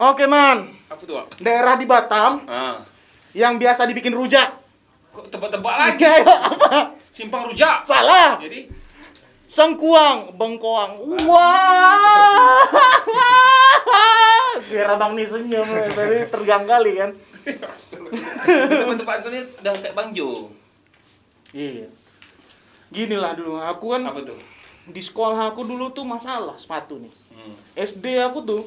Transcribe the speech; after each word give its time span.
Oke 0.00 0.24
man, 0.24 0.72
Apa 0.88 1.02
tuh? 1.04 1.20
Daerah 1.38 1.76
di 1.76 1.84
Batam 1.84 2.40
Ah. 2.46 2.80
yang 3.30 3.60
biasa 3.60 3.84
dibikin 3.84 4.10
rujak. 4.10 4.48
Kok 5.12 5.28
tebak-tebak 5.28 5.74
lagi? 5.76 6.00
Kayak 6.00 6.24
apa? 6.48 6.96
Simpang 7.06 7.44
rujak. 7.44 7.84
Salah. 7.84 8.40
Jadi 8.40 8.64
Sengkuang, 9.44 10.38
bengkoang. 10.38 11.02
Wah. 11.26 12.62
Biar 14.62 14.88
abang 14.88 15.12
nih 15.12 15.26
senyum 15.26 15.66
tadi 15.98 16.22
tergang 16.28 16.64
kali 16.64 16.92
kan. 16.96 17.10
tempat-tempat 17.42 19.16
itu 19.20 19.28
nih 19.28 19.42
udah 19.58 19.72
kayak 19.74 19.94
Bang 19.94 20.14
Jo. 20.14 20.54
Iya. 21.50 21.90
Gini 22.88 23.16
lah 23.16 23.34
dulu, 23.34 23.58
aku 23.58 23.90
kan 23.90 24.06
Apa 24.06 24.22
tuh? 24.22 24.38
di 24.86 24.98
sekolah 24.98 25.50
aku 25.50 25.62
dulu 25.62 25.90
tuh 25.90 26.02
masalah 26.02 26.54
sepatu 26.54 26.96
nih. 26.96 27.12
Hmm. 27.30 27.54
SD 27.76 28.22
aku 28.22 28.40
tuh 28.40 28.62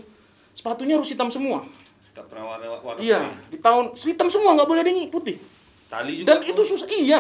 sepatunya 0.54 0.96
harus 0.96 1.10
hitam 1.10 1.28
semua. 1.28 1.66
Tak 2.14 2.30
pernah 2.30 2.54
warna 2.54 2.70
warna 2.78 3.00
Iya, 3.02 3.34
di 3.50 3.58
tahun 3.58 3.98
hitam 3.98 4.30
semua 4.30 4.54
nggak 4.54 4.70
boleh 4.70 4.82
ada 4.86 4.92
yang 4.94 5.10
putih. 5.10 5.42
Tali 5.90 6.22
juga. 6.22 6.28
Dan 6.34 6.40
itu 6.46 6.62
susah. 6.62 6.88
Iya. 6.90 7.20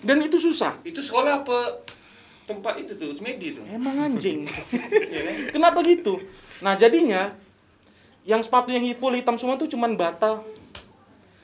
Dan 0.00 0.16
itu 0.22 0.36
susah. 0.38 0.72
Itu 0.86 1.02
sekolah 1.02 1.44
apa 1.44 1.58
tempat 2.46 2.78
itu 2.82 2.94
tuh, 2.98 3.10
semedi 3.14 3.54
tuh. 3.54 3.62
Emang 3.68 3.94
anjing. 4.00 4.46
Iya 5.10 5.20
kan? 5.26 5.34
Kenapa 5.50 5.78
gitu? 5.82 6.22
Nah 6.62 6.78
jadinya 6.78 7.34
yang 8.22 8.42
sepatu 8.42 8.70
yang 8.70 8.86
full 8.94 9.14
hitam 9.14 9.34
semua 9.34 9.58
tuh 9.58 9.66
cuman 9.66 9.98
bata 9.98 10.38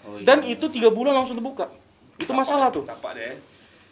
Oh, 0.06 0.22
iya. 0.22 0.22
dan 0.22 0.38
itu 0.46 0.70
tiga 0.70 0.86
bulan 0.94 1.18
langsung 1.18 1.34
terbuka. 1.34 1.66
Itu 2.14 2.30
masalah 2.30 2.70
tuh. 2.70 2.86
Tapak 2.86 3.18
deh. 3.18 3.34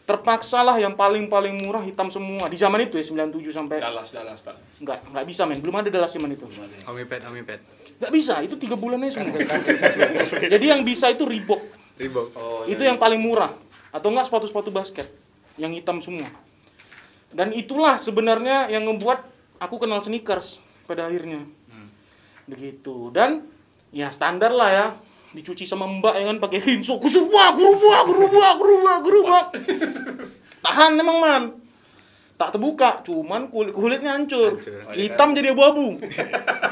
Terpaksa 0.04 0.60
lah 0.60 0.76
yang 0.76 0.92
paling 1.00 1.32
paling 1.32 1.64
murah 1.64 1.80
hitam 1.80 2.12
semua. 2.12 2.52
Di 2.52 2.60
zaman 2.60 2.84
itu 2.84 3.00
ya 3.00 3.04
97 3.08 3.40
sampai 3.48 3.80
Dalas, 3.80 4.12
dalas 4.12 4.44
tak. 4.44 4.52
nggak 4.84 5.16
nggak 5.16 5.24
bisa 5.24 5.48
men. 5.48 5.64
Belum 5.64 5.80
ada 5.80 5.88
dalas 5.88 6.12
zaman 6.12 6.28
itu. 6.36 6.44
Belum 6.44 6.68
ada. 6.68 6.76
Omipet, 6.92 7.20
omipet. 7.24 7.60
nggak 7.94 8.12
bisa 8.12 8.42
itu 8.44 8.58
tiga 8.60 8.76
bulannya 8.76 9.08
semua. 9.08 9.32
Jadi 10.52 10.66
yang 10.66 10.84
bisa 10.84 11.08
itu 11.08 11.24
Reebok. 11.24 11.62
Reebok. 11.96 12.28
Oh, 12.36 12.62
itu 12.68 12.84
iya. 12.84 12.92
yang 12.92 12.98
paling 13.00 13.16
murah. 13.16 13.56
Atau 13.94 14.12
enggak 14.12 14.28
sepatu-sepatu 14.28 14.68
basket 14.68 15.08
yang 15.56 15.72
hitam 15.72 16.02
semua. 16.04 16.28
Dan 17.32 17.54
itulah 17.56 17.96
sebenarnya 17.96 18.68
yang 18.68 18.84
membuat 18.84 19.24
aku 19.56 19.80
kenal 19.80 20.04
sneakers 20.04 20.60
pada 20.84 21.08
akhirnya. 21.08 21.48
Begitu. 22.44 23.08
Dan 23.08 23.48
ya 23.94 24.12
standar 24.12 24.52
lah 24.52 24.68
ya 24.68 24.86
dicuci 25.34 25.66
sama 25.66 25.90
mbak 25.90 26.14
ya 26.14 26.24
kan 26.30 26.38
pakai 26.38 26.62
rinso 26.62 26.96
kusur 27.02 27.26
wah 27.26 27.50
gerubah 27.52 28.06
gerubah 28.06 28.50
gerubah 28.56 28.96
gerubah 29.02 29.44
tahan 30.62 30.94
emang 30.94 31.18
man 31.18 31.42
tak 32.38 32.54
terbuka 32.54 33.02
cuman 33.02 33.50
kulit 33.50 33.74
kulitnya 33.74 34.14
hancur 34.14 34.58
Hancur. 34.58 34.94
hitam 34.94 35.34
jadi 35.34 35.54
abu-abu 35.54 35.98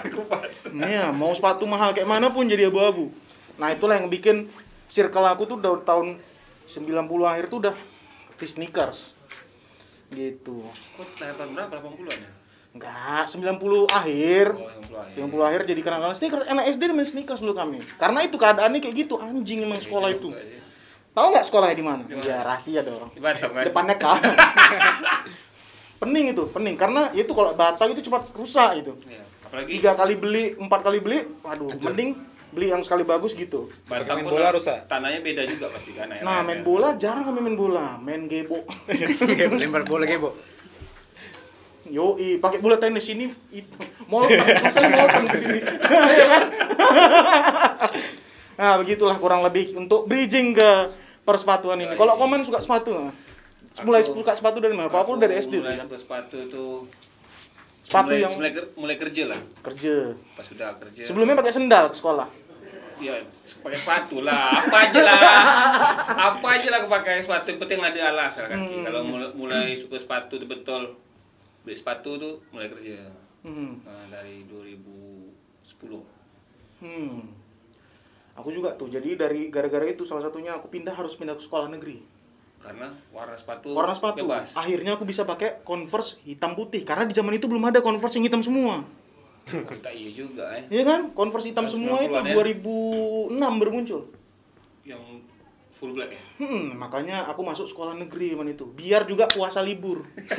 Kupas. 0.03 0.75
Iya, 0.75 1.15
mau 1.15 1.31
sepatu 1.31 1.65
mahal 1.65 1.95
kayak 1.95 2.09
mana 2.11 2.35
pun 2.35 2.45
jadi 2.45 2.67
abu-abu. 2.67 3.15
Nah, 3.57 3.71
itulah 3.71 4.03
yang 4.03 4.11
bikin 4.11 4.51
circle 4.91 5.25
aku 5.25 5.47
tuh 5.47 5.57
udah 5.63 5.79
tahun 5.87 6.19
90 6.67 6.99
akhir 7.23 7.45
tuh 7.47 7.59
udah 7.63 7.77
di 8.37 8.47
sneakers. 8.47 9.15
Gitu. 10.13 10.67
Kok 10.99 11.09
tahun 11.17 11.55
berapa? 11.55 11.79
80-an 11.79 12.19
ya? 12.19 12.33
Enggak, 12.73 13.25
90 13.29 13.85
akhir. 13.89 14.47
Oh, 14.57 14.69
yang 15.13 15.29
puluh 15.29 15.45
akhir. 15.45 15.69
90 15.69 15.69
akhir 15.69 15.77
jadi 15.77 15.81
kenal 15.85 16.13
sneakers. 16.17 16.45
Anak 16.49 16.65
SD 16.73 16.83
main 16.89 17.05
sneakers 17.05 17.41
dulu 17.45 17.53
kami. 17.53 17.85
Karena 18.01 18.25
itu 18.25 18.37
keadaannya 18.41 18.81
kayak 18.81 18.97
gitu, 18.97 19.21
anjing 19.21 19.61
emang 19.61 19.81
sekolah 19.81 20.09
itu. 20.09 20.33
Juga 20.33 20.41
sih. 20.41 20.61
Tahu 21.13 21.27
nggak 21.29 21.45
sekolahnya 21.45 21.77
di 21.77 21.85
mana? 21.85 22.03
Ya, 22.25 22.41
rahasia 22.41 22.81
dong. 22.81 23.13
Depannya 23.13 23.97
kan. 24.01 24.17
pening 26.03 26.35
itu, 26.35 26.49
pening 26.51 26.75
karena 26.75 27.13
itu 27.15 27.31
kalau 27.31 27.53
bata 27.55 27.85
itu 27.87 28.03
cepat 28.03 28.33
rusak. 28.35 28.81
Iya. 28.81 29.23
Apalagi 29.47 29.69
tiga 29.79 29.93
kali 29.93 30.17
beli 30.17 30.45
empat 30.57 30.81
kali 30.81 30.99
beli 31.05 31.29
waduh 31.45 31.69
mending 31.77 32.17
beli 32.57 32.73
yang 32.73 32.81
sekali 32.81 33.05
bagus 33.05 33.37
gitu 33.37 33.69
Batam 33.85 34.25
main 34.25 34.25
bola 34.25 34.49
rusak. 34.49 34.89
Tanahnya 34.89 35.21
beda 35.21 35.45
juga 35.45 35.69
pasti 35.69 35.93
kan. 35.93 36.09
nah 36.09 36.41
main 36.41 36.65
bola 36.65 36.97
jarang 36.97 37.29
kami 37.29 37.45
main 37.45 37.57
bola 37.61 38.01
main 38.01 38.25
gebo 38.33 38.65
Lempar 39.61 39.85
bola 39.85 40.09
gebo. 40.09 40.33
Yoi 41.93 42.41
pakai 42.41 42.59
bola 42.59 42.81
tenis 42.81 43.05
ini. 43.13 43.29
Itu 43.53 43.77
mau 44.09 44.25
saya 44.25 44.89
mau 44.89 45.07
di 45.29 45.39
sini. 45.39 45.61
Ya 46.19 46.27
kan? 46.27 46.43
Nah 48.57 48.73
begitulah 48.81 49.17
kurang 49.21 49.45
lebih 49.45 49.77
untuk 49.77 50.09
bridging 50.09 50.57
ke 50.57 50.71
persepatuan 51.23 51.77
ini. 51.77 51.93
Kalau 51.93 52.17
komen 52.17 52.43
suka 52.43 52.59
sepatu 52.59 52.97
nggak? 52.97 53.15
mulai 53.81 54.05
Aku- 54.05 54.21
suka 54.21 54.37
sepatu 54.37 54.61
dari 54.61 54.77
mana? 54.77 54.93
Kalau 54.93 55.03
aku 55.09 55.13
dari 55.17 55.41
SD 55.41 55.65
mulai 55.65 55.81
sepatu 55.97 56.37
tuh 56.45 56.85
Sepatu 57.83 58.15
mulai, 58.15 58.23
yang 58.23 58.33
mulai, 58.37 58.51
mulai 58.79 58.97
kerja 58.97 59.23
lah. 59.27 59.41
Kerja. 59.65 60.15
pas 60.39 60.45
sudah 60.47 60.77
kerja. 60.79 61.03
Sebelumnya 61.03 61.35
pakai 61.35 61.53
sendal 61.53 61.91
ke 61.91 61.97
sekolah. 61.99 62.29
ya 63.03 63.19
pakai 63.59 63.79
sepatu 63.81 64.23
lah. 64.23 64.55
Apa 64.55 64.77
aja 64.87 65.01
lah. 65.03 65.19
Apa 66.31 66.47
aja 66.55 66.69
lah 66.71 66.79
aku 66.85 66.89
pakai 66.93 67.19
sepatu. 67.19 67.51
Yang 67.51 67.61
penting 67.67 67.81
ada 67.83 68.01
alas 68.15 68.39
kaki. 68.39 68.55
Hmm. 68.55 68.85
kalau 68.87 69.01
mulai, 69.03 69.29
mulai 69.35 69.65
suka 69.75 69.99
sepatu 69.99 70.39
tuh 70.39 70.47
betul 70.47 70.95
beli 71.63 71.75
sepatu 71.75 72.11
tuh 72.17 72.35
mulai 72.51 72.67
kerja 72.67 73.11
Hmm. 73.43 73.83
Nah, 73.83 74.07
dari 74.07 74.47
2010 74.47 75.99
Hmm. 76.79 77.27
Aku 78.33 78.49
juga 78.49 78.71
tuh. 78.73 78.87
Jadi 78.87 79.15
dari 79.15 79.51
gara-gara 79.51 79.83
itu 79.85 80.03
salah 80.03 80.23
satunya 80.23 80.55
aku 80.55 80.67
pindah 80.67 80.91
harus 80.91 81.15
pindah 81.15 81.35
ke 81.35 81.43
sekolah 81.43 81.67
negeri. 81.69 82.03
karena 82.59 82.95
warna 83.11 83.35
sepatu 83.35 83.75
Warna 83.75 83.91
sepatu. 83.91 84.23
bebas 84.23 84.55
Akhirnya 84.55 84.95
aku 84.95 85.03
bisa 85.03 85.27
pakai 85.27 85.67
Converse 85.67 86.23
hitam 86.23 86.55
putih 86.55 86.87
karena 86.87 87.03
di 87.03 87.11
zaman 87.11 87.35
itu 87.35 87.51
belum 87.51 87.67
ada 87.67 87.83
Converse 87.83 88.15
yang 88.15 88.31
hitam 88.31 88.39
semua. 88.39 88.87
kita 89.75 89.91
iya 89.91 90.11
juga 90.15 90.47
eh 90.55 90.71
Iya 90.71 90.87
kan? 90.87 91.01
Converse 91.11 91.51
hitam 91.51 91.67
semua 91.67 91.99
itu 91.99 92.15
90-an 92.15 92.31
ya? 92.31 92.35
2006 93.35 93.59
baru 93.59 93.71
muncul. 93.75 94.01
yang 94.07 94.22
full 95.83 95.91
black 95.91 96.15
ya 96.15 96.21
Hmm, 96.39 96.79
makanya 96.79 97.27
aku 97.27 97.43
masuk 97.43 97.67
sekolah 97.67 97.95
negeri 97.95 98.35
zaman 98.35 98.47
itu. 98.49 98.65
Biar 98.67 99.03
juga 99.03 99.27
puasa 99.27 99.59
libur. 99.59 100.07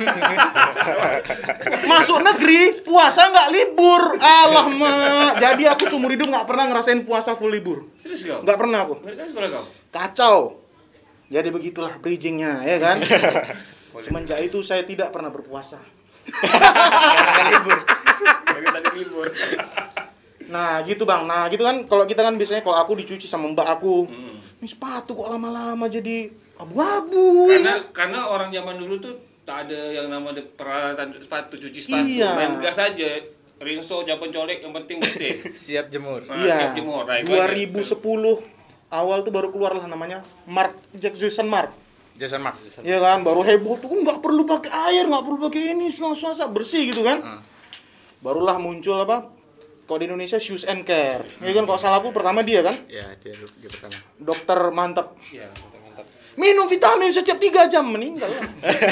masuk 1.90 2.18
negeri, 2.20 2.80
puasa 2.80 3.28
nggak 3.28 3.48
libur. 3.50 4.02
Alah, 4.16 4.66
mak. 4.68 5.32
Jadi 5.36 5.64
aku 5.64 5.84
seumur 5.84 6.08
hidup 6.08 6.28
nggak 6.28 6.44
pernah 6.44 6.64
ngerasain 6.68 7.00
puasa 7.04 7.32
full 7.32 7.52
libur. 7.52 7.88
serius 7.96 8.24
kau 8.24 8.40
Nggak 8.40 8.56
pernah 8.56 8.78
aku. 8.84 8.94
mereka 9.00 9.22
sekolah 9.28 9.48
kau 9.50 9.64
Kacau. 9.88 10.36
Jadi 11.28 11.48
begitulah 11.48 11.92
bridgingnya, 11.98 12.60
ya 12.62 12.76
kan? 12.78 12.96
Semenjak 14.04 14.38
itu 14.40 14.60
saya 14.60 14.82
tidak 14.82 15.08
pernah 15.08 15.28
berpuasa. 15.28 15.76
libur. 17.46 17.78
libur 18.94 19.26
Nah, 20.44 20.84
gitu 20.84 21.02
bang. 21.02 21.24
Nah, 21.24 21.48
gitu 21.48 21.60
kan. 21.60 21.84
Kalau 21.84 22.04
kita 22.04 22.20
kan 22.20 22.34
biasanya 22.36 22.60
kalau 22.60 22.76
aku 22.76 22.92
dicuci 22.94 23.24
sama 23.24 23.48
mbak 23.48 23.64
aku, 23.70 24.06
Hmm. 24.06 24.33
Ini 24.64 24.72
sepatu 24.72 25.12
kok 25.12 25.28
lama-lama 25.28 25.84
jadi 25.84 26.32
abu-abu. 26.56 27.52
karena 27.52 27.74
karena 27.92 28.20
orang 28.24 28.48
zaman 28.48 28.80
dulu 28.80 28.96
tuh 28.96 29.12
tak 29.44 29.68
ada 29.68 29.76
yang 29.92 30.08
namanya 30.08 30.40
peralatan 30.56 31.12
sepatu 31.12 31.60
cuci 31.60 31.84
sepatu 31.84 32.08
Iya. 32.08 32.32
main 32.32 32.56
gas 32.56 32.80
aja 32.80 33.20
rinso 33.60 34.00
japan 34.02 34.32
colek 34.32 34.64
yang 34.64 34.72
penting 34.72 35.04
bersih 35.04 35.36
Siap 35.68 35.92
jemur. 35.92 36.24
Nah, 36.24 36.40
Iya. 36.40 36.54
siap 36.56 36.70
jemur. 36.72 37.04
Nah, 37.04 37.20
itu 37.20 37.28
aja. 37.28 37.52
2010 37.52 38.40
awal 38.88 39.20
tuh 39.20 39.32
baru 39.36 39.52
keluar 39.52 39.76
lah 39.76 39.84
namanya 39.84 40.24
Mark 40.48 40.72
Jackson 40.96 41.44
Mark. 41.44 41.76
Jason 42.16 42.40
Mark. 42.40 42.56
Iya 42.80 43.02
kan, 43.02 43.20
baru 43.20 43.44
heboh 43.44 43.76
tuh 43.76 43.90
nggak 43.90 44.22
perlu 44.24 44.48
pakai 44.48 44.70
air, 44.70 45.04
nggak 45.04 45.24
perlu 45.26 45.38
pakai 45.44 45.74
ini, 45.74 45.90
suasa 45.92 46.46
bersih 46.48 46.88
gitu 46.88 47.02
kan. 47.04 47.20
Hmm. 47.20 47.40
Barulah 48.22 48.56
muncul 48.56 48.96
apa? 48.96 49.33
Kalau 49.84 49.98
di 49.98 50.06
Indonesia 50.06 50.36
shoes 50.36 50.64
and 50.64 50.82
care. 50.82 51.22
Iya 51.38 51.52
kan, 51.52 51.64
kalau 51.64 51.76
salah 51.76 51.98
aku 51.98 52.08
pertama 52.10 52.40
dia 52.40 52.60
kan, 52.60 52.72
Ya, 52.86 53.04
dia 53.16 53.36
dia 53.36 53.68
pertama. 53.68 53.96
dokter 54.16 54.58
mantap. 54.70 55.12
Iya, 55.28 55.44
mantap 55.50 55.78
mantap. 55.78 56.06
Minum 56.34 56.66
vitamin 56.66 57.10
setiap 57.10 57.36
tiga 57.36 57.66
jam 57.66 57.84
meninggal. 57.86 58.26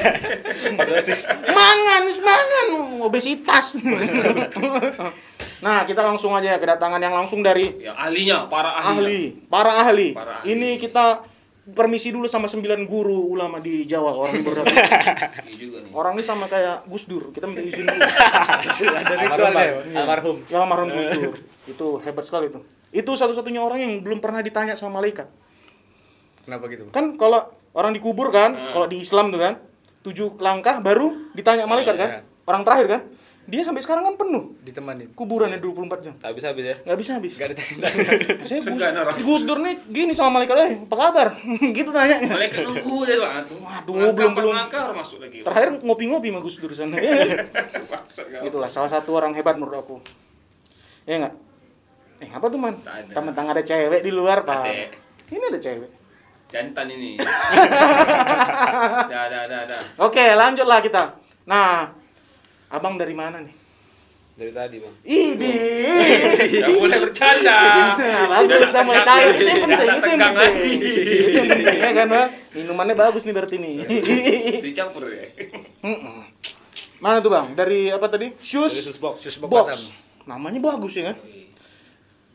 Empat 0.71 0.87
dosis. 0.87 1.27
mangan, 1.49 2.03
mangan, 2.07 2.67
obesitas. 3.03 3.75
nah, 5.65 5.83
kita 5.83 6.01
langsung 6.01 6.33
aja 6.33 6.55
kedatangan 6.57 6.99
yang 6.99 7.15
langsung 7.15 7.41
dari 7.41 7.73
Ya 7.81 7.95
ahlinya, 7.95 8.47
para 8.47 8.71
ahli. 8.71 8.93
ahli, 8.95 9.21
para 9.49 9.73
ahli. 9.81 10.09
Para 10.13 10.33
ahli. 10.39 10.49
Ini 10.51 10.71
kita 10.77 11.25
permisi 11.65 12.11
dulu 12.11 12.27
sama 12.27 12.45
sembilan 12.45 12.83
guru 12.85 13.31
ulama 13.31 13.63
di 13.63 13.87
Jawa 13.87 14.11
orang 14.13 14.35
di 14.35 14.43
Berdata. 14.43 14.67
Iya 15.47 15.55
juga 15.57 15.79
nih. 15.79 15.91
orang 15.95 16.13
ini 16.15 16.25
sama 16.25 16.47
kayak 16.47 16.85
Gus 16.85 17.07
Dur, 17.07 17.31
kita 17.31 17.47
minta 17.47 17.63
izin 17.63 17.87
dulu. 17.87 18.03
Ada 18.03 19.15
ritualnya. 19.15 19.71
Almarhum. 19.95 20.37
ya 20.45 20.57
almarhum 20.59 20.89
Gus 20.91 21.07
Dur. 21.13 21.35
Itu 21.65 21.87
hebat 22.01 22.25
sekali 22.25 22.51
itu. 22.51 22.59
Itu 22.91 23.15
satu-satunya 23.15 23.59
orang 23.59 23.79
yang 23.79 23.93
belum 24.01 24.19
pernah 24.19 24.41
ditanya 24.41 24.75
sama 24.75 24.99
malaikat. 24.99 25.31
Kenapa 26.43 26.67
gitu? 26.67 26.91
Kan 26.91 27.15
kalau 27.15 27.47
orang 27.73 27.95
dikubur 27.95 28.29
kan, 28.29 28.53
Hmm. 28.53 28.73
kalau 28.73 28.87
di 28.87 28.99
Islam 28.99 29.31
tuh 29.31 29.39
kan, 29.39 29.55
tujuh 30.03 30.35
langkah 30.37 30.83
baru 30.83 31.31
ditanya 31.33 31.65
malaikat 31.65 31.95
kan. 31.95 32.09
iya. 32.11 32.21
Orang 32.43 32.67
terakhir 32.67 32.87
kan. 32.89 33.01
Dia 33.43 33.59
sampai 33.61 33.83
sekarang 33.83 34.07
kan 34.07 34.15
penuh 34.15 34.55
Ditemanin. 34.63 35.11
kuburannya 35.13 35.59
24 35.59 35.99
jam. 35.99 36.15
Tak 36.15 36.31
habis 36.31 36.47
habis 36.47 36.63
ya. 36.63 36.77
Nggak 36.87 36.99
bisa 37.03 37.11
habis. 37.19 37.33
Gak 37.35 37.51
ditanya. 37.51 37.75
Saya 38.47 38.61
Gus. 38.63 38.83
Gus 39.19 39.43
Dur 39.43 39.59
nih 39.59 39.75
gini 39.91 40.15
sama 40.15 40.39
malaikat, 40.39 40.57
eh 40.63 40.73
apa 40.79 40.95
kabar? 40.95 41.29
gitu 41.75 41.91
tanyanya. 41.91 42.31
Malaikat 42.31 42.63
nunggu 42.63 42.97
deh 43.03 43.19
lah 43.19 43.43
tuh. 43.43 43.59
Waduh, 43.59 43.93
Langkah 43.93 44.15
belum- 44.15 44.35
belum. 44.39 44.55
langkah 44.55 44.95
masuk 44.95 45.19
lagi. 45.19 45.43
Terakhir 45.43 45.75
ngopi-ngopi 45.81 46.31
sama 46.31 46.39
Gus 46.39 46.57
Dur 46.57 46.71
sana. 46.71 46.95
Kau. 48.33 48.47
Itulah 48.47 48.71
salah 48.71 48.89
satu 48.89 49.11
orang 49.13 49.35
hebat 49.35 49.59
menurut 49.59 49.77
aku. 49.77 49.97
Ya 51.03 51.19
enggak? 51.19 51.35
Eh, 52.23 52.31
apa 52.31 52.47
tuh, 52.47 52.57
Man? 52.57 52.79
Tak 52.79 52.95
ada. 52.95 53.11
Teman-teman 53.11 53.51
ada 53.51 53.61
cewek 53.61 54.01
di 54.07 54.15
luar, 54.15 54.47
Pak. 54.47 54.95
Ini 55.27 55.43
ada 55.43 55.59
cewek. 55.59 55.91
Jantan 56.47 56.87
ini. 56.87 57.19
dah, 57.19 59.27
dah, 59.27 59.45
dah, 59.45 59.63
dah. 59.67 59.83
Oke, 59.99 60.23
lanjutlah 60.31 60.79
kita. 60.79 61.19
Nah, 61.45 61.91
Abang 62.73 62.97
dari 62.97 63.13
mana 63.13 63.39
nih? 63.39 63.55
Dari 64.33 64.49
tadi, 64.49 64.81
Bang. 64.81 64.97
Idi. 65.05 65.53
Dah 66.57 66.69
mulai 66.73 66.99
bercanda. 66.99 67.59
Nah, 67.95 68.25
bagus 68.33 68.65
kita 68.65 68.81
mulai 68.81 69.03
cair. 69.03 69.29
Itu 69.31 69.45
yang 69.45 69.61
penting, 69.61 69.77
itu 69.77 70.09
yang 70.09 70.21
penting. 70.25 70.79
Itu 71.05 71.37
yang 71.37 71.49
penting 71.53 71.77
ya 71.79 71.93
kan, 71.93 72.07
Bang? 72.09 72.29
Minumannya 72.51 72.97
bagus 72.97 73.23
nih 73.23 73.35
berarti 73.37 73.57
nih. 73.61 73.75
Dicampur 74.67 75.05
ya. 75.05 75.29
Mana 76.97 77.21
tuh, 77.21 77.29
Bang? 77.29 77.53
Dari 77.53 77.93
apa 77.93 78.09
tadi? 78.09 78.33
Shoes, 78.39 78.73
Dari 78.73 78.85
Susbox, 78.89 79.15
Susbox 79.21 79.51
box. 79.51 79.67
Batam. 79.69 79.81
Namanya 80.25 80.61
bagus 80.65 80.97
ya 80.97 81.13
kan? 81.13 81.17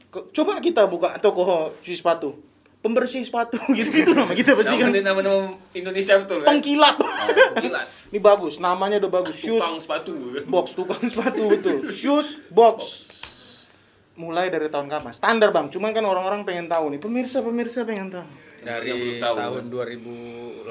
Ko- 0.07 0.29
Coba 0.29 0.61
kita 0.61 0.85
buka 0.85 1.17
toko 1.17 1.73
cuci 1.79 1.97
sepatu. 1.97 2.37
Pembersih 2.77 3.25
sepatu 3.25 3.57
gitu-gitu 3.77 4.13
nama 4.13 4.31
kita 4.31 4.53
pasti 4.53 4.77
kan. 4.77 4.93
Nama 4.93 5.17
nama 5.17 5.57
Indonesia 5.73 6.13
betul 6.21 6.45
kan? 6.45 6.47
Pengkilap. 6.55 6.95
Oh. 7.01 7.09
Ini 8.07 8.23
bagus, 8.23 8.63
namanya 8.63 9.03
udah 9.03 9.11
bagus. 9.19 9.35
Shoes 9.35 9.59
Tukang 9.59 9.79
sepatu. 9.83 10.13
box, 10.47 10.65
tukang 10.79 11.03
sepatu 11.11 11.51
betul. 11.51 11.83
Shoes 11.83 12.39
box. 12.47 12.79
Mulai 14.15 14.47
dari 14.49 14.71
tahun 14.71 14.87
kapan? 14.87 15.11
Standar 15.11 15.51
bang, 15.51 15.67
cuman 15.67 15.91
kan 15.91 16.01
orang-orang 16.01 16.41
pengen 16.41 16.65
tahu 16.65 16.89
nih. 16.89 16.97
Pemirsa 16.97 17.43
pemirsa 17.43 17.83
pengen 17.83 18.09
tahu. 18.09 18.25
Dari 18.63 19.19
tahun 19.19 19.69
2018 19.69 20.65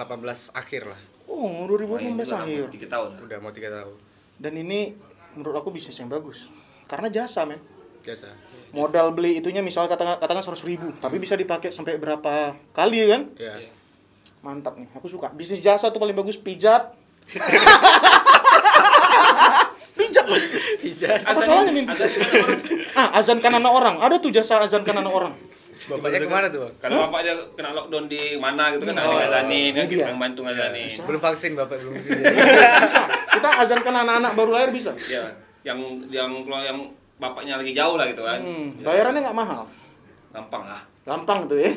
akhir 0.51 0.83
lah. 0.89 1.01
Oh, 1.27 1.47
Oh, 1.63 1.69
2018 1.69 2.01
ini 2.01 2.11
udah 2.17 2.39
akhir. 2.41 2.65
Tiga 2.73 2.89
tahun. 2.89 3.11
Udah 3.23 3.39
mau 3.39 3.53
tiga 3.53 3.69
tahun. 3.69 3.95
Dan 4.41 4.53
ini 4.57 4.95
menurut 5.37 5.61
aku 5.61 5.69
bisnis 5.71 5.95
yang 5.95 6.09
bagus. 6.09 6.49
Karena 6.87 7.07
jasa 7.07 7.45
men. 7.45 7.61
Biasa. 8.01 8.31
Modal 8.71 9.11
beli 9.11 9.39
itunya 9.39 9.61
misalnya 9.61 9.93
katakan 9.93 10.19
katakan 10.19 10.43
100 10.43 10.63
ribu, 10.65 10.89
tapi 10.97 11.17
bisa 11.17 11.35
dipakai 11.35 11.71
sampai 11.71 11.97
berapa 11.97 12.55
kali 12.71 12.97
ya 13.03 13.07
kan? 13.15 13.23
Ya. 13.37 13.55
Mantap 14.41 14.75
nih, 14.77 14.87
aku 14.93 15.07
suka. 15.07 15.31
Bisnis 15.31 15.59
jasa 15.59 15.89
tuh 15.89 15.99
paling 15.99 16.15
bagus 16.15 16.37
pijat. 16.37 16.95
pijat 19.97 20.25
loh. 20.27 20.39
Pijat. 20.79 21.21
Apa 21.25 21.41
salahnya 21.41 21.73
nih? 21.73 21.85
Azan 21.89 22.11
Ah, 22.95 23.09
azankan 23.19 23.53
anak 23.55 23.73
orang. 23.73 23.97
Ada 24.01 24.17
tuh 24.19 24.31
jasa 24.31 24.61
azankan 24.61 25.01
anak 25.01 25.13
orang. 25.13 25.35
Bapaknya 25.87 26.19
ke 26.19 26.29
mana 26.29 26.47
tuh? 26.51 26.67
Kalau 26.83 27.07
bapak 27.07 27.21
dia 27.23 27.35
kena 27.55 27.71
lockdown 27.71 28.11
di 28.11 28.35
mana 28.41 28.75
gitu 28.75 28.91
kan, 28.91 28.97
ada 28.97 29.07
Oh, 29.07 29.21
ngazanin, 29.21 29.71
ini 29.71 29.79
kan, 29.79 29.87
dia. 29.87 30.07
yang 30.11 30.19
bantu 30.19 30.41
ngazanin. 30.43 30.89
Belum 31.07 31.21
vaksin 31.21 31.51
Bapak, 31.55 31.77
belum 31.79 31.93
vaksin. 31.95 32.17
bisa. 32.17 33.01
Kita 33.31 33.49
azankan 33.63 33.95
anak-anak 33.95 34.33
baru 34.35 34.51
lahir 34.57 34.71
bisa. 34.75 34.91
Ya, 35.07 35.31
yang 35.63 35.79
yang 36.11 36.33
kalau 36.43 36.65
yang 36.65 36.79
bapaknya 37.17 37.57
lagi 37.57 37.73
jauh 37.73 37.97
lah 37.97 38.07
gitu 38.09 38.23
kan. 38.23 38.41
Hmm, 38.41 38.77
bayarannya 38.85 39.21
nggak 39.25 39.37
mahal. 39.37 39.63
Gampang 40.33 40.65
lah. 40.69 40.83
Gampang 41.07 41.49
tuh 41.49 41.57
ya. 41.57 41.71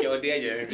COD 0.00 0.24
aja. 0.24 0.50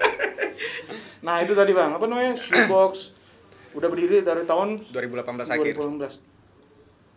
nah, 1.26 1.40
itu 1.40 1.52
tadi 1.56 1.72
Bang, 1.72 1.96
apa 1.96 2.04
namanya? 2.04 2.36
Shoebox. 2.36 3.16
Udah 3.72 3.88
berdiri 3.88 4.20
dari 4.20 4.44
tahun 4.44 4.82
2018 4.92 5.56
akhir. 5.56 5.74
2018. 5.78 6.20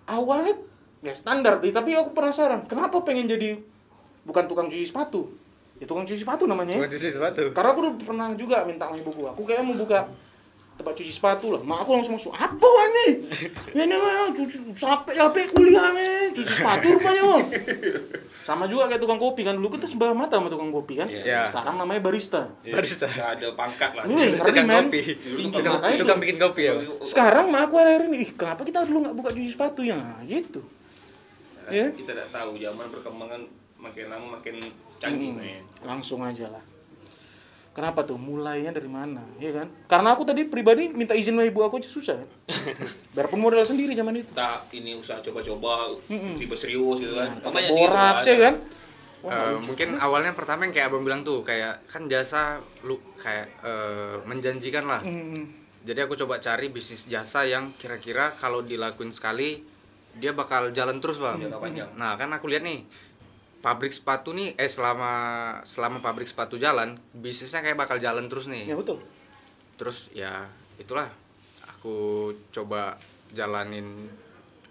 Awalnya 0.06 0.54
ya 1.04 1.14
standar 1.16 1.60
tuh, 1.60 1.74
tapi 1.74 1.92
aku 1.98 2.16
penasaran, 2.16 2.64
kenapa 2.68 3.04
pengen 3.04 3.28
jadi 3.28 3.60
bukan 4.24 4.48
tukang 4.48 4.72
cuci 4.72 4.86
sepatu? 4.88 5.34
Ya 5.82 5.90
tukang 5.90 6.08
cuci 6.08 6.24
sepatu 6.24 6.48
namanya. 6.48 6.78
ya. 6.78 6.80
Bukan 6.86 6.94
cuci 6.96 7.10
sepatu. 7.12 7.44
Karena 7.52 7.70
aku 7.76 7.80
udah 7.84 7.94
pernah 8.00 8.28
juga 8.38 8.64
minta 8.64 8.88
sama 8.88 8.96
ibuku. 9.02 9.28
Aku 9.28 9.44
kayak 9.44 9.66
mau 9.66 9.76
buka 9.76 10.08
tempat 10.74 10.94
cuci 10.94 11.10
sepatu 11.10 11.50
lah. 11.50 11.62
Mak 11.62 11.80
aku 11.82 11.92
langsung 11.94 12.14
masuk. 12.14 12.32
Apa 12.32 12.68
ini? 12.90 13.30
Ini 13.72 13.94
mah 13.94 14.32
cuci 14.32 14.74
sampai 14.74 15.14
sampai 15.14 15.46
kuliah 15.48 15.88
nih. 15.92 16.34
Cuci 16.34 16.52
sepatu 16.52 16.88
rupanya. 16.92 17.24
Bang." 17.24 17.46
Sama 18.44 18.68
juga 18.68 18.92
kayak 18.92 19.00
tukang 19.00 19.16
kopi 19.16 19.42
kan 19.42 19.56
dulu 19.56 19.72
kita 19.72 19.88
sebelah 19.88 20.12
mata 20.12 20.36
sama 20.36 20.52
tukang 20.52 20.68
kopi 20.68 21.00
kan. 21.00 21.08
Iya. 21.08 21.48
Sekarang 21.48 21.80
namanya 21.80 22.02
barista. 22.02 22.52
Barista. 22.60 23.08
Nggak 23.08 23.30
ada 23.40 23.48
pangkat 23.54 23.92
lah. 23.96 24.04
Hmm, 24.04 24.20
ngeri 24.20 24.36
Tukang 24.36 24.68
men. 24.68 24.84
kopi. 24.84 25.00
Dulu 25.16 25.48
Tukang, 25.48 25.76
tukang 25.80 25.96
tuh. 26.10 26.20
bikin 26.20 26.38
kopi 26.38 26.62
ya. 26.62 26.74
Sekarang 27.02 27.46
mak 27.48 27.62
aku 27.66 27.80
akhir 27.80 28.04
ini, 28.06 28.18
ih 28.20 28.32
kenapa 28.36 28.68
kita 28.68 28.84
dulu 28.84 28.98
nggak 29.00 29.16
buka 29.16 29.30
cuci 29.32 29.48
sepatu 29.48 29.80
ya? 29.80 29.96
Gitu. 30.24 30.60
Ya. 31.72 31.88
Kita 31.90 32.12
tidak 32.12 32.28
tahu 32.30 32.60
zaman 32.60 32.86
perkembangan 32.92 33.42
makin 33.80 34.06
lama 34.08 34.28
makin 34.36 34.56
canggih 34.98 35.32
Hmm, 35.32 35.64
langsung 35.88 36.20
aja 36.20 36.52
lah. 36.52 36.64
Kenapa 37.74 38.06
tuh? 38.06 38.16
Mulainya 38.16 38.70
dari 38.70 38.86
mana? 38.86 39.26
Ya 39.36 39.50
kan? 39.52 39.68
Karena 39.86 40.14
aku 40.14 40.22
tadi 40.24 40.46
pribadi 40.46 40.88
minta 40.88 41.12
izin 41.12 41.34
sama 41.34 41.42
ibu 41.42 41.60
aku 41.60 41.78
aja 41.78 41.90
susah. 41.90 42.16
kan? 42.22 42.30
Biarpun 43.12 43.42
modal 43.42 43.66
sendiri 43.66 43.92
zaman 43.92 44.14
itu. 44.16 44.30
Kita 44.30 44.62
ini 44.72 44.94
usaha 44.94 45.18
coba-coba, 45.20 45.90
tipe 46.38 46.54
serius 46.54 47.02
gitu 47.02 47.18
kan. 47.18 47.34
Pakai 47.42 47.50
Banyak 47.66 47.72
borak 47.72 48.16
sih 48.22 48.38
kan? 48.38 48.56
Eh, 49.24 49.56
mungkin 49.58 49.96
awalnya 49.98 50.32
pertama 50.32 50.68
yang 50.68 50.76
kayak 50.76 50.92
abang 50.92 51.02
bilang 51.02 51.24
tuh 51.24 51.42
kayak 51.42 51.88
kan 51.88 52.06
jasa 52.06 52.60
lu 52.84 53.00
kayak 53.16 53.48
eh, 53.64 54.20
menjanjikan 54.22 54.84
lah 54.84 55.00
Hmm. 55.00 55.48
jadi 55.80 56.04
aku 56.04 56.20
coba 56.20 56.38
cari 56.38 56.68
bisnis 56.68 57.08
jasa 57.08 57.48
yang 57.48 57.72
kira-kira 57.74 58.36
kalau 58.36 58.60
dilakuin 58.62 59.10
sekali 59.10 59.64
dia 60.14 60.36
bakal 60.36 60.70
jalan 60.70 61.00
terus 61.00 61.18
bang 61.18 61.40
Jangka 61.40 61.56
panjang. 61.56 61.90
nah 61.96 62.20
kan 62.20 62.30
aku 62.30 62.52
lihat 62.52 62.68
nih 62.68 62.84
pabrik 63.64 63.90
sepatu 63.90 64.30
nih 64.30 64.54
eh 64.54 64.68
selama 64.68 65.12
selama 65.64 65.98
pabrik 65.98 66.28
sepatu 66.28 66.60
jalan 66.60 66.94
bisnisnya 67.12 67.64
kayak 67.64 67.80
bakal 67.80 67.96
jalan 67.96 68.28
terus 68.28 68.46
nih 68.46 68.68
Ya 68.68 68.76
betul. 68.76 69.00
terus 69.74 70.12
ya 70.12 70.46
itulah 70.76 71.08
aku 71.66 71.96
coba 72.52 73.00
jalanin 73.32 74.12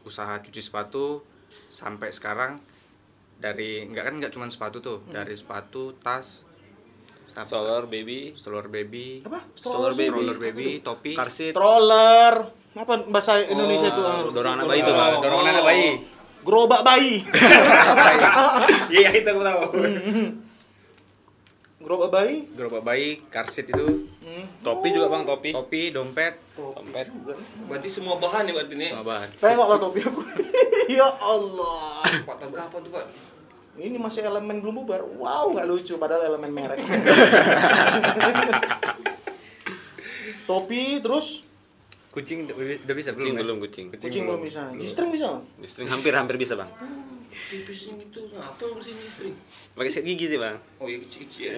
usaha 0.05 0.37
cuci 0.39 0.61
sepatu 0.61 1.25
sampai 1.49 2.13
sekarang 2.13 2.61
dari 3.35 3.89
nggak 3.89 4.05
kan 4.05 4.15
nggak 4.15 4.31
cuma 4.31 4.47
sepatu 4.47 4.79
tuh 4.79 4.99
dari 5.09 5.33
sepatu 5.33 5.97
tas 5.97 6.45
sampai 7.25 7.49
Solar 7.49 7.85
baby, 7.87 8.37
stroller 8.37 8.69
baby 8.69 9.25
Apa? 9.25 9.41
Stroller 9.57 9.93
baby. 9.93 10.05
stroller 10.07 10.39
baby 10.39 10.67
topi 10.79 11.13
car 11.17 11.27
seat, 11.27 11.51
Stroller. 11.51 12.35
Apa 12.73 13.09
bahasa 13.09 13.41
Indonesia 13.43 13.89
itu? 13.89 14.01
Oh, 14.01 14.29
dorong 14.29 14.53
anak 14.55 14.65
bayi 14.67 14.81
tuh, 14.81 14.93
Bang. 14.93 15.17
dorong 15.19 15.41
anak 15.43 15.65
bayi 15.65 15.89
Gerobak 16.43 16.83
bayi. 16.83 17.23
Iya 18.93 19.09
itu 19.15 19.29
aku 19.29 19.43
tahu. 19.43 19.63
Gerobak 21.83 22.11
bayi. 22.11 22.47
gerobak 22.55 22.83
bayi 22.83 23.19
car 23.27 23.47
seat 23.47 23.67
itu 23.67 24.07
Hmm. 24.23 24.47
topi 24.63 24.95
juga 24.95 25.11
bang, 25.11 25.27
topi, 25.27 25.51
topi 25.51 25.91
dompet 25.91 26.39
dompet. 26.55 27.11
Berarti 27.67 27.89
semua 27.91 28.17
bahan 28.17 28.47
nih 28.47 28.55
berarti 28.55 28.75
nih. 28.79 28.91
semua 28.95 29.05
bahan 29.05 29.29
Tengoklah 29.35 29.79
topi 29.79 29.99
aku. 30.01 30.23
ya 30.97 31.05
Allah. 31.19 32.01
Pak 32.23 32.37
tahun 32.39 32.55
kapan 32.55 32.81
tuh 32.81 32.93
Pak? 32.95 33.07
Ini 33.73 33.99
masih 33.99 34.23
elemen 34.23 34.63
belum 34.63 34.85
bubar. 34.85 35.03
Wow, 35.03 35.53
nggak 35.53 35.67
lucu 35.67 35.99
padahal 35.99 36.23
elemen 36.29 36.55
merek. 36.55 36.79
topi 40.45 41.03
terus 41.03 41.43
kucing 42.13 42.45
udah 42.45 42.95
bisa 42.95 43.17
Kucing 43.17 43.33
belum 43.33 43.41
ya? 43.41 43.43
belum 43.43 43.59
kucing. 43.65 43.87
kucing 43.89 44.23
belum 44.29 44.45
bisa. 44.45 44.69
G-string 44.77 45.11
bisa. 45.11 45.27
Bang? 45.33 45.45
Listring 45.59 45.89
hampir 45.89 46.13
hampir 46.13 46.37
bisa 46.37 46.55
bang. 46.55 46.69
Tipisnya 47.33 47.97
itu 47.97 48.21
apa 48.37 48.61
yang 48.61 48.77
bersihin 48.77 49.01
istri? 49.01 49.31
Pakai 49.73 49.89
sikat 49.89 50.05
gigi 50.05 50.27
sih 50.29 50.37
bang. 50.37 50.57
Oh 50.77 50.85
iya 50.85 51.01
kecil-kecil. 51.01 51.53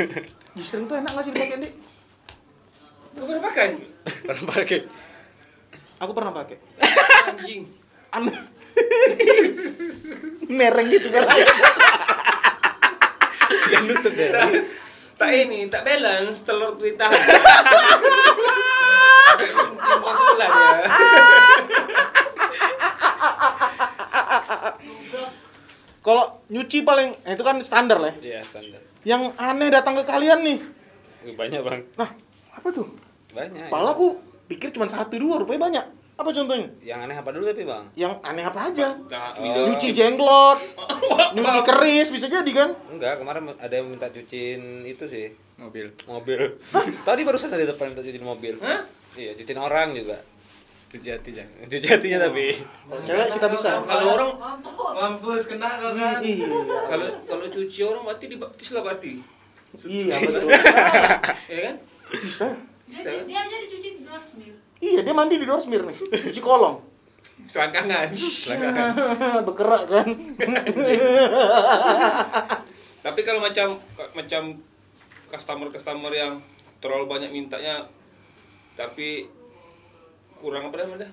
G-string 0.56 0.86
tuh 0.86 0.96
enak 0.96 1.10
nggak 1.10 1.24
sih 1.26 1.32
dipakai, 1.34 1.56
Dik? 1.58 1.72
Kau 3.16 3.24
pernah 3.26 3.42
pakai? 3.48 3.66
orang 4.28 4.46
pakai 4.46 4.78
Aku 5.96 6.12
pernah 6.12 6.30
pakai. 6.30 6.56
Anjing. 7.26 7.62
An 8.12 8.22
mereng 10.52 10.86
gitu 10.86 11.08
kan. 11.10 11.24
yang 13.66 13.82
nutup 13.88 14.14
ya 14.14 14.30
Tak 15.16 15.30
ini, 15.32 15.66
tak 15.66 15.82
balance, 15.82 16.44
telur 16.44 16.76
tuh 16.76 16.86
ditahan. 16.86 17.16
Kalau 26.00 26.24
nyuci 26.46 26.86
paling 26.86 27.18
eh, 27.26 27.34
itu 27.34 27.42
kan 27.42 27.58
standar 27.58 27.98
lah. 27.98 28.14
ya. 28.16 28.38
Iya 28.38 28.40
standar. 28.46 28.80
Yang 29.02 29.22
aneh 29.34 29.68
datang 29.68 29.98
ke 29.98 30.04
kalian 30.06 30.38
nih. 30.42 30.58
Banyak 31.34 31.60
bang. 31.62 31.80
Nah, 31.98 32.10
apa 32.52 32.68
tuh? 32.70 32.86
Banyak. 33.34 33.66
Pala 33.66 33.90
aku 33.90 34.14
pikir 34.46 34.70
cuma 34.70 34.86
satu 34.86 35.18
dua, 35.18 35.42
rupanya 35.42 35.66
banyak. 35.66 35.86
Apa 36.16 36.32
contohnya? 36.32 36.70
Yang 36.80 36.98
aneh 37.04 37.16
apa 37.18 37.28
dulu 37.28 37.44
tapi 37.44 37.66
bang? 37.66 37.84
Yang 37.92 38.12
aneh 38.22 38.44
apa 38.46 38.60
aja? 38.70 38.88
Nah, 38.96 39.34
Oh. 39.36 39.66
Nyuci 39.68 39.92
jenglot, 39.92 40.58
nyuci 41.36 41.60
keris 41.60 42.08
bisa 42.08 42.24
jadi 42.24 42.48
kan? 42.48 42.70
Enggak, 42.88 43.20
kemarin 43.20 43.52
ada 43.52 43.74
yang 43.74 43.90
minta 43.90 44.08
cuciin 44.08 44.86
itu 44.86 45.04
sih 45.04 45.28
mobil 45.58 45.92
mobil. 46.06 46.56
Tadi 47.02 47.20
barusan 47.20 47.50
tadi 47.50 47.66
depan 47.66 47.92
minta 47.92 48.00
cuciin 48.00 48.24
mobil. 48.24 48.56
Hah? 48.62 48.86
Iya, 49.16 49.32
cuciin 49.34 49.56
orang 49.56 49.90
juga. 49.92 50.18
cuci 50.86 51.10
hati 51.10 51.34
jangan 51.34 51.66
Cuci 51.66 51.88
hatinya 51.88 52.18
tapi. 52.22 52.54
Kalau 52.54 53.02
cewek 53.02 53.26
kita 53.34 53.46
bisa. 53.50 53.68
Kalau 53.82 54.06
orang 54.14 54.30
Mampus 54.94 55.50
kena 55.50 55.68
kau 55.76 55.92
kan. 55.92 56.22
Iya. 56.22 56.46
kalau 56.86 57.06
kalau 57.26 57.44
cuci 57.46 57.80
orang 57.82 58.02
berarti 58.04 58.26
dibaptis 58.28 58.70
lah 58.70 58.82
berarti. 58.82 59.12
Iya 59.82 60.14
betul. 60.14 60.46
Ya 61.52 61.60
kan? 61.66 61.74
Bisa. 62.14 62.46
Bisa. 62.86 63.08
Dia, 63.10 63.22
dia 63.24 63.38
aja 63.40 63.56
dicuci 63.58 63.88
di 63.96 64.02
Dorsmir. 64.02 64.54
Iya 64.78 65.00
dia 65.02 65.12
mandi 65.12 65.36
di 65.36 65.44
Dorsmir 65.44 65.82
nih. 65.82 65.96
Cuci 65.96 66.40
kolong. 66.40 66.78
selangkangan 67.46 68.08
selangkangan 68.16 68.90
Bergerak 69.46 69.84
kan. 69.86 70.08
tapi 73.02 73.20
kalau 73.22 73.38
macam 73.38 73.76
macam 74.12 74.42
customer 75.28 75.68
customer 75.68 76.10
yang 76.10 76.40
terlalu 76.80 77.06
banyak 77.06 77.30
mintanya 77.30 77.86
tapi 78.76 79.26
kurang 80.36 80.68
apa 80.68 80.76
namanya? 80.78 81.08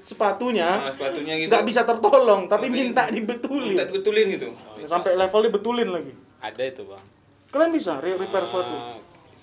Sepatunya 0.00 0.64
nah, 0.64 0.88
sepatunya 0.88 1.36
gitu. 1.36 1.52
nggak 1.52 1.64
bisa 1.68 1.84
tertolong, 1.84 2.48
tapi 2.48 2.66
Tapi 2.66 2.72
minta 2.72 3.04
minta 3.04 3.12
dibetulin. 3.12 3.76
dibetulin 3.76 4.26
gitu. 4.32 4.48
Sampai 4.82 5.12
level 5.12 5.40
dibetulin 5.44 5.88
lagi. 5.92 6.12
Ada 6.40 6.62
itu 6.64 6.82
bang. 6.82 7.04
Kalian 7.48 7.70
bisa 7.70 8.00
re- 8.00 8.16
repair 8.16 8.44
sepatu? 8.44 8.72
Ah, 8.72 8.96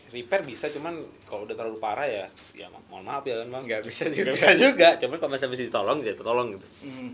repair 0.10 0.42
bisa 0.42 0.66
cuman 0.70 0.98
kalau 1.30 1.46
udah 1.46 1.54
terlalu 1.54 1.78
parah 1.78 2.06
ya 2.06 2.26
ya 2.54 2.66
mohon 2.90 3.06
maaf 3.06 3.22
ya 3.22 3.38
kan 3.38 3.54
bang. 3.54 3.64
Nggak 3.64 3.82
bisa 3.86 4.10
Nggak 4.10 4.18
juga. 4.18 4.32
bisa 4.34 4.52
juga. 4.58 4.90
Cuman 4.98 5.16
kalau 5.22 5.32
masih 5.32 5.48
bisa 5.48 5.64
ditolong 5.64 5.98
ya 6.02 6.14
tolong 6.18 6.48
gitu. 6.58 6.68
Hmm. 6.82 7.12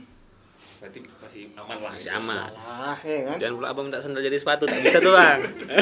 berarti 0.82 0.98
masih 0.98 1.44
aman 1.54 1.78
lah. 1.78 1.92
Masih 1.94 2.10
aman. 2.10 2.50
Salah, 2.50 2.98
ya 3.06 3.20
kan? 3.22 3.38
jangan 3.38 3.54
pula 3.54 3.68
abang 3.70 3.86
minta 3.86 4.02
sandal 4.02 4.24
jadi 4.24 4.34
sepatu 4.34 4.66
tak 4.66 4.82
bisa 4.82 4.98
tuh 4.98 5.14
bang. 5.14 5.40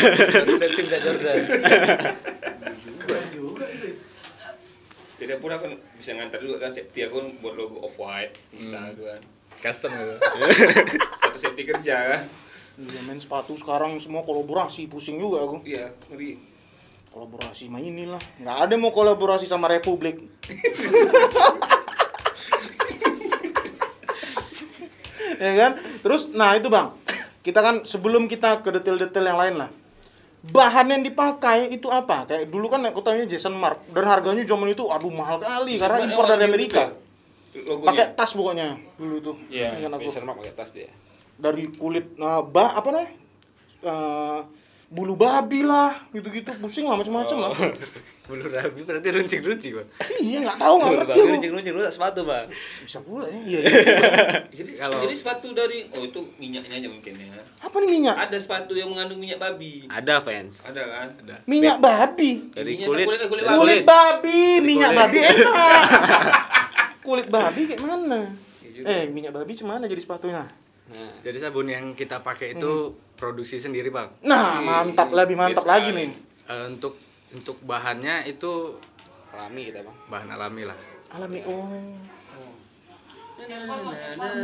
Safety 0.60 0.82
minta 0.84 1.00
Jordan 1.00 1.38
tidak 5.20 5.38
pun 5.44 5.52
aku 5.52 5.68
bisa 6.00 6.16
ngantar 6.16 6.40
juga 6.40 6.64
kan 6.64 6.72
safety 6.72 7.06
aku 7.06 7.20
buat 7.44 7.60
logo 7.60 7.84
off 7.84 8.00
white 8.00 8.32
bisa 8.56 8.80
gitu 8.96 9.04
kan 9.06 9.22
custom 9.60 9.92
gitu 9.92 10.16
satu 11.28 11.38
safety 11.38 11.64
kerja 11.68 11.98
kan 12.16 12.24
Iya 12.80 13.04
main 13.04 13.20
sepatu 13.20 13.60
sekarang 13.60 14.00
semua 14.00 14.24
kolaborasi, 14.24 14.88
pusing 14.88 15.20
juga 15.20 15.44
aku. 15.44 15.60
iya 15.68 15.92
ngeri 16.08 16.40
Kolaborasi 17.10 17.74
mah 17.74 17.82
inilah. 17.82 18.22
Nggak 18.40 18.58
ada 18.70 18.78
mau 18.78 18.94
kolaborasi 18.94 19.50
sama 19.50 19.66
Republik. 19.66 20.30
ya 25.44 25.52
kan? 25.58 25.72
Terus, 26.06 26.30
nah 26.38 26.54
itu 26.54 26.70
bang, 26.70 26.94
kita 27.42 27.66
kan 27.66 27.82
sebelum 27.82 28.30
kita 28.30 28.62
ke 28.62 28.70
detail-detail 28.70 29.26
yang 29.26 29.42
lain 29.42 29.58
lah. 29.58 29.74
Bahan 30.40 30.88
yang 30.88 31.04
dipakai 31.04 31.68
itu 31.68 31.92
apa? 31.92 32.24
Kayak 32.24 32.48
dulu 32.48 32.72
kan 32.72 32.80
aku 32.88 33.04
Jason 33.28 33.52
Mark 33.60 33.84
dan 33.92 34.08
harganya 34.08 34.44
zaman 34.48 34.72
itu 34.72 34.88
aduh 34.88 35.12
mahal 35.12 35.36
kali 35.44 35.76
karena 35.76 36.00
Sebenarnya 36.00 36.16
impor 36.16 36.26
dari 36.32 36.44
Amerika. 36.48 36.84
Pakai 37.60 38.16
tas 38.16 38.32
pokoknya 38.32 38.80
dulu 38.96 39.16
tuh. 39.20 39.36
iya 39.52 39.76
bisa 40.00 40.22
mak 40.22 40.38
pakai 40.40 40.54
tas 40.54 40.70
dia 40.72 40.88
dari 41.40 41.66
kulit 41.72 42.14
nah, 42.20 42.46
bah 42.46 42.78
apa 42.78 42.90
nih 42.94 43.08
Eh, 43.80 44.40
bulu 44.90 45.14
babi 45.14 45.62
lah 45.62 46.10
gitu-gitu. 46.10 46.50
Pusing 46.58 46.84
lah 46.84 46.98
macam-macam 46.98 47.38
lah. 47.46 47.52
Bulu 48.30 48.46
rabi 48.46 48.86
berarti 48.86 49.10
runcing 49.10 49.42
runcing 49.42 49.74
bang? 49.74 49.90
Iya 50.20 50.38
nggak 50.44 50.58
tahu 50.58 50.74
nggak 50.78 50.92
ngerti 50.92 51.08
babi 51.08 51.18
aku. 51.18 51.30
runcing 51.32 51.52
runcing 51.52 51.74
lu 51.74 51.82
tak 51.82 51.94
sepatu 51.94 52.22
bang? 52.24 52.46
Bisa 52.80 52.98
pula 53.02 53.26
ya. 53.26 53.38
Iya, 53.40 53.60
iya. 53.60 53.82
jadi 54.62 54.72
Kalau- 54.78 55.02
jadi 55.02 55.16
sepatu 55.18 55.48
dari 55.50 55.90
oh 55.90 56.04
itu 56.04 56.22
minyaknya 56.38 56.78
aja 56.78 56.88
mungkin 56.88 57.14
ya. 57.16 57.42
Apa 57.58 57.76
nih 57.82 57.90
minyak? 57.90 58.16
Ada 58.20 58.38
sepatu 58.38 58.74
yang 58.74 58.86
mengandung 58.88 59.18
minyak 59.18 59.42
babi. 59.42 59.90
Ada 59.90 60.22
fans 60.22 60.62
ada 60.64 60.82
kan? 60.84 61.08
Ada. 61.18 61.36
Minyak 61.44 61.78
babi? 61.80 62.32
Dari 62.54 62.70
Minyak 62.72 62.86
kulit. 62.86 63.06
kulit- 63.08 63.26
kulit 63.26 63.44
kulit. 63.48 63.82
Babi 63.82 64.42
minyak 64.62 64.92
kulit. 64.92 65.02
babi 65.02 65.18
enak. 65.34 65.82
Kulit 67.02 67.28
babi 67.28 67.62
kayak 67.66 67.82
mana? 67.82 68.22
Juga. 68.62 68.86
eh 68.88 69.10
minyak 69.10 69.34
babi 69.34 69.52
cemana 69.52 69.84
jadi 69.86 70.00
sepatunya. 70.00 70.46
Nah. 70.86 71.14
Jadi 71.20 71.38
sabun 71.38 71.66
yang 71.66 71.92
kita 71.92 72.22
pakai 72.22 72.54
itu 72.54 72.94
produksi 73.20 73.60
sendiri 73.60 73.92
bang. 73.92 74.08
Nah 74.24 74.64
mantap. 74.64 75.12
Lebih 75.12 75.36
mantap 75.36 75.68
Iya 75.68 75.72
lagi 75.76 75.90
nih. 75.92 76.10
Eh, 76.48 76.66
untuk 76.72 76.96
untuk 77.36 77.60
bahannya 77.68 78.26
itu 78.26 78.80
alami 79.36 79.70
kita 79.70 79.84
bang. 79.84 79.96
bahan 80.08 80.30
alami 80.34 80.64
lah. 80.64 80.78
Alami 81.12 81.40
oh. 81.44 81.68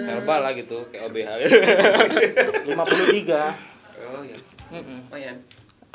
Herbal 0.07 0.39
lah 0.39 0.51
gitu 0.55 0.87
kayak 0.87 1.11
OBH 1.11 1.29
53 2.63 2.71
oh 4.07 4.23
ya 4.23 4.39
Mm-mm. 4.71 4.99
lumayan 5.11 5.35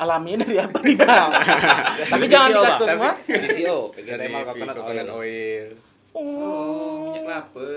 alami 0.01 0.33
dari 0.33 0.57
apa 0.57 0.81
nih 0.81 0.97
bang? 0.97 1.29
Tapi 2.13 2.25
jangan 2.25 2.49
PCO, 2.49 2.61
dikasih 2.61 2.85
semua. 2.89 3.11
PCO 3.21 3.77
vegetable 3.93 4.41
coconut 4.49 4.75
coconut 4.81 5.07
oil. 5.13 5.21
oil 5.21 5.90
oh 6.11 7.07
minyak 7.07 7.23
kelapa. 7.23 7.69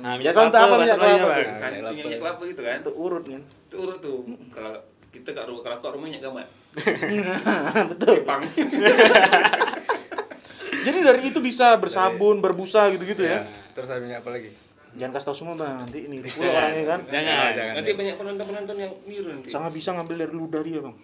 Nah 0.00 0.14
Biasa 0.16 0.38
untuk 0.42 0.60
apa 0.60 0.74
minyak 0.76 0.98
kelapa. 0.98 1.32
kan 1.56 1.70
minyak 1.70 1.80
punya 1.86 2.04
minyak 2.04 2.20
kelapa. 2.20 2.42
gitu 2.46 2.60
kan. 2.60 2.78
Untuk 2.80 2.96
urut 2.96 3.24
kan? 3.24 3.42
Itu 3.66 3.76
urut 3.78 3.98
tuh. 3.98 4.18
Kalau 4.50 4.72
kita 5.10 5.28
kat 5.30 5.44
rumah 5.44 5.62
kalau 5.62 5.76
kat 5.78 5.90
rumah 5.90 6.06
minyak 6.06 6.22
gamat 6.22 6.46
betul. 7.90 8.14
Jepang 8.16 8.40
Jadi 10.80 10.98
dari 11.02 11.20
itu 11.22 11.38
bisa 11.38 11.76
bersabun, 11.76 12.40
berbusa 12.40 12.88
gitu-gitu 12.88 13.20
ya. 13.20 13.44
ya 13.44 13.48
terus 13.70 13.88
ada 13.88 14.00
minyak 14.00 14.24
apa 14.24 14.32
lagi? 14.32 14.50
Jangan 14.90 15.12
kasih 15.12 15.26
tahu 15.26 15.36
semua 15.36 15.54
bang, 15.54 15.76
nanti 15.78 15.98
ini 16.02 16.18
pula 16.34 16.50
orangnya 16.50 16.84
kan. 16.88 17.00
jangan 17.06 17.34
Oh, 17.36 17.50
jangan. 17.52 17.72
Nanti 17.76 17.90
banyak 17.92 18.14
penonton 18.16 18.44
penonton 18.44 18.76
yang 18.78 18.92
niru 19.04 19.28
nanti. 19.30 19.48
Sangat 19.48 19.70
bisa 19.70 19.92
ngambil 19.92 20.16
dari 20.18 20.32
ludah 20.32 20.62
dia 20.62 20.80
bang. 20.80 20.96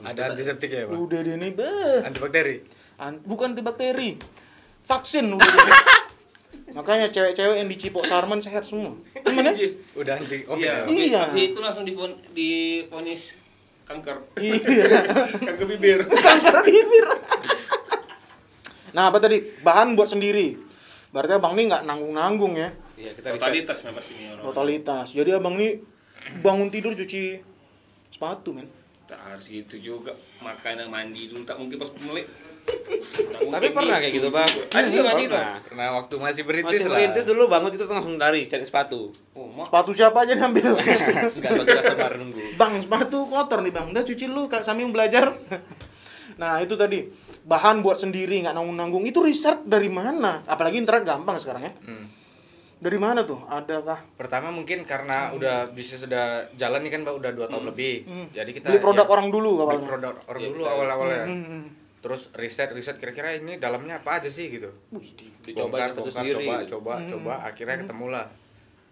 ada 0.00 0.20
antiseptik 0.28 0.70
ya 0.70 0.86
bang? 0.86 0.94
Ludah 0.94 1.20
dia 1.20 1.34
ini, 1.34 1.48
beh. 1.50 2.06
antibakteri? 2.06 2.56
An- 2.96 3.20
bukan 3.20 3.52
antibakteri, 3.52 4.16
vaksin. 4.90 5.30
Makanya 6.70 7.10
cewek-cewek 7.10 7.56
yang 7.56 7.66
dicipok 7.66 8.02
Sarman 8.04 8.38
sehat 8.38 8.62
semua. 8.62 8.94
Gimana? 9.16 9.50
udah 9.94 10.14
anti 10.14 10.42
covid 10.42 10.62
iya 10.62 10.86
ya 10.86 11.26
tapi- 11.26 11.42
Iya. 11.42 11.50
itu 11.50 11.58
langsung 11.58 11.82
difon 11.82 12.10
difonis 12.30 13.34
kanker 13.82 14.22
iya. 14.38 15.02
kanker 15.50 15.66
bibir 15.66 15.98
Kanker 16.26 16.56
bibir. 16.62 17.06
Nah 18.90 19.10
apa 19.10 19.18
tadi? 19.18 19.38
Bahan 19.60 19.94
buat 19.94 20.10
sendiri. 20.10 20.58
Berarti 21.10 21.32
abang 21.34 21.54
ini 21.54 21.66
nggak 21.66 21.82
nanggung-nanggung 21.84 22.54
ya. 22.54 22.70
iya 22.94 23.10
kita 23.10 23.32
riset 23.32 23.42
totalitas 23.42 23.78
memang 23.82 24.04
sini 24.04 24.22
orang 24.28 24.42
Totalitas. 24.44 25.06
Jadi 25.10 25.30
abang 25.32 25.54
ini 25.56 25.68
bangun 26.38 26.70
tidur 26.70 26.94
cuci 26.94 27.42
sepatu 28.10 28.54
men. 28.54 28.70
Tak 29.10 29.20
harus 29.26 29.44
gitu 29.50 29.76
juga. 29.76 30.14
Makanan 30.38 30.86
mandi 30.86 31.26
dulu 31.26 31.42
tak 31.42 31.58
mungkin 31.58 31.76
pas 31.82 31.90
mulai 31.98 32.22
tapi 33.50 33.68
pernah 33.74 33.96
kayak 33.98 34.12
gitu 34.14 34.28
bang? 34.30 34.50
ada 34.70 34.86
juga 34.86 35.02
mandi 35.10 35.24
tuh 35.26 35.34
pernah 35.34 35.58
karena 35.64 35.84
waktu 35.96 36.14
masih 36.20 36.42
berintis 36.46 36.70
masih 36.70 36.86
lah. 36.86 36.96
Merintis 36.98 37.24
dulu 37.26 37.42
bangun 37.50 37.70
itu 37.74 37.84
langsung 37.88 38.14
lari 38.20 38.40
cari 38.46 38.64
sepatu. 38.64 39.10
Oh 39.34 39.48
Sepatu 39.64 39.90
siapa 39.90 40.22
aja 40.22 40.38
enggak 40.38 40.52
bagi 41.58 41.66
customer 41.66 42.12
nunggu. 42.20 42.40
Bang, 42.54 42.78
sepatu 42.78 43.26
kotor 43.26 43.64
nih 43.64 43.72
bang. 43.74 43.86
Udah 43.90 44.04
cuci 44.06 44.24
lu 44.30 44.46
kak 44.46 44.62
sambil 44.62 44.86
belajar. 44.92 45.34
nah 46.40 46.60
itu 46.62 46.76
tadi. 46.78 47.08
Bahan 47.40 47.80
buat 47.80 47.96
sendiri 47.96 48.44
nggak 48.44 48.52
nanggung 48.52 48.76
nanggung 48.76 49.04
itu 49.08 49.24
riset 49.24 49.64
dari 49.64 49.88
mana? 49.88 50.44
Apalagi 50.44 50.76
internet 50.76 51.08
gampang 51.08 51.40
sekarang 51.40 51.64
ya. 51.64 51.72
Hmm. 51.88 52.04
Dari 52.80 52.96
mana 52.96 53.20
tuh? 53.20 53.36
Adakah 53.44 54.00
pertama 54.16 54.48
mungkin 54.48 54.82
karena 54.82 55.30
udah 55.30 55.68
bisnis 55.68 56.00
sudah 56.00 56.48
jalan 56.56 56.80
nih 56.80 56.90
kan 56.90 57.00
Pak, 57.04 57.14
udah 57.14 57.30
dua 57.30 57.46
tahun 57.46 57.68
lebih 57.68 58.08
jadi 58.32 58.50
kita 58.50 58.66
beli 58.66 58.80
produk 58.80 59.04
ya, 59.04 59.12
orang 59.12 59.28
dulu 59.28 59.50
beli 59.50 59.62
awalnya? 59.62 59.86
produk 59.86 60.14
orang 60.24 60.40
Iya, 60.40 60.48
dulu 60.48 60.62
kita- 60.62 60.72
awal 60.72 60.86
awalnya 60.88 61.24
Hmm. 61.26 61.62
terus 62.00 62.22
riset 62.32 62.72
riset 62.72 62.96
kira-kira 62.96 63.36
ini 63.36 63.60
dalamnya 63.60 64.00
apa 64.00 64.16
aja 64.16 64.32
sih 64.32 64.48
gitu 64.48 64.72
Wih, 64.90 65.12
di- 65.12 65.28
dicoba 65.44 65.76
bongkar 65.76 65.90
bongkar 65.94 66.24
coba 66.24 66.54
gitu. 66.56 66.70
coba 66.72 66.92
coba 67.04 67.32
akhirnya 67.44 67.76
ketemu 67.78 68.06
lah 68.08 68.26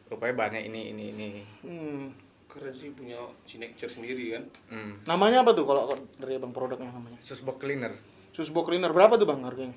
rupanya 0.06 0.34
bahannya 0.36 0.62
ini 0.62 0.80
ini 0.92 1.04
ini 1.10 1.26
hmm. 1.64 2.04
keren 2.44 2.72
sih 2.72 2.92
punya 2.92 3.16
signature 3.42 3.88
sendiri 3.88 4.24
kan 4.30 4.44
hmm. 4.68 4.92
Namanya 5.06 5.40
apa 5.40 5.52
tuh 5.52 5.64
kalau 5.64 5.88
dari 6.14 6.36
abang 6.36 6.52
produknya 6.52 6.92
namanya? 6.92 7.16
susbox 7.18 7.56
cleaner 7.56 7.96
Susbo 8.28 8.60
cleaner 8.60 8.92
berapa 8.92 9.16
tuh 9.16 9.24
bang 9.24 9.40
harganya? 9.42 9.74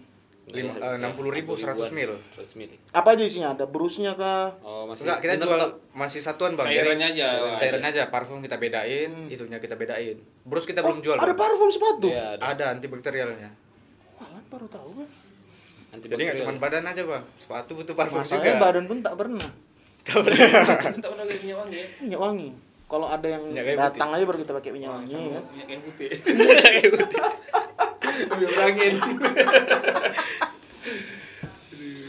Lima- 0.51 0.75
eh, 0.75 0.97
60.000, 0.97 1.55
100 1.55 1.89
mil. 1.89 2.11
100 2.29 2.55
mil 2.55 2.71
Apa 2.91 3.07
aja 3.11 3.23
isinya? 3.23 3.49
Ada 3.51 3.65
brusnya 3.65 4.13
kah? 4.13 4.51
oh 4.59 4.83
masih 4.85 5.03
enggak 5.05 5.19
kita 5.21 5.33
jual 5.41 5.61
masih 5.91 6.19
satuan 6.19 6.53
bang 6.53 6.67
Cairannya 6.67 7.07
aja. 7.09 7.27
cairan 7.55 7.81
aja 7.81 8.01
parfum 8.07 8.39
kita 8.39 8.55
bedain 8.55 9.11
itunya 9.27 9.57
kita 9.57 9.73
bedain 9.73 10.15
brus 10.41 10.63
kita 10.63 10.79
belum 10.79 10.99
jual 10.99 11.13
Oh, 11.13 11.21
Ada 11.21 11.31
Bang. 11.31 11.41
parfum 11.41 11.67
sepatu? 11.67 12.07
Iya, 12.07 12.35
ada. 12.35 12.43
ada 12.51 12.65
antibakterialnya 12.73 13.49
Wah, 14.15 14.27
baru 14.47 14.67
tahu 14.67 14.89
kan. 14.97 15.09
jadi 15.97 16.21
nggak 16.21 16.37
cuma 16.39 16.51
badan 16.57 16.85
aja 16.85 17.01
bang 17.01 17.23
sepatu 17.33 17.71
butuh 17.73 17.91
parfum 17.93 18.19
Masalahnya 18.19 18.47
juga 18.49 18.61
badan 18.61 18.85
pun 18.85 18.97
tak 18.99 19.15
pernah. 19.15 19.49
kita 20.01 20.19
pernah 21.05 21.25
pakai 21.25 21.37
minyak 21.37 21.57
wangi 21.57 21.75
ya 21.75 21.87
Minyak 21.99 22.21
wangi. 22.21 22.49
Kalau 22.85 23.07
ada 23.07 23.23
yang 23.25 23.43
kayu 23.49 23.77
datang 23.77 24.09
aja 24.09 24.23
baru 24.25 24.37
kita 24.37 24.51
pakai 24.53 24.71
minyak 24.71 24.91
wangi 24.91 25.15
kan. 25.15 25.43
minyak 25.47 25.65
kain 25.65 25.81
putih 25.81 26.09
minyak 26.27 26.59
angin 28.61 28.93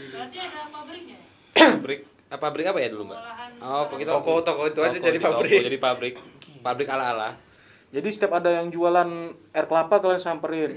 Berarti 0.05 0.37
ada 0.39 0.59
pabriknya? 0.67 1.17
pabrik 1.53 1.99
apa 2.27 2.41
pabrik 2.41 2.65
apa 2.65 2.79
ya 2.79 2.89
dulu 2.89 3.03
mbak 3.05 3.19
Olahan 3.19 3.51
oh 3.59 3.81
kok 3.85 3.97
kita 3.99 4.11
Toko- 4.11 4.41
toko 4.41 4.63
itu 4.65 4.79
aja 4.79 4.89
Toko, 4.91 5.05
jadi 5.05 5.17
toko, 5.17 5.29
pabrik. 5.37 5.61
jadi 5.61 5.77
pabrik 5.77 6.13
pabrik 6.59 6.87
ala 6.87 7.05
ala 7.11 7.29
Jadi 7.89 8.09
setiap 8.09 8.33
ada 8.33 8.49
yang 8.51 8.67
jualan 8.67 9.05
air 9.47 9.65
kelapa 9.65 9.97
kalian 9.97 10.17
samperin. 10.17 10.73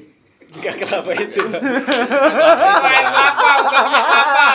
nggak 0.47 0.77
kelapa 0.79 1.11
itu. 1.13 1.41
Main 2.85 3.05
kelapa 3.09 3.51
bukan 3.57 3.85
kelapa 3.89 4.47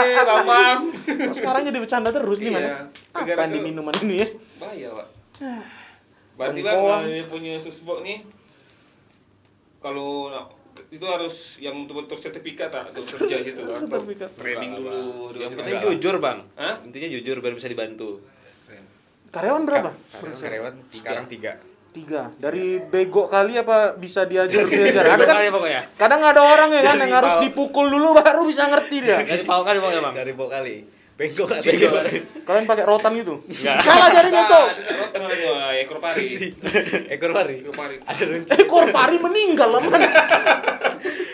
eh 0.00 0.24
bambang 0.24 0.78
Oh, 1.06 1.30
sekarang 1.30 1.62
jadi 1.62 1.78
bercanda 1.78 2.08
terus 2.10 2.40
nih 2.40 2.48
Iya. 2.48 2.56
mana? 2.56 2.70
Gara-gara 3.14 3.36
Apa 3.38 3.46
di 3.46 3.54
itu- 3.54 3.66
minuman 3.66 3.94
ini 4.00 4.14
ya? 4.16 4.28
bahaya 4.56 4.88
pak 4.90 5.06
berarti 6.32 6.60
Bangkoang. 6.60 6.64
bang 6.64 7.04
kalau 7.04 7.04
dia 7.06 7.24
punya 7.26 7.52
susbok 7.58 8.00
nih 8.00 8.24
kalau 9.78 10.28
itu 10.86 11.02
harus 11.02 11.56
yang 11.56 11.72
betul-betul 11.82 12.14
sertifikat 12.14 12.68
tak 12.68 12.90
untuk 12.90 13.16
kerja 13.16 13.36
situ 13.40 13.60
kan 13.60 13.80
Sertifikat. 13.80 14.28
training 14.34 14.76
dulu 14.76 15.32
Yang 15.32 15.50
dulu. 15.50 15.58
penting 15.58 15.76
jujur 15.82 16.14
bang. 16.18 16.38
Hah? 16.54 16.74
Intinya 16.82 17.08
jujur 17.10 17.36
biar 17.38 17.52
bisa 17.52 17.66
dibantu. 17.66 18.20
Karyawan 19.26 19.62
berapa? 19.64 19.90
Karyawan, 20.12 20.36
karyawan 20.38 20.74
sekarang 20.88 21.24
tiga. 21.26 21.52
Tiga. 21.90 22.28
Dari 22.36 22.76
bego 22.78 23.24
kali 23.26 23.56
apa 23.56 23.96
bisa 23.96 24.24
diajar 24.24 24.68
diajar? 24.68 25.04
Ada 25.10 25.24
kan? 25.24 25.36
Pokoknya. 25.48 25.80
Kadang 25.96 26.20
ada 26.22 26.40
orang 26.40 26.68
ya 26.70 26.82
kan 26.84 26.94
Dari 26.94 27.08
yang 27.08 27.12
harus 27.16 27.34
dipukul 27.40 27.88
dulu 27.88 28.12
baru 28.14 28.44
bisa 28.44 28.68
ngerti 28.68 28.96
dia. 29.00 29.16
Dari 29.18 29.44
pau 29.44 29.64
kali 29.64 29.80
pokoknya 29.80 30.02
bang. 30.02 30.14
Dari 30.14 30.32
bawah 30.32 30.50
kali. 30.52 30.76
Bengkok 31.16 31.48
kan 31.48 31.58
Bengkok. 31.58 31.92
Kalian 32.44 32.64
pakai 32.66 32.84
rotan 32.84 33.16
gitu? 33.16 33.40
Salah 33.80 34.08
jarinya 34.10 34.44
tuh. 34.44 34.64
itu 34.68 34.92
rotan 34.94 35.18
namanya, 35.18 35.48
wah, 35.48 35.72
ekor 35.74 35.96
pari 35.96 36.22
Ekor 37.14 37.30
pari. 37.32 37.54
ekor 37.58 37.72
pari 37.72 37.96
Ada 37.98 38.24
runci. 38.26 38.52
Ekor 38.54 38.84
pari 38.90 39.16
meninggal 39.16 39.68
lah 39.70 39.80
man. 39.86 40.02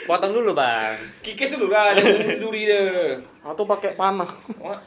Potong 0.03 0.33
dulu 0.33 0.51
bang. 0.53 0.95
kikis 1.19 1.55
dulu 1.55 1.67
lah 1.69 1.95
jangan 1.95 2.39
duri 2.39 2.62
deh 2.65 3.19
Atau 3.43 3.67
pakai 3.67 3.93
panah. 3.93 4.31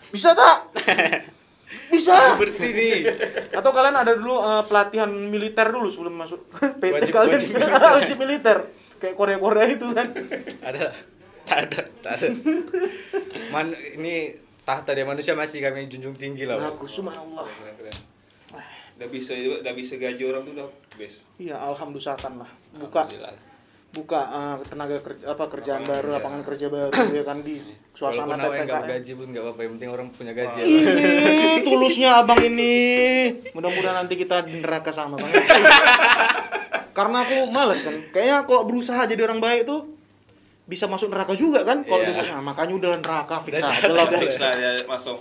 Bisa 0.09 0.31
tak? 0.31 0.71
Bisa. 1.85 2.39
Bersih 2.39 2.71
nih. 2.71 3.03
Atau 3.51 3.75
kalian 3.75 3.95
ada 3.97 4.15
dulu 4.15 4.39
eh, 4.39 4.63
pelatihan 4.63 5.11
militer 5.11 5.67
dulu 5.67 5.91
sebelum 5.91 6.15
masuk 6.15 6.39
PT 6.79 6.87
Wajib- 6.93 7.11
kalian 7.11 7.35
wajib 7.35 7.51
wajib 7.99 8.17
militer. 8.17 8.57
Kayak 8.95 9.15
Korea-Korea 9.19 9.65
itu 9.67 9.91
kan. 9.91 10.07
Ada. 10.63 10.95
Tak 11.43 11.57
ada. 11.67 11.79
Tak 11.99 12.11
ada. 12.15 12.27
Man, 13.51 13.69
ini 13.93 14.44
tahta 14.65 14.91
dia 14.91 15.05
manusia 15.05 15.37
masih 15.37 15.61
kami 15.61 15.85
junjung 15.85 16.17
tinggi 16.17 16.43
lah. 16.43 16.57
Aku 16.73 16.89
subhanallah. 16.89 17.45
keren 17.45 17.75
keren 17.77 17.97
udah 18.95 19.11
bisa 19.11 19.35
udah 19.35 19.73
bisa 19.75 19.99
gaji 19.99 20.23
orang 20.23 20.47
tuh 20.47 20.55
udah 20.55 20.67
best 20.95 21.27
Iya, 21.35 21.59
alhamdulillah 21.59 22.15
lah. 22.15 22.49
Buka 22.79 23.03
buka 23.91 24.19
eh, 24.27 24.55
tenaga 24.67 24.99
kerja 24.99 25.23
apa 25.31 25.43
kerjaan 25.47 25.79
Lapangan 25.79 25.87
baru, 25.87 26.03
kerja. 26.03 26.15
lapangan 26.19 26.41
kerja 26.43 26.65
baru 26.67 26.91
ya 27.19 27.23
kan 27.23 27.37
di 27.43 27.55
suasana 27.95 28.35
Walaupun 28.35 28.67
PPKM. 28.67 28.87
gaji 28.91 29.11
pun 29.15 29.27
nggak 29.31 29.43
apa-apa. 29.43 29.59
Yang 29.63 29.71
penting 29.75 29.89
orang 29.91 30.07
punya 30.11 30.33
gaji. 30.35 30.57
ya. 30.59 30.63
Ini 30.67 31.07
tulusnya 31.63 32.09
abang 32.19 32.41
ini. 32.43 32.75
Mudah-mudahan 33.55 34.03
nanti 34.03 34.15
kita 34.19 34.43
di 34.43 34.59
neraka 34.59 34.91
sama 34.91 35.15
bang. 35.15 35.31
Karena 36.97 37.17
aku 37.23 37.35
males 37.51 37.79
kan. 37.83 37.95
Kayaknya 38.11 38.37
kalau 38.43 38.63
berusaha 38.67 38.99
jadi 39.07 39.21
orang 39.27 39.39
baik 39.39 39.63
tuh 39.63 39.94
bisa 40.65 40.85
masuk 40.85 41.09
neraka 41.09 41.33
juga 41.33 41.61
kan. 41.61 41.81
Kalau 41.81 42.01
Iya. 42.01 42.09
dia- 42.11 42.33
nah, 42.33 42.41
makanya 42.43 42.73
udah 42.75 42.91
neraka 42.97 43.37
fix 43.39 43.57
aja 43.57 43.85
lah. 43.85 44.05
Bang. 44.05 44.21
fix 44.21 44.33
lah 44.37 44.53
ya 44.53 44.71
masuk 44.85 45.17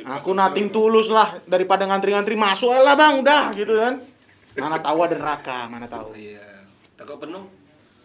Aku 0.00 0.32
nating 0.32 0.70
tulus 0.70 1.10
lah 1.10 1.36
daripada 1.44 1.84
ngantri-ngantri 1.84 2.32
masuk 2.32 2.72
lah 2.72 2.94
bang 2.94 3.20
udah 3.20 3.52
gitu 3.52 3.76
kan. 3.76 4.00
Mana 4.56 4.80
tahu 4.80 4.98
ada 5.04 5.14
neraka, 5.14 5.66
mana 5.66 5.84
tahu. 5.84 6.14
iya 6.14 6.40
takut 6.94 7.16
penuh 7.18 7.44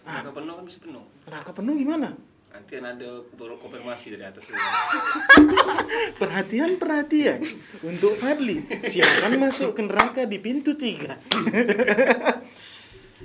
takut 0.04 0.34
penuh 0.34 0.54
kan 0.56 0.64
bisa 0.64 0.80
penuh 0.80 1.04
Neraka 1.26 1.52
penuh 1.52 1.74
gimana? 1.76 2.10
nanti 2.48 2.80
kan 2.80 2.88
ada 2.88 3.10
konfirmasi 3.36 4.16
dari 4.16 4.24
atas. 4.24 4.48
Perhatian 6.22 6.80
perhatian 6.80 7.44
untuk 7.84 8.16
Fadli 8.16 8.64
silakan 8.88 9.36
masuk 9.42 9.76
ke 9.76 9.82
neraka 9.84 10.24
di 10.24 10.40
pintu 10.40 10.72
tiga. 10.74 11.20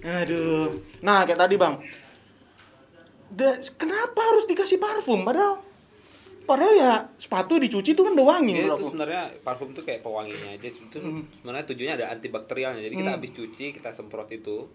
Aduh, 0.00 0.80
nah 0.98 1.22
kayak 1.22 1.38
tadi 1.38 1.54
bang, 1.54 1.76
Da- 3.30 3.58
kenapa 3.74 4.20
harus 4.20 4.44
dikasih 4.44 4.76
parfum? 4.76 5.22
Padahal, 5.22 5.62
padahal 6.42 6.72
ya 6.72 6.92
sepatu 7.14 7.56
dicuci 7.56 7.94
itu 7.94 8.02
kan 8.02 8.10
udah 8.10 8.26
wangi 8.28 8.50
Ya, 8.50 8.66
menurut 8.66 8.76
itu 8.76 8.86
sebenarnya 8.88 9.22
parfum 9.40 9.70
tuh 9.70 9.80
kayak 9.80 10.00
pewanginya 10.00 10.50
aja. 10.50 10.66
Itu 10.66 10.98
sebenarnya 11.32 11.64
tujuannya 11.64 11.94
ada 11.96 12.06
antibakterialnya. 12.10 12.82
Jadi 12.82 12.94
kita 12.96 13.10
habis 13.12 13.30
cuci, 13.30 13.66
kita 13.70 13.90
semprot 13.90 14.26
itu 14.28 14.66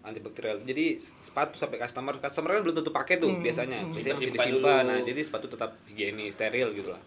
antibakterial. 0.00 0.62
Jadi 0.62 0.84
sepatu 1.00 1.56
sampai 1.56 1.76
customer, 1.76 2.14
customer 2.16 2.50
kan 2.52 2.62
belum 2.62 2.76
tentu 2.76 2.90
pakai 2.90 3.18
tuh 3.18 3.34
biasanya. 3.40 3.78
Biasanya 3.90 4.14
masih 4.14 4.30
Disimpan. 4.54 4.82
Nah, 4.86 4.98
jadi 5.02 5.20
sepatu 5.20 5.46
tetap 5.48 5.70
higienis, 5.86 6.30
steril 6.32 6.68
gitu 6.72 6.88
lah. 6.88 7.02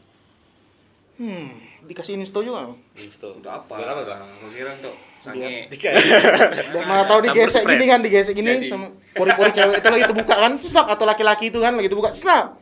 Hmm, 1.20 1.52
dikasih 1.84 2.16
insto 2.16 2.40
juga. 2.40 2.72
Install. 2.96 3.44
untuk 3.44 3.52
apa 3.52 3.76
Buat 3.76 3.92
apa 3.92 4.02
bang? 4.08 4.24
Mau 4.40 4.50
kira 4.56 4.72
untuk 4.80 4.96
sange 5.20 5.68
Dan 6.74 6.84
mana 6.88 7.04
tahu 7.04 7.20
digesek 7.28 7.68
gini 7.68 7.86
kan, 7.92 8.00
digesek 8.00 8.36
gini 8.40 8.64
Jadi. 8.64 8.72
sama 8.72 8.88
pori-pori 9.12 9.52
cewek 9.52 9.84
itu 9.84 9.90
lagi 9.92 10.06
terbuka 10.08 10.36
kan, 10.40 10.54
sap 10.64 10.88
atau 10.88 11.04
laki-laki 11.04 11.52
itu 11.52 11.60
kan 11.60 11.76
lagi 11.76 11.92
terbuka, 11.92 12.16
sap. 12.16 12.56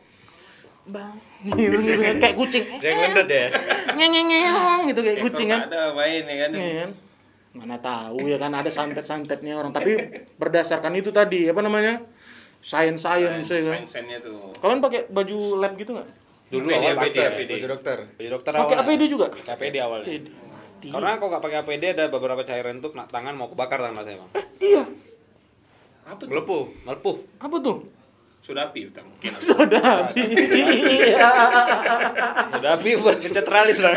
Bang, 0.90 1.14
gitu, 1.46 1.78
gitu, 1.78 2.18
kayak 2.18 2.34
kucing. 2.34 2.64
Dia 2.82 2.90
yang 2.90 2.98
ngendot 2.98 3.30
ya. 3.30 3.46
Gitu 4.90 5.00
kayak 5.06 5.18
kucing 5.22 5.48
kan. 5.54 5.60
ada 5.70 5.94
main 5.94 6.22
ya 6.26 6.36
kan 6.42 6.50
Iya 6.50 6.74
kan? 6.82 6.90
Mana 7.54 7.76
tahu 7.78 8.26
ya 8.26 8.36
kan 8.42 8.50
ada 8.50 8.70
santet-santetnya 8.72 9.54
orang. 9.54 9.70
Tapi 9.70 9.94
berdasarkan 10.34 10.98
itu 10.98 11.14
tadi 11.14 11.46
apa 11.46 11.62
namanya? 11.62 12.02
Science 12.58 13.06
science 13.06 13.46
ya 13.54 13.62
kan. 13.62 13.86
Sains-sainsnya 13.86 14.18
tuh 14.18 14.50
Kalian 14.58 14.82
pakai 14.82 15.06
baju 15.06 15.62
lab 15.62 15.78
gitu 15.78 15.94
nggak? 15.94 16.27
Dulu 16.48 16.64
APD, 16.64 16.74
awal 16.74 16.92
APD, 16.96 17.12
pakai. 17.12 17.28
APD. 17.28 17.50
Baju 17.52 17.68
dokter. 17.68 17.98
Baju 18.08 18.28
dokter 18.32 18.50
Pakai 18.50 18.64
awalnya. 18.64 18.82
APD 18.88 19.02
juga? 19.06 19.26
Pakai 19.30 19.52
APD 19.54 19.76
awalnya. 19.78 20.06
Karena 20.78 21.10
kalau 21.14 21.28
nggak 21.28 21.42
pakai 21.42 21.58
APD 21.60 21.84
ada 21.90 22.04
beberapa 22.06 22.42
cairan 22.42 22.78
tuh 22.78 22.90
kena 22.90 23.04
tangan 23.04 23.34
mau 23.34 23.48
kebakar 23.48 23.78
tangan 23.78 24.00
saya 24.00 24.16
bang. 24.16 24.30
Iya. 24.58 24.82
apa 26.04 26.16
tuh 26.18 26.28
Melepuh, 26.30 26.62
melepuh. 26.82 27.16
Apa 27.38 27.56
tuh? 27.60 27.76
sudah 28.38 28.64
api 28.64 28.88
kita 28.88 29.02
mungkin 29.08 29.34
Sudah. 29.36 30.08
Iya. 30.16 31.28
Sudah 32.54 32.70
api 32.74 32.96
buat 32.96 33.18
pencet 33.18 33.44
teralis 33.44 33.76
bang. 33.76 33.92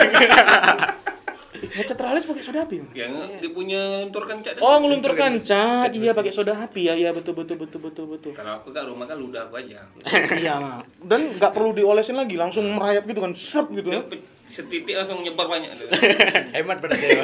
Ngecat 1.52 1.94
teralis 1.94 2.24
pakai 2.24 2.40
soda 2.42 2.60
api. 2.62 2.80
yang 2.94 3.12
dia 3.34 3.52
punya 3.52 3.80
lenturkan 4.00 4.40
cat 4.40 4.56
Oh, 4.58 4.80
ngelunturkan 4.80 5.36
cat. 5.38 5.92
Iya 5.92 6.12
pakai 6.12 6.32
soda 6.32 6.56
api 6.58 6.82
ya. 6.84 6.94
Iya 6.94 7.12
betul 7.12 7.34
betul 7.34 7.56
betul 7.58 7.80
betul 7.82 8.06
betul. 8.08 8.32
kalau 8.32 8.56
aku 8.56 8.72
kan 8.72 8.84
rumah 8.84 9.04
kan 9.04 9.16
ludah 9.16 9.46
aku 9.46 9.60
aja 9.60 9.84
Iya, 10.42 10.58
Mak. 10.58 10.80
Dan 11.02 11.36
nggak 11.36 11.52
perlu 11.52 11.72
diolesin 11.72 12.16
lagi, 12.16 12.36
langsung 12.36 12.64
merayap 12.70 13.04
gitu 13.04 13.20
kan. 13.20 13.32
Serp 13.34 13.68
gitu. 13.72 13.90
dia 13.90 14.00
pe- 14.02 14.24
setitik 14.44 14.96
langsung 14.96 15.20
nyebar 15.20 15.48
banyak. 15.48 15.76
Hemat 16.56 16.78
berarti 16.78 17.06
ya. 17.06 17.24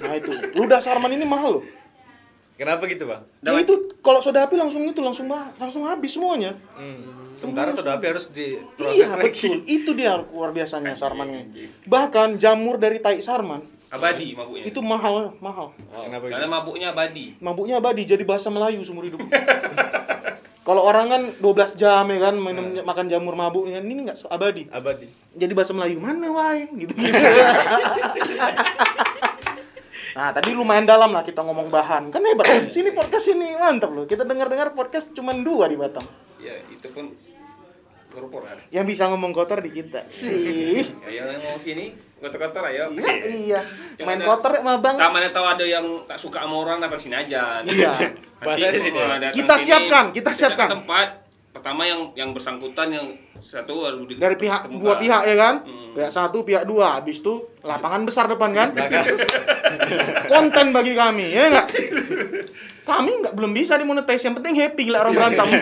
Nah, 0.00 0.14
itu. 0.14 0.30
Ludah 0.52 0.78
Sarman 0.78 1.10
ini 1.10 1.22
mahal 1.22 1.58
loh. 1.58 1.64
Kenapa 2.60 2.84
gitu, 2.84 3.08
Bang? 3.08 3.24
Ya 3.40 3.56
itu 3.56 3.72
kalau 4.04 4.20
soda 4.20 4.44
api 4.44 4.60
langsung 4.60 4.84
itu 4.84 5.00
langsung 5.00 5.32
bah, 5.32 5.48
langsung 5.56 5.88
habis 5.88 6.12
semuanya. 6.12 6.52
Hmm. 6.76 7.32
Sementara 7.32 7.72
soda 7.72 7.96
api 7.96 8.12
harus 8.12 8.28
diproses 8.28 9.00
Iya 9.00 9.16
lagi. 9.16 9.32
betul. 9.32 9.56
Itu 9.64 9.90
dia 9.96 10.20
luar 10.20 10.52
biasanya 10.52 10.92
sarmannya. 10.92 11.48
Bahkan 11.88 12.36
jamur 12.36 12.76
dari 12.76 13.00
tai 13.00 13.24
sarman 13.24 13.80
abadi 13.90 14.38
mabuknya 14.38 14.70
itu 14.70 14.78
mahal 14.78 15.34
mahal. 15.42 15.74
Kenapa 15.90 16.30
gitu? 16.30 16.34
karena 16.38 16.46
mabuknya 16.46 16.94
abadi 16.94 17.34
Mabuknya 17.42 17.82
abadi 17.82 18.06
jadi 18.06 18.22
bahasa 18.22 18.46
Melayu 18.46 18.86
seumur 18.86 19.02
hidup. 19.02 19.18
Kalau 20.60 20.86
orang 20.86 21.10
kan 21.10 21.22
12 21.42 21.74
jam 21.74 22.06
ya 22.06 22.30
kan 22.30 22.38
minum 22.38 22.78
makan 22.86 23.10
jamur 23.10 23.34
mabuk 23.34 23.66
ya 23.66 23.82
ini 23.82 24.06
enggak 24.06 24.22
abadi. 24.30 24.70
Abadi. 24.70 25.10
Jadi 25.34 25.52
bahasa 25.56 25.74
Melayu 25.74 25.98
mana 25.98 26.30
wae 26.30 26.70
gitu. 26.78 26.94
Nah, 30.20 30.36
tadi 30.36 30.52
lumayan 30.52 30.84
dalam 30.84 31.16
lah 31.16 31.24
kita 31.24 31.40
ngomong 31.40 31.72
bahan. 31.72 32.12
Kan 32.12 32.20
hebat. 32.20 32.44
Sini 32.76 32.92
podcast 32.92 33.32
ini 33.32 33.56
mantap 33.56 33.88
loh. 33.88 34.04
Kita 34.04 34.28
dengar-dengar 34.28 34.76
podcast 34.76 35.16
cuma 35.16 35.32
dua 35.32 35.64
di 35.64 35.80
Batam. 35.80 36.04
ya 36.36 36.56
itu 36.72 36.88
pun 36.92 37.12
korporat 38.08 38.56
Yang 38.68 38.84
bisa 38.96 39.08
ngomong 39.08 39.32
kotor 39.32 39.64
di 39.64 39.72
kita. 39.72 40.04
Sih. 40.04 40.84
ya 41.08 41.24
yang 41.24 41.40
mau 41.40 41.56
sini 41.56 41.96
kotor-kotor 42.20 42.68
ayo 42.68 42.92
Iya, 42.92 43.12
iya. 43.24 43.60
Yang 44.00 44.06
Main 44.08 44.20
ada- 44.20 44.28
kotor 44.28 44.52
sama 44.60 44.76
Bang. 44.76 44.96
tak 45.00 45.08
mana 45.08 45.28
tahu 45.32 45.46
ada 45.48 45.64
yang 45.64 45.84
tak 46.04 46.20
suka 46.20 46.44
sama 46.44 46.56
orang 46.60 46.84
datang 46.84 47.00
sini 47.00 47.16
aja 47.16 47.64
Iya. 47.64 47.92
Bahasa 48.44 48.68
di 48.72 48.80
sini 48.80 48.96
ya? 49.00 49.32
Kita 49.32 49.54
sini, 49.56 49.64
siapkan, 49.68 50.04
kita 50.12 50.30
siapkan. 50.36 50.68
tempat 50.80 51.08
pertama 51.50 51.82
yang 51.82 52.14
yang 52.14 52.30
bersangkutan 52.30 52.94
yang 52.94 53.06
satu 53.42 53.82
harus 53.82 54.06
di- 54.06 54.18
Dari 54.18 54.38
pihak 54.38 54.70
dua 54.70 54.94
pihak 54.96 55.22
ya 55.26 55.36
kan? 55.36 55.54
Hmm. 55.66 55.92
Pihak 55.98 56.10
satu, 56.14 56.46
pihak 56.46 56.64
dua. 56.64 57.02
Habis 57.02 57.18
itu 57.18 57.34
lapangan 57.66 58.06
besar 58.06 58.30
depan 58.30 58.54
kan? 58.54 58.68
Konten 60.30 60.70
bagi 60.70 60.94
kami, 60.94 61.34
ya 61.34 61.50
enggak? 61.50 61.66
Kami 62.86 63.10
nggak 63.22 63.34
belum 63.34 63.50
bisa 63.50 63.74
dimonetize. 63.74 64.22
Yang 64.22 64.36
penting 64.42 64.54
happy 64.54 64.82
gila 64.86 65.02
orang 65.02 65.14
berantem. 65.14 65.46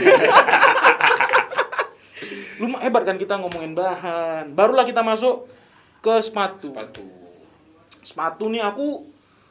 Lumayan 2.58 2.90
hebat 2.90 3.02
kan 3.06 3.16
kita 3.16 3.38
ngomongin 3.38 3.72
bahan. 3.72 4.52
Barulah 4.52 4.82
kita 4.82 5.00
masuk 5.00 5.46
ke 6.02 6.14
sepatu. 6.20 6.74
sepatu 6.74 7.04
Sepatu 8.02 8.44
nih 8.50 8.60
aku 8.60 9.06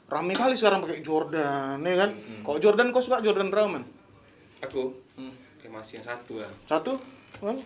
rame 0.07 0.35
kali 0.35 0.55
sekarang 0.55 0.83
pakai 0.83 0.99
Jordan, 1.01 1.79
ya 1.81 1.95
kan? 1.95 2.09
Kok 2.43 2.57
Jordan 2.59 2.91
kau 2.91 3.01
suka 3.01 3.23
Jordan 3.23 3.49
man? 3.49 3.83
aku 4.57 4.89
ya 5.67 5.69
masih 5.69 5.99
yang 5.99 6.07
satu 6.07 6.33
lah 6.39 6.51
Satu? 6.63 6.95
Man? 7.43 7.59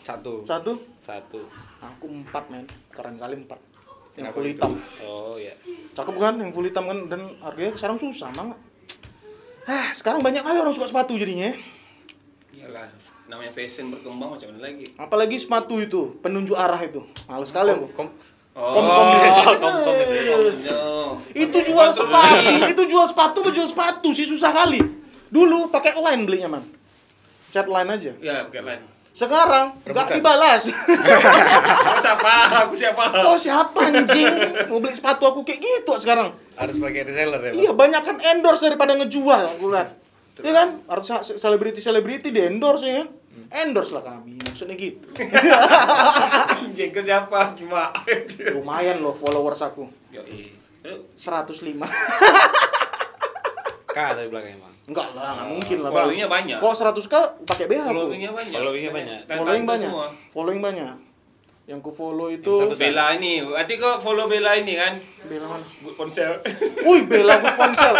Satu. 0.00 0.40
Satu? 0.44 0.72
Satu. 1.00 1.40
Aku 1.80 2.08
empat 2.08 2.48
men, 2.48 2.64
keren 2.88 3.20
kali 3.20 3.36
empat. 3.36 3.60
Yang 4.16 4.16
Kenapa 4.16 4.32
full 4.32 4.44
gitu? 4.44 4.52
hitam. 4.56 4.72
Oh 5.00 5.36
ya. 5.36 5.52
Cakep 5.92 6.16
kan 6.16 6.34
yang 6.40 6.50
full 6.52 6.64
hitam 6.64 6.84
kan 6.88 6.98
dan 7.08 7.20
harganya 7.40 7.76
sekarang 7.76 8.00
susah 8.00 8.32
banget. 8.32 8.56
Ah, 9.64 9.92
sekarang 9.92 10.20
banyak 10.20 10.40
kali 10.40 10.56
orang 10.56 10.72
suka 10.72 10.88
sepatu 10.88 11.16
jadinya. 11.16 11.52
ya. 11.52 11.56
iyalah 12.54 12.88
namanya 13.26 13.50
fashion 13.50 13.90
berkembang 13.90 14.36
macam 14.36 14.46
mana 14.52 14.70
lagi 14.70 14.84
Apalagi 14.94 15.36
sepatu 15.40 15.80
itu, 15.80 16.16
penunjuk 16.20 16.54
arah 16.54 16.80
itu. 16.80 17.00
Males 17.24 17.48
sekali 17.48 17.72
aku. 17.72 17.88
Kom 17.92 18.08
oh 18.54 18.72
Kom 18.72 18.84
kom 18.86 19.08
kom 19.60 19.74
kom 19.84 19.94
itu. 21.34 21.58
jual 21.64 21.90
sepatu, 21.90 22.48
itu 22.64 22.82
jual 22.86 23.06
sepatu, 23.08 23.38
jual 23.50 23.68
sepatu 23.68 24.08
sih 24.12 24.24
susah 24.24 24.52
kali. 24.52 24.80
Dulu 25.28 25.68
pakai 25.68 25.96
line 25.98 26.22
belinya 26.24 26.48
man. 26.56 26.62
Chat 27.54 27.70
line 27.70 27.86
aja. 27.86 28.12
Ya, 28.18 28.42
pakai 28.50 28.62
line. 28.66 28.84
Sekarang 29.14 29.78
nggak 29.86 30.18
dibalas. 30.18 30.66
Siapa? 32.02 32.34
Aku 32.66 32.74
siapa? 32.74 33.14
Oh 33.22 33.38
siapa 33.38 33.78
anjing 33.86 34.26
mau 34.66 34.82
beli 34.82 34.90
sepatu 34.90 35.22
aku 35.30 35.46
kayak 35.46 35.62
gitu 35.62 35.94
sekarang? 36.02 36.34
Harus 36.58 36.82
pakai 36.82 37.06
reseller 37.06 37.38
ya, 37.38 37.50
Bang? 37.54 37.62
Iya 37.62 37.70
banyak 37.78 38.02
kan 38.02 38.16
endorse 38.34 38.66
daripada 38.66 38.98
ngejual 38.98 39.46
aku 39.46 39.70
lihat. 39.70 39.94
Iya 40.42 40.50
kan? 40.50 40.68
Harus 40.90 41.06
selebriti 41.38 41.78
selebriti 41.78 42.34
di 42.34 42.42
endorse 42.42 42.90
ya 42.90 43.06
kan? 43.06 43.08
Endorse 43.54 43.94
lah 43.94 44.02
kami 44.02 44.34
maksudnya 44.42 44.74
gitu. 44.74 45.06
Anjing 46.58 46.90
ke 46.90 47.00
siapa? 47.06 47.54
Cuma. 47.54 47.94
Lumayan 48.50 48.98
loh 48.98 49.14
followers 49.14 49.62
aku. 49.62 49.86
Yuk, 50.10 50.26
105. 51.14 51.70
K 53.94 53.98
dari 54.18 54.26
belakangnya 54.26 54.58
bang 54.58 54.74
Enggak 54.84 55.08
lah, 55.16 55.32
nggak 55.32 55.48
mungkin 55.48 55.76
lah 55.80 55.88
bang. 55.88 55.96
Followingnya 55.96 56.28
banyak. 56.28 56.58
Kok 56.60 56.74
100k 56.76 57.14
pakai 57.48 57.64
BH 57.72 57.82
aku? 57.88 57.92
Followingnya 58.04 58.30
banyak. 58.36 58.52
Followingnya 58.52 58.92
banyak. 58.92 59.18
Following 59.24 59.64
banyak. 59.64 59.88
semua. 59.88 60.06
Following 60.28 60.60
banyak. 60.60 60.96
Yang 61.64 61.80
ku 61.80 61.90
follow 61.96 62.28
itu 62.28 62.52
Bella 62.76 63.16
ini, 63.16 63.40
berarti 63.40 63.80
kok 63.80 63.96
follow 64.04 64.28
Bella 64.28 64.52
ini 64.60 64.76
kan? 64.76 65.00
Bella 65.24 65.48
mana? 65.48 65.64
Good 65.64 65.96
ponsel. 65.96 66.36
Wih, 66.84 67.08
Bella 67.08 67.40
Good 67.40 67.56
Ponsel. 67.56 67.94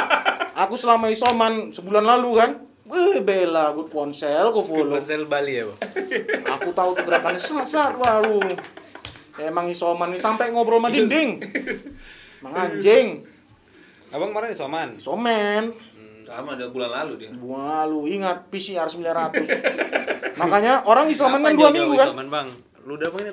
Aku 0.53 0.77
selama 0.77 1.09
isoman 1.09 1.73
sebulan 1.73 2.05
lalu 2.05 2.31
kan. 2.37 2.51
Wih, 2.85 3.25
Bella 3.25 3.73
Good 3.73 3.89
Ponsel 3.89 4.53
ku 4.53 4.61
follow. 4.69 5.01
Ponsel 5.01 5.25
Bali 5.25 5.57
ya, 5.57 5.65
Bang? 5.65 5.81
Aku 6.61 6.77
tahu 6.77 6.93
tuh 6.93 7.09
gerakannya 7.09 7.41
sat-sat 7.41 7.97
baru. 7.97 8.45
Emang 9.41 9.73
isoman 9.73 10.13
nih 10.13 10.21
sampai 10.21 10.53
ngobrol 10.53 10.85
sama 10.85 10.93
dinding. 10.93 11.41
Mang 12.45 12.53
anjing. 12.53 13.25
Abang 14.15 14.31
kemarin 14.31 14.49
di 14.49 14.59
Soman 14.59 14.89
Isoman. 14.95 15.65
Sama 16.25 16.57
ada 16.57 16.71
bulan 16.71 16.91
lalu 16.95 17.13
dia. 17.21 17.31
Bulan 17.35 17.85
lalu 17.85 18.17
ingat 18.17 18.47
PCR 18.49 18.87
900. 18.87 19.45
Makanya 20.41 20.83
orang 20.83 21.07
isoman 21.07 21.43
kan 21.43 21.53
Kenapa 21.53 21.59
2 21.59 21.61
jauh-jauh 21.61 21.75
minggu 21.77 21.95
kan. 21.95 22.09
Isoman 22.09 22.29
bang 22.29 22.49
lu 22.85 22.93
udah 22.95 23.09
bang 23.09 23.23
ini 23.25 23.33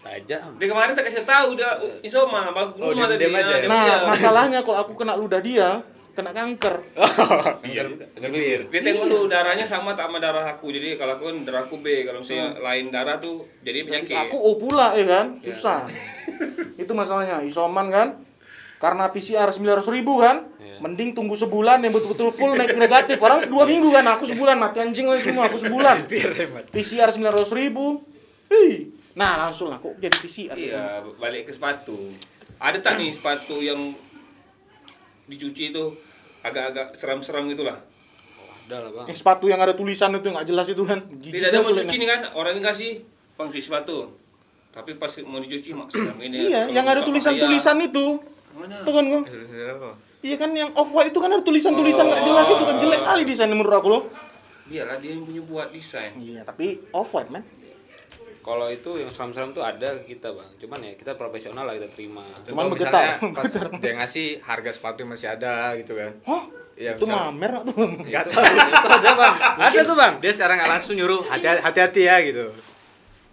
saja 0.00 0.36
Dia 0.56 0.66
kemarin 0.66 0.92
tak 0.92 1.04
kasih 1.06 1.24
tahu 1.24 1.48
dia 1.54 1.70
isoma, 2.00 2.48
bagus 2.50 2.78
Oh, 2.78 2.90
rumah 2.90 3.08
tadi. 3.08 3.26
aja 3.26 3.38
ya? 3.38 3.58
Dia- 3.58 3.68
Nah, 3.68 3.84
dia- 3.84 4.02
masalahnya 4.06 4.60
kalau 4.62 4.78
aku 4.80 4.92
kena 4.94 5.14
ludah 5.14 5.40
dia, 5.40 5.82
kena 6.12 6.30
kanker. 6.30 6.76
iya 7.66 7.82
bibir 8.16 8.70
Dia 8.70 8.80
tengok 8.80 9.04
lu 9.04 9.18
darahnya 9.26 9.66
sama 9.66 9.92
tak 9.92 10.08
sama 10.08 10.18
darah 10.18 10.46
aku. 10.46 10.70
Jadi 10.70 10.96
kalau 10.96 11.14
aku 11.14 11.24
kan 11.28 11.36
darah 11.42 11.62
aku 11.64 11.76
B, 11.80 11.86
kalau 12.02 12.20
misalnya 12.20 12.56
lain 12.56 12.84
darah 12.88 13.16
tuh 13.16 13.44
jadi 13.60 13.78
penyakit. 13.82 14.16
Aku 14.26 14.36
O 14.36 14.50
pula 14.56 14.92
ya 14.94 15.04
kan, 15.04 15.26
susah. 15.40 15.84
Itu 16.80 16.92
masalahnya, 16.92 17.42
isoman 17.42 17.88
kan. 17.88 18.08
Karena 18.86 19.10
PCR 19.10 19.50
900 19.50 19.82
ribu 19.90 20.22
kan, 20.22 20.46
Iya. 20.56 20.78
mending 20.78 21.10
tunggu 21.10 21.34
sebulan 21.34 21.82
yang 21.82 21.90
betul-betul 21.90 22.30
full 22.30 22.54
naik 22.54 22.78
negatif. 22.78 23.18
Orang 23.18 23.42
dua 23.42 23.66
minggu 23.66 23.90
kan, 23.90 24.06
aku 24.06 24.22
sebulan 24.24 24.54
mati 24.54 24.78
anjing 24.78 25.10
lagi 25.10 25.26
semua, 25.26 25.50
aku 25.50 25.58
sebulan. 25.58 26.06
PCR 26.74 27.10
900 27.10 27.50
ribu. 27.50 28.06
Hih. 28.46 28.94
Nah 29.18 29.34
langsung 29.36 29.74
aku 29.74 29.98
jadi 29.98 30.14
PCR. 30.14 30.54
Iya, 30.54 31.02
balik 31.18 31.50
ke 31.50 31.52
sepatu. 31.52 32.14
Ada 32.62 32.78
tak 32.78 33.02
nih 33.02 33.10
sepatu 33.10 33.58
yang 33.58 33.90
dicuci 35.26 35.74
itu 35.74 35.84
agak-agak 36.40 36.94
seram-seram 36.94 37.50
gitu 37.50 37.66
lah. 37.66 37.82
ada 38.66 38.82
lah 38.82 38.90
bang 38.92 39.06
Yang 39.10 39.18
sepatu 39.18 39.46
yang 39.46 39.58
ada 39.58 39.74
tulisan 39.74 40.10
itu 40.12 40.26
nggak 40.26 40.46
jelas 40.46 40.66
itu 40.68 40.82
kan. 40.82 41.02
Jijik 41.18 41.38
Tidak 41.38 41.50
ada 41.50 41.58
mau 41.58 41.70
cuci 41.70 41.82
kulitnya. 41.82 41.98
nih 41.98 42.08
kan, 42.08 42.20
orang 42.34 42.52
ini 42.54 42.62
kasih 42.62 42.90
bang 43.34 43.48
cuci 43.50 43.62
sepatu. 43.64 43.98
Tapi 44.70 44.90
pas 44.94 45.10
mau 45.24 45.40
dicuci 45.40 45.70
mak 45.72 45.88
seram 45.88 46.18
ini. 46.20 46.46
Iya, 46.46 46.70
yang 46.70 46.84
ada 46.84 47.02
tulisan-tulisan 47.02 47.78
itu. 47.80 48.22
Mana? 48.56 48.74
Tuh 48.80 48.90
kan 48.90 49.04
gua. 49.06 49.20
Apa? 49.22 49.88
Iya 50.18 50.36
kan 50.36 50.50
yang 50.50 50.70
off 50.72 50.90
white 50.90 51.08
itu 51.08 51.18
kan 51.18 51.28
ada 51.28 51.40
tulisan-tulisan 51.40 52.04
nggak 52.04 52.22
jelas 52.22 52.48
itu 52.48 52.64
kan 52.64 52.76
jelek 52.76 53.00
kali 53.00 53.22
desainnya 53.22 53.54
menurut 53.54 53.76
aku 53.76 53.88
loh. 53.88 54.02
Biarlah 54.64 54.96
dia 54.96 55.12
yang 55.12 55.22
punya 55.22 55.42
buat 55.42 55.68
desain. 55.70 56.10
Iya, 56.14 56.42
tapi 56.42 56.66
off 56.90 57.12
white 57.12 57.28
man. 57.28 57.44
kalau 58.38 58.66
itu 58.68 58.94
yang 58.94 59.06
seram-seram 59.08 59.50
tuh 59.50 59.60
ada 59.60 59.98
kita 60.00 60.30
bang 60.30 60.46
cuman 60.56 60.78
ya 60.80 60.94
kita 60.94 61.12
profesional 61.14 61.66
lah 61.66 61.74
kita 61.74 61.90
terima 61.90 62.22
Cuman 62.44 62.70
Contoh 62.70 62.78
bergetar. 62.78 63.18
misalnya 63.18 63.34
Pas 63.42 63.52
dia 63.76 63.92
ngasih 63.96 64.26
harga 64.40 64.70
sepatu 64.70 65.02
masih 65.02 65.28
ada 65.28 65.74
gitu 65.74 65.92
kan. 65.92 66.14
Hah? 66.22 66.46
Iya, 66.72 66.94
itu 66.94 67.04
misal- 67.04 67.26
mamer 67.26 67.50
nggak 67.50 67.64
tuh? 67.64 67.74
Enggak 68.06 68.24
tahu. 68.30 68.42
itu 68.46 68.88
ada 68.92 69.10
bang 69.12 69.34
ada 69.58 69.80
tuh 69.82 69.96
bang 69.96 70.14
Dia 70.16 70.30
secara 70.30 70.52
nggak 70.54 70.70
langsung 70.70 70.94
nyuruh 70.94 71.20
hati- 71.24 71.58
hati-hati 71.60 72.02
ya 72.04 72.16
gitu. 72.22 72.44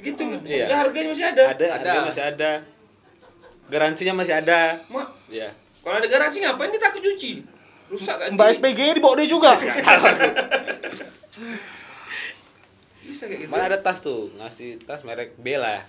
Gitu, 0.02 0.22
Iya. 0.44 0.66
ya 0.66 0.76
harganya 0.82 1.10
masih 1.14 1.26
ada. 1.30 1.44
ada 1.48 1.66
ada 1.72 1.92
masih 2.04 2.24
ada 2.26 2.52
garansinya 3.74 4.14
masih 4.16 4.36
ada 4.36 4.78
Mak, 4.86 5.08
ya 5.28 5.50
kalau 5.82 5.98
ada 5.98 6.06
garansi 6.06 6.38
ngapain 6.40 6.70
dia 6.70 6.80
takut 6.80 7.02
cuci? 7.02 7.42
Rusak 7.90 8.16
kan? 8.16 8.30
Mbak 8.32 8.48
SPG 8.54 8.80
dibawa 8.96 9.18
dia 9.18 9.28
juga. 9.28 9.52
Bisa 13.04 13.28
kayak 13.28 13.40
gitu. 13.44 13.52
mana 13.52 13.68
ada 13.68 13.78
tas 13.78 14.00
tuh 14.00 14.32
ngasih 14.34 14.80
tas 14.82 15.04
merek 15.04 15.36
B 15.36 15.56
lah 15.56 15.84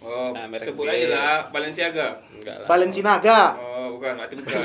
Oh, 0.00 0.32
Nah, 0.32 0.48
merek 0.48 0.64
sebut 0.64 0.84
B. 0.84 0.88
aja 0.88 1.06
lah, 1.10 1.36
Balenciaga. 1.50 2.24
enggak 2.32 2.56
lah 2.56 2.66
Balenciaga. 2.66 3.40
Oh, 3.60 3.86
bukan, 3.92 4.16
berarti 4.16 4.32
bukan. 4.34 4.60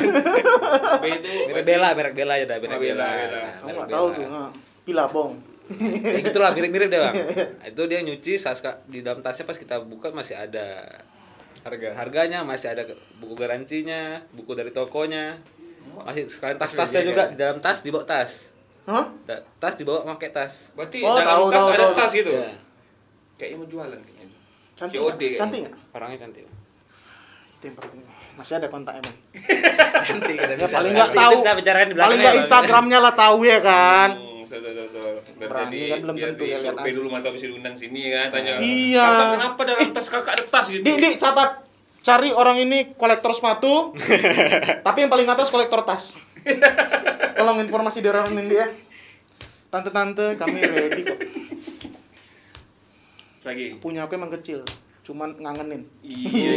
B 1.04 1.06
itu 1.12 1.32
merek 1.50 1.66
Bella 1.66 1.90
merek 1.92 2.14
Bella 2.14 2.34
ya 2.36 2.46
dah 2.46 2.56
merek 2.56 2.72
Oh, 2.72 2.80
Bella, 2.80 3.04
Bella, 3.04 3.18
Bella. 3.18 3.36
Nah, 3.36 3.52
Aku 3.52 3.66
merek 3.66 3.76
nggak 3.76 3.90
tahu 3.90 4.06
Bella. 4.08 4.16
tuh. 4.16 4.50
Pilabong. 4.86 5.32
ya 6.06 6.20
gitulah 6.22 6.54
mirip-mirip 6.54 6.88
deh 6.88 7.02
bang 7.02 7.16
itu 7.74 7.82
dia 7.84 8.00
nyuci 8.00 8.38
saat 8.38 8.62
di 8.86 9.02
dalam 9.02 9.20
tasnya 9.20 9.44
pas 9.44 9.58
kita 9.58 9.82
buka 9.82 10.14
masih 10.14 10.38
ada 10.38 10.86
Harga. 11.66 11.98
harganya 11.98 12.40
masih 12.42 12.70
ada 12.70 12.86
buku 13.18 13.34
garansinya 13.34 14.22
buku 14.30 14.54
dari 14.54 14.70
tokonya 14.70 15.42
masih 15.98 16.30
sekalian 16.30 16.56
tas-tasnya 16.56 17.02
juga 17.02 17.24
di 17.28 17.36
dalam 17.36 17.58
tas 17.58 17.82
dibawa 17.82 18.06
tas 18.06 18.54
Hah? 18.86 19.10
Tas 19.58 19.74
dibawa 19.74 20.06
pakai 20.08 20.30
tas 20.30 20.70
Berarti 20.72 21.02
Oh, 21.02 21.18
dalam 21.18 21.26
tahu, 21.26 21.46
tas 21.48 21.58
tahu, 21.58 21.68
ada 21.68 21.78
tahu. 21.82 21.94
tas 21.98 22.12
gitu. 22.14 22.32
ya 22.32 22.54
Kayaknya 23.36 23.58
mau 23.58 23.68
jualan 23.68 23.98
kayaknya. 23.98 24.26
Cantik. 24.72 24.96
COD 24.96 25.18
kayaknya. 25.18 25.40
Cantik 25.42 25.60
nggak? 25.60 25.76
orangnya 25.92 26.18
cantik 26.22 26.44
Itu 26.46 27.64
yang 27.66 27.76
penting. 27.76 28.02
Masih 28.36 28.54
ada 28.56 28.68
kontaknya 28.70 29.02
bang. 29.08 29.18
Nanti 30.06 30.32
kita 30.32 30.46
Ya 30.46 30.58
bisa. 30.62 30.70
paling 30.70 30.92
nggak 30.94 31.12
tahu. 31.12 31.36
Paling 31.98 32.20
nggak. 32.22 32.36
Instagramnya 32.38 33.00
lah 33.02 33.14
tahu 33.16 33.38
ya 33.42 33.60
kan. 33.60 34.10
Berani 35.36 35.76
jadi- 35.76 35.92
kan 35.92 36.00
belum 36.02 36.16
biar 36.16 36.30
tentu 36.32 36.44
di 36.44 36.52
ya, 36.52 36.58
survei 36.62 36.92
dulu 36.94 37.08
mata 37.10 37.30
bisa 37.30 37.46
diundang 37.46 37.76
sini 37.76 38.10
kan 38.10 38.28
tanya. 38.32 38.58
Iya. 38.58 39.04
Kakak 39.04 39.28
kenapa 39.34 39.62
dalam 39.64 39.88
tas 39.92 40.08
kakak 40.08 40.34
ada 40.34 40.44
tas 40.48 40.66
gitu? 40.70 40.84
Dik, 40.84 40.96
dik, 40.96 41.16
catat. 41.18 41.52
Cari 42.06 42.30
orang 42.30 42.62
ini 42.62 42.94
kolektor 42.94 43.34
sepatu, 43.34 43.90
tapi 44.86 44.98
yang 45.02 45.10
paling 45.10 45.26
atas 45.26 45.50
kolektor 45.50 45.82
tas. 45.82 46.14
Tolong 47.34 47.58
informasi 47.60 48.06
dari 48.06 48.14
orang 48.14 48.38
ini 48.38 48.54
ya. 48.54 48.70
Tante-tante, 49.74 50.38
kami 50.38 50.62
ready 50.62 51.02
kok. 51.02 51.18
Lagi. 53.42 53.82
Punya 53.82 54.06
aku 54.06 54.14
emang 54.16 54.30
kecil, 54.30 54.62
cuman 55.02 55.34
ngangenin. 55.34 55.82
Iya. 56.06 56.50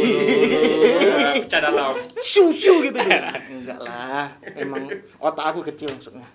Pecah 1.41 1.61
dalam. 1.65 1.97
Shoo 2.21 2.53
gitu. 2.53 2.97
Enggak 3.49 3.79
lah, 3.81 4.29
emang 4.53 4.85
otak 5.17 5.45
aku 5.49 5.65
kecil 5.65 5.89
maksudnya. 5.89 6.29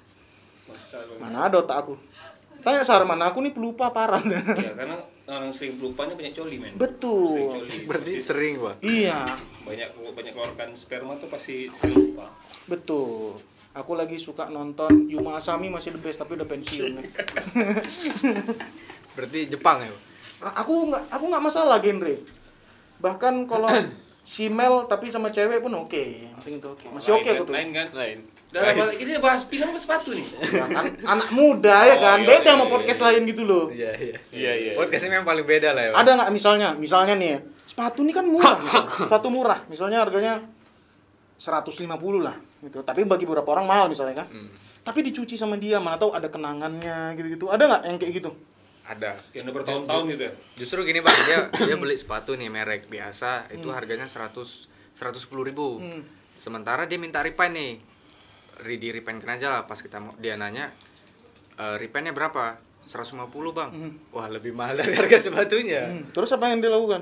Mana 1.16 1.46
ada 1.46 1.56
otak 1.58 1.78
aku? 1.82 1.94
Tanya 2.64 2.80
Sar, 2.80 3.04
mana 3.04 3.28
aku 3.28 3.40
nih 3.40 3.52
pelupa 3.52 3.88
parah. 3.88 4.20
Ya 4.24 4.72
karena 4.72 4.96
orang 5.24 5.52
sering 5.52 5.76
pelupanya 5.76 6.16
banyak 6.16 6.32
coli 6.32 6.56
men. 6.56 6.70
Sering 6.70 6.80
Betul. 6.80 7.40
coli. 7.52 7.76
Berarti 7.92 8.12
Pasti 8.12 8.24
sering, 8.24 8.54
Pak. 8.56 8.74
Iya, 8.80 9.18
banyak 9.62 9.88
banyak 10.16 10.32
keluarkan 10.32 10.68
sperma 10.72 11.12
tuh 11.16 11.28
pasti 11.28 11.68
sering 11.72 12.12
lupa. 12.12 12.28
betul. 12.64 13.36
Aku 13.74 13.92
lagi 13.92 14.16
suka 14.16 14.48
nonton 14.48 15.04
Yuma 15.06 15.36
Asami 15.36 15.66
masih 15.66 15.90
the 15.90 15.98
best 15.98 16.16
tapi 16.16 16.34
udah 16.34 16.46
pensiun. 16.46 16.94
Berarti 19.14 19.38
Jepang 19.46 19.78
ya, 19.82 19.90
Pak? 19.90 20.02
aku 20.44 20.92
nggak 20.92 21.02
aku 21.08 21.24
nggak 21.24 21.42
masalah 21.42 21.76
genre 21.80 22.14
bahkan 22.98 23.44
kalau 23.44 23.68
simel 24.24 24.84
tapi 24.84 25.08
sama 25.08 25.28
cewek 25.28 25.58
pun 25.58 25.72
oke 25.74 26.04
penting 26.36 26.60
itu 26.60 26.68
oke 26.68 26.84
masih 26.92 27.16
oke 27.16 27.22
Lain 27.22 27.24
aku 27.24 27.34
kan, 27.34 27.48
tuh 27.48 27.54
Lain 27.54 27.68
kan? 27.72 27.86
lain 27.96 28.18
Dalam 28.54 28.70
ini 28.94 29.18
bahas 29.18 29.42
film 29.42 29.66
apa 29.66 29.76
sepatu 29.76 30.14
nih? 30.14 30.22
Ya 30.46 30.62
kan, 30.62 30.84
anak 30.94 31.28
muda 31.28 31.74
ya 31.82 31.94
Oh, 31.94 31.98
kan 31.98 32.18
iya, 32.18 32.28
beda 32.30 32.40
iya, 32.40 32.54
sama 32.54 32.62
iya, 32.62 32.70
podcast 32.70 33.00
iya. 33.00 33.06
lain 33.10 33.20
gitu 33.26 33.42
loh 33.42 33.64
Iya, 33.66 33.90
iya. 33.98 34.16
Iya 34.30 34.52
iya. 34.54 34.72
Podcast 34.74 35.02
ini 35.02 35.10
memang 35.12 35.26
paling 35.26 35.42
beda 35.44 35.68
lah 35.70 35.82
ya. 35.82 35.90
Pak. 35.90 35.98
ada 35.98 36.10
nggak 36.14 36.30
misalnya 36.30 36.68
misalnya 36.74 37.14
nih 37.14 37.28
ya, 37.28 37.38
sepatu 37.64 38.00
ini 38.00 38.12
kan 38.12 38.24
murah 38.24 38.54
misalnya. 38.56 38.90
sepatu 39.02 39.26
murah 39.28 39.58
misalnya 39.66 39.98
harganya 40.00 40.34
150 41.34 41.82
lah 42.20 42.36
gitu 42.62 42.78
tapi 42.80 43.02
bagi 43.02 43.24
beberapa 43.24 43.50
orang 43.50 43.66
mahal 43.66 43.86
misalnya 43.88 44.22
kan 44.22 44.28
Hmm. 44.30 44.48
tapi 44.80 45.02
dicuci 45.02 45.34
sama 45.34 45.56
dia 45.56 45.76
mana 45.76 45.98
tahu 45.98 46.14
ada 46.14 46.30
kenangannya 46.30 47.12
gitu-gitu 47.14 47.50
ada 47.50 47.66
nggak 47.66 47.82
yang 47.84 47.98
kayak 47.98 48.14
gitu 48.16 48.30
Ada. 48.84 49.16
Yang 49.32 49.48
udah 49.48 49.54
bertahun-tahun 49.56 50.04
gitu 50.12 50.22
ya. 50.22 50.32
Justru 50.54 50.84
gini 50.84 51.00
bang, 51.00 51.16
dia 51.24 51.38
dia 51.64 51.72
beli 51.74 51.96
sepatu 51.96 52.36
nih 52.36 52.52
merek 52.52 52.84
biasa 52.86 53.48
itu 53.50 53.64
harganya 53.66 54.04
100 54.04 54.36
110 54.92 55.24
ribu. 55.42 55.80
Hmm. 55.80 56.04
Sementara 56.30 56.84
dia 56.84 57.00
minta 57.00 57.18
repaint 57.18 57.56
nih, 57.56 57.80
Ri 58.60 58.76
di 58.76 58.88
repaintkan 58.90 59.34
aja 59.34 59.50
lah 59.50 59.62
pas 59.64 59.76
kita 59.76 59.98
mau 59.98 60.14
dia 60.14 60.34
nanya 60.34 60.70
e, 61.52 61.64
repaintnya 61.76 62.10
berapa? 62.10 62.54
150 62.84 63.26
bang. 63.50 63.70
Wah 64.10 64.28
lebih 64.28 64.52
mahal 64.52 64.76
dari 64.76 64.92
harga 64.92 65.18
sepatunya. 65.18 65.88
Hmm, 65.88 66.04
terus 66.10 66.30
apa 66.30 66.46
yang 66.46 66.60
dia 66.60 66.68
lakukan 66.68 67.00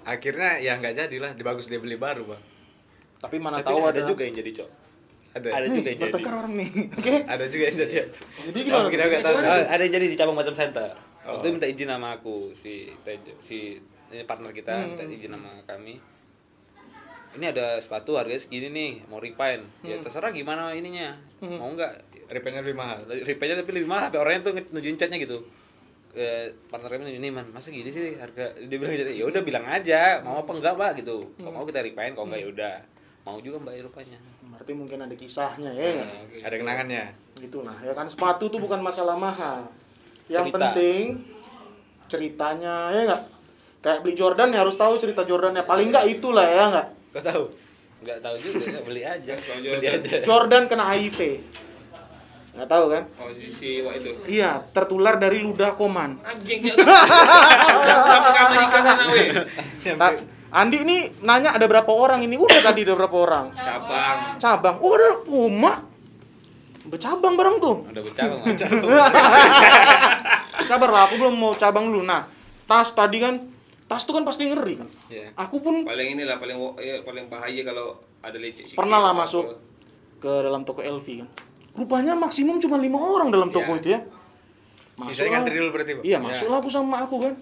Akhirnya 0.00 0.56
ya 0.56 0.74
nggak 0.74 0.96
jadilah, 0.96 1.30
dibagus 1.34 1.68
dia 1.68 1.76
beli 1.76 1.94
baru 1.94 2.24
bang. 2.26 2.42
tapi 3.18 3.36
mana 3.36 3.60
tapi 3.60 3.68
tahu 3.68 3.80
ada 3.84 3.92
ada 3.92 4.08
juga 4.08 4.24
yang 4.24 4.32
jadi 4.34 4.50
cok 4.56 4.70
ada 5.30 5.46
Ada 5.52 5.62
Nih, 5.62 5.76
juga 5.76 5.86
yang 5.86 5.94
jadi. 5.94 6.04
bertengkar 6.08 6.34
orang 6.34 6.52
nih. 6.56 6.70
Oke. 6.98 7.14
Ada 7.22 7.44
juga 7.46 7.62
yang 7.62 7.76
jadi. 7.78 7.94
Jadi 8.42 8.58
gimana? 8.64 8.88
kita 8.88 9.02
nggak 9.06 9.22
tahu. 9.22 9.36
Ada 9.46 9.80
yang 9.80 9.92
jadi 9.94 10.06
di 10.08 10.16
cabang 10.16 10.34
macam 10.34 10.54
center. 10.56 10.90
Oh. 11.22 11.36
Waktu 11.36 11.44
itu 11.44 11.52
minta 11.54 11.68
izin 11.68 11.86
sama 11.86 12.08
aku 12.16 12.34
si 12.50 12.90
si 13.38 13.78
ini 14.10 14.24
partner 14.26 14.50
kita 14.50 14.72
Hmm. 14.74 14.88
minta 14.90 15.04
izin 15.06 15.30
sama 15.30 15.52
kami. 15.62 15.94
Ini 17.30 17.46
ada 17.48 17.78
sepatu 17.78 18.18
harganya 18.18 18.38
segini 18.38 18.68
nih, 18.68 18.92
mau 19.06 19.18
repaint. 19.18 19.62
Ya 19.80 19.94
Hmm. 19.94 20.02
terserah 20.02 20.30
gimana 20.30 20.70
ininya. 20.70 21.14
Mau 21.38 21.70
nggak? 21.70 21.92
Repaintnya 22.26 22.62
lebih 22.62 22.74
mahal. 22.74 22.98
Repaintnya 23.06 23.58
tapi 23.58 23.70
lebih 23.72 23.86
mahal, 23.86 24.06
tapi 24.06 24.18
orangnya 24.18 24.40
tuh 24.42 24.52
nunjukin 24.68 24.96
catnya 24.96 25.18
gitu. 25.18 25.38
Eh, 26.10 26.50
partner 26.66 26.98
kami 26.98 27.22
ini 27.22 27.30
man 27.30 27.46
masa 27.48 27.70
gini 27.70 27.86
sih 27.86 28.18
harga 28.18 28.50
dia 28.58 28.76
bilang 28.76 28.98
gitu 28.98 29.14
ya 29.14 29.24
udah 29.30 29.42
bilang 29.46 29.62
aja 29.62 30.18
mau 30.18 30.42
apa 30.42 30.50
enggak 30.50 30.74
pak 30.74 30.90
gitu 30.98 31.22
kalau 31.38 31.54
mau 31.54 31.62
kita 31.62 31.86
repaint 31.86 32.18
kalau 32.18 32.26
enggak 32.26 32.42
ya 32.42 32.48
udah 32.50 32.74
mau 33.22 33.38
juga 33.38 33.62
mbak 33.62 33.78
rupanya 33.80 34.18
Berarti 34.42 34.72
mungkin 34.74 34.98
ada 35.00 35.14
kisahnya 35.14 35.70
ya. 35.70 36.02
Nah, 36.02 36.26
gitu. 36.26 36.42
Ada 36.42 36.56
kenangannya. 36.58 37.04
Gitulah. 37.38 37.76
Ya 37.80 37.94
kan 37.94 38.10
sepatu 38.10 38.50
tuh 38.50 38.58
bukan 38.58 38.82
masalah 38.82 39.14
mahal. 39.14 39.70
Yang 40.26 40.50
Cerita. 40.50 40.58
penting 40.58 41.04
ceritanya 42.06 42.74
ya 42.90 43.00
enggak? 43.06 43.22
Kayak 43.80 43.98
beli 44.02 44.14
Jordan 44.14 44.50
ya 44.50 44.58
harus 44.60 44.74
tahu 44.74 44.98
cerita 44.98 45.22
Jordannya. 45.22 45.62
Paling 45.62 45.88
enggak 45.88 46.10
itulah 46.10 46.44
ya 46.44 46.64
enggak? 46.68 46.88
Kau 47.10 47.22
tahu? 47.22 47.44
nggak 48.00 48.16
tahu 48.24 48.32
juga 48.32 48.80
beli 48.80 49.04
aja 49.04 49.36
beli 49.36 49.84
aja 49.84 50.24
Jordan 50.24 50.64
kena 50.64 50.88
HIV. 50.88 51.36
Nggak 52.50 52.66
tahu 52.66 52.84
kan? 52.88 53.02
Oh, 53.14 53.28
si, 53.30 53.46
si 53.52 53.68
Wak 53.84 54.00
itu. 54.00 54.10
Iya, 54.26 54.64
tertular 54.72 55.20
dari 55.20 55.38
ludah 55.38 55.76
koman. 55.76 56.16
Anjing 56.24 56.64
dia. 56.64 56.74
Sampai 56.74 58.30
ke 58.32 58.40
Amerika 58.42 58.78
sana. 58.80 59.02
Ta- 60.00 60.18
Andi 60.50 60.82
ini 60.82 60.96
nanya 61.22 61.54
ada 61.54 61.62
berapa 61.68 61.86
orang 61.86 62.26
ini? 62.26 62.34
Udah 62.34 62.58
tadi 62.58 62.82
ada 62.82 62.98
berapa 62.98 63.14
orang? 63.14 63.54
Cabang. 63.54 64.18
Cabang. 64.40 64.76
Oh, 64.82 64.98
ada 64.98 65.08
Uma. 65.30 65.72
Bercabang 66.90 67.38
barang 67.38 67.56
tuh. 67.62 67.76
udah 67.86 68.02
bercabang. 68.06 68.40
Sabar 70.66 70.88
lah, 70.90 71.02
aku 71.06 71.14
belum 71.16 71.34
mau 71.36 71.52
cabang 71.54 71.86
dulu. 71.86 72.02
Nah, 72.02 72.26
tas 72.66 72.90
tadi 72.90 73.22
kan, 73.22 73.38
tas 73.90 74.06
tuh 74.06 74.14
kan 74.14 74.22
pasti 74.22 74.46
ngeri 74.46 74.78
kan. 74.78 74.86
Iya. 75.10 75.34
Aku 75.34 75.58
pun 75.58 75.82
Paling 75.82 76.14
inilah 76.14 76.38
paling 76.38 76.54
eh, 76.78 77.02
paling 77.02 77.26
bahaya 77.26 77.66
kalau 77.66 77.98
ada 78.22 78.38
lecet 78.38 78.70
pernah 78.72 79.02
lah 79.02 79.10
apa. 79.10 79.26
masuk 79.26 79.44
ke 80.16 80.30
dalam 80.30 80.62
toko 80.62 80.78
LV 80.78 81.06
kan. 81.18 81.28
Rupanya 81.74 82.14
maksimum 82.14 82.62
cuma 82.62 82.78
lima 82.78 82.94
orang 82.96 83.34
dalam 83.34 83.50
toko 83.50 83.74
Iya. 83.74 83.80
itu 83.82 83.88
ya. 83.90 84.00
Masuklah. 84.94 85.32
ngantri 85.32 85.54
dulu 85.56 85.70
berarti, 85.72 85.92
Pak? 85.96 86.02
Iya, 86.04 86.18
masuklah 86.20 86.58
aku 86.60 86.68
sama 86.68 86.96
aku 87.00 87.16
kan. 87.18 87.34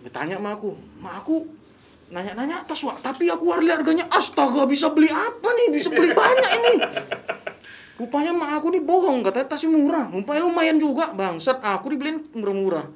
Bertanya 0.00 0.40
sama 0.40 0.50
aku, 0.56 0.72
"Ma 0.98 1.20
aku 1.20 1.44
nanya-nanya 2.08 2.64
tas 2.64 2.80
wak, 2.80 2.98
tapi 2.98 3.28
aku 3.28 3.44
lihat 3.60 3.84
harganya 3.84 4.08
astaga 4.08 4.64
bisa 4.64 4.88
beli 4.90 5.12
apa 5.12 5.48
nih? 5.52 5.66
Bisa 5.70 5.92
beli 5.92 6.10
banyak 6.10 6.50
ini." 6.56 6.74
Rupanya 8.00 8.32
mak 8.32 8.56
aku 8.56 8.72
nih 8.72 8.80
bohong, 8.80 9.20
katanya 9.20 9.52
tasnya 9.52 9.76
murah. 9.76 10.08
Rupanya 10.08 10.40
lumayan 10.48 10.80
juga, 10.80 11.12
bangsat. 11.12 11.60
Aku 11.60 11.92
dibeliin 11.92 12.32
murah-murah. 12.32 12.88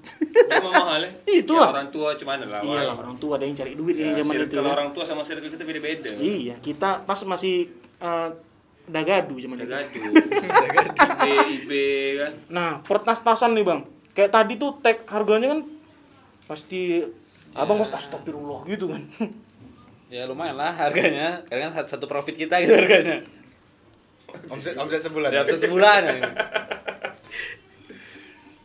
Mahal 0.65 1.05
ya. 1.05 1.11
Itulah. 1.45 1.69
Ya, 1.69 1.73
orang 1.77 1.89
tua 1.93 2.09
cuman 2.17 2.41
lah. 2.49 2.65
Iya 2.65 2.83
lah, 2.89 2.97
orang 2.97 3.17
tua 3.21 3.37
ada 3.37 3.45
yang 3.45 3.53
cari 3.53 3.77
duit 3.77 4.01
ini 4.01 4.17
Ya, 4.17 4.25
zaman 4.25 4.33
circle 4.33 4.49
itu. 4.49 4.65
ya. 4.65 4.73
orang 4.73 4.89
tua 4.97 5.05
sama 5.05 5.21
circle 5.21 5.53
kita 5.53 5.65
beda-beda. 5.69 6.09
Iya, 6.17 6.57
kita 6.65 7.05
tas 7.05 7.21
masih 7.29 7.69
eh, 8.01 8.29
dagadu 8.89 9.37
zaman 9.37 9.57
itu. 9.61 9.69
gaduh. 9.69 9.93
IB, 10.97 11.21
IB 11.61 11.71
kan. 12.17 12.33
Nah, 12.49 12.71
pertas-tasan 12.81 13.53
nih 13.53 13.65
bang. 13.69 13.81
Kayak 14.17 14.33
tadi 14.33 14.57
tuh 14.57 14.81
tag 14.81 15.05
harganya 15.05 15.53
kan 15.53 15.61
pasti 16.49 17.05
abang 17.53 17.77
kos 17.77 17.93
astagfirullah 17.93 18.65
gitu 18.73 18.89
kan. 18.89 19.05
ya 20.15 20.25
lumayan 20.25 20.55
lah 20.55 20.71
harganya 20.71 21.43
karena 21.49 21.75
kan 21.75 21.83
satu 21.91 22.07
profit 22.07 22.39
kita 22.39 22.63
gitu 22.63 22.71
harganya 22.71 23.19
Omset 24.47 24.75
omset 24.75 25.01
sebulan. 25.01 25.29
dari 25.31 25.49
satu 25.51 25.69
bulan 25.69 26.01
ya. 26.03 26.15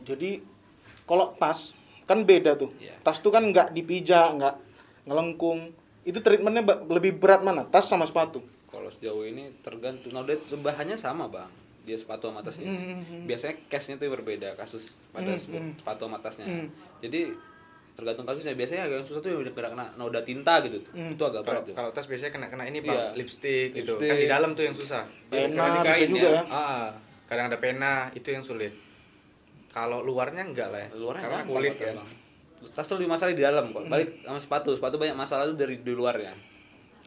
Jadi 0.06 0.42
kalau 1.04 1.36
tas 1.36 1.74
kan 2.04 2.24
beda 2.24 2.56
tuh. 2.56 2.74
Iya. 2.76 2.98
Tas 3.00 3.18
tuh 3.18 3.30
kan 3.30 3.44
nggak 3.44 3.72
dipijak, 3.72 4.36
nggak 4.36 4.56
ngelengkung. 5.06 5.74
Itu 6.02 6.20
treatmentnya 6.20 6.62
lebih 6.88 7.16
berat 7.16 7.42
mana? 7.42 7.64
Tas 7.64 7.86
sama 7.86 8.04
sepatu. 8.04 8.42
kalau 8.70 8.86
sejauh 8.88 9.26
ini 9.26 9.50
tergantung 9.60 10.14
nah 10.14 10.22
udah 10.22 10.38
bahannya 10.56 10.94
sama 10.94 11.26
bang 11.26 11.50
dia 11.82 11.98
sepatu 11.98 12.30
sama 12.30 12.40
tasnya 12.40 12.70
biasanya 13.26 13.66
case-nya 13.66 13.98
tuh 13.98 14.14
berbeda 14.14 14.54
kasus 14.54 14.94
pada 15.10 15.26
Hmm, 15.28 15.42
sep- 15.42 15.58
hmm. 15.58 15.74
sepatu 15.76 16.06
sama 16.06 16.22
tasnya 16.22 16.46
Hmm. 16.46 16.70
jadi 17.02 17.34
tergantung 18.00 18.24
kasusnya 18.24 18.56
biasanya 18.56 18.88
agak 18.88 19.04
susah 19.04 19.20
tuh 19.20 19.30
yang 19.30 19.42
udah 19.44 19.52
kena, 19.52 19.68
kena 19.70 19.86
noda 19.94 20.24
tinta 20.24 20.64
gitu 20.64 20.80
Hmm. 20.90 21.12
itu 21.12 21.20
agak 21.22 21.44
berat 21.44 21.64
tuh 21.64 21.76
kalau 21.76 21.92
tas 21.92 22.08
biasanya 22.08 22.32
kena 22.32 22.48
kena 22.48 22.64
ini 22.64 22.80
Iya. 22.80 22.88
bang, 22.88 23.12
lipstick 23.14 23.68
gitu. 23.76 23.94
Lipstick. 23.94 24.08
Kan 24.08 24.18
di 24.18 24.28
dalam 24.28 24.50
tuh 24.54 24.64
yang 24.64 24.74
susah. 24.74 25.04
Pena 25.28 25.64
bisa 25.76 25.84
kain 25.86 26.10
juga 26.10 26.24
ya. 26.24 26.32
ya. 26.32 26.44
Ah, 26.48 26.88
kadang 27.28 27.46
ada 27.48 27.58
pena 27.58 27.92
itu 28.10 28.30
yang 28.30 28.42
sulit. 28.42 28.72
Kalau 29.68 30.02
luarnya 30.02 30.42
enggak 30.42 30.72
lah 30.72 30.82
ya. 30.82 30.90
luarnya 30.96 31.24
Karena 31.28 31.44
kulit 31.46 31.76
kan. 31.76 31.96
Bang. 31.96 32.10
tas 32.72 32.84
tuh 32.84 33.00
lebih 33.00 33.08
masalah 33.08 33.32
di 33.32 33.40
dalam 33.40 33.72
kok 33.72 33.88
balik 33.88 34.20
sama 34.20 34.36
sepatu 34.36 34.76
sepatu 34.76 34.96
banyak 34.96 35.16
masalah 35.16 35.48
tuh 35.48 35.56
dari 35.56 35.80
di 35.80 35.94
luarnya 35.94 36.36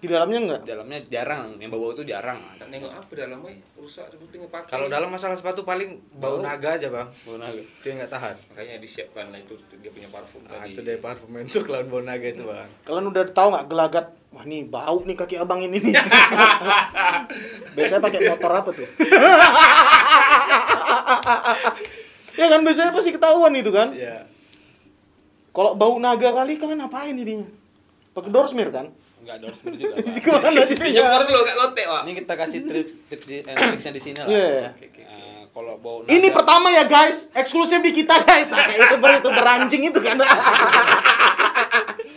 Di 0.03 0.11
dalamnya 0.11 0.38
enggak? 0.43 0.61
di 0.61 0.75
dalamnya 0.75 0.99
jarang 1.07 1.55
yang 1.57 1.71
bau 1.71 1.95
itu 1.95 2.03
jarang 2.03 2.43
Tak 2.59 2.67
nengok 2.67 2.91
apa 2.91 3.12
dalamnya 3.15 3.55
rusak 3.79 4.11
ribut 4.11 4.51
pakai. 4.51 4.67
Kalau 4.67 4.91
dalam 4.91 5.07
masalah 5.07 5.38
sepatu 5.38 5.62
paling 5.62 5.95
bau 6.12 6.37
Bau. 6.37 6.43
naga 6.43 6.75
aja 6.75 6.91
bang. 6.91 7.07
bau 7.07 7.38
naga 7.38 7.62
Itu 7.62 7.87
yang 7.87 8.03
nggak 8.03 8.11
tahan. 8.11 8.35
makanya 8.51 8.75
disiapkan 8.83 9.31
lah 9.31 9.38
itu 9.38 9.55
dia 9.79 9.95
punya 9.95 10.11
parfum 10.11 10.43
Nah, 10.43 10.59
tadi. 10.59 10.75
itu 10.75 10.83
dari 10.83 10.99
parfum 10.99 11.31
untuk 11.33 11.71
lawan 11.71 11.87
bau 11.87 12.03
naga 12.03 12.27
itu 12.27 12.43
bang. 12.43 12.67
Kalian 12.83 13.07
udah 13.09 13.23
tahu 13.31 13.49
nggak 13.55 13.67
gelagat? 13.71 14.07
Wah 14.33 14.43
nih 14.43 14.67
bau 14.67 14.99
nih 15.01 15.15
kaki 15.15 15.37
abang 15.38 15.62
ini 15.62 15.79
nih. 15.79 15.95
biasanya 17.79 18.03
pakai 18.03 18.21
motor 18.27 18.51
apa 18.51 18.71
tuh? 18.75 18.88
ya 22.35 22.47
kan 22.49 22.61
biasanya 22.61 22.91
pasti 22.91 23.11
ketahuan 23.12 23.55
itu 23.55 23.71
kan. 23.71 23.95
Iya. 23.95 24.27
Kalau 25.53 25.77
bau 25.77 25.95
naga 25.97 26.33
kali 26.33 26.57
kalian 26.57 26.81
ngapain 26.81 27.12
dirinya? 27.12 27.47
Pakai 28.11 28.33
doorsmear 28.33 28.73
kan? 28.73 28.87
Nggak 29.23 29.37
endorsement 29.39 29.75
juga 29.75 29.95
Bang. 29.95 30.17
Gimana 30.19 30.61
sih? 30.65 30.77
Dijemur 30.77 31.23
dulu 31.23 31.41
gak 31.43 31.57
lotek, 31.57 31.87
Wak. 31.87 32.03
ini 32.03 32.13
kita 32.17 32.35
kasih 32.35 32.61
trip 32.63 32.89
tips 33.07 33.25
di, 33.25 33.37
eh, 33.39 33.55
tripsnya 33.55 33.93
di 33.93 34.01
sini 34.01 34.17
lah 34.17 34.27
Iya. 34.27 34.59
Eh, 34.75 35.41
kalau 35.49 35.75
bau 35.77 36.03
Ini 36.03 36.19
naga- 36.21 36.35
pertama 36.35 36.69
ya 36.69 36.85
guys, 36.85 37.31
eksklusif 37.33 37.79
di 37.79 37.93
kita 37.93 38.19
guys. 38.21 38.51
Kayak 38.51 38.79
itu 38.85 38.97
ber 38.99 39.11
itu 39.15 39.29
beranjing 39.29 39.83
itu 39.85 39.99
kan. 39.99 40.17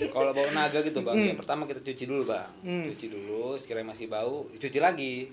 Kalau 0.08 0.32
bau 0.32 0.50
naga 0.50 0.80
gitu 0.80 1.00
bang, 1.02 1.16
yang 1.26 1.38
pertama 1.38 1.64
kita 1.64 1.80
cuci 1.82 2.04
dulu 2.06 2.24
bang, 2.26 2.48
Hmm. 2.62 2.88
cuci 2.90 3.08
dulu, 3.08 3.56
sekiranya 3.56 3.92
masih 3.92 4.08
bau, 4.08 4.48
cuci 4.50 4.78
lagi, 4.78 5.32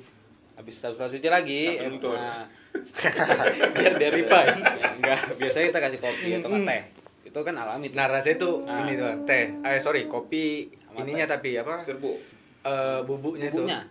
habis 0.53 0.75
setelah 0.77 1.09
cuci 1.09 1.29
lagi, 1.29 1.63
luntur. 1.81 2.15
nah, 2.15 2.47
biar 3.75 3.93
dia 3.97 4.11
revive. 4.11 4.59
Enggak, 4.97 5.19
biasanya 5.37 5.67
kita 5.69 5.81
kasih 5.81 5.99
kopi 5.99 6.29
atau 6.37 6.49
nggak 6.49 6.63
teh, 6.65 6.83
itu 7.25 7.39
kan 7.39 7.55
alami. 7.57 7.87
tuh. 7.87 7.97
Nah 7.97 8.07
rasanya 8.09 8.37
tuh 8.41 8.55
Nah. 8.63 8.83
ini 8.83 8.93
tuh 8.95 9.13
teh. 9.25 9.45
Eh 9.61 9.79
sorry 9.79 10.07
kopi 10.07 10.67
ininya 10.99 11.27
tapi 11.27 11.57
apa? 11.57 11.81
Serbuk. 11.81 12.17
Eh 12.63 13.01
bubuknya, 13.03 13.49
Bumbunya, 13.51 13.81
tuh. 13.83 13.91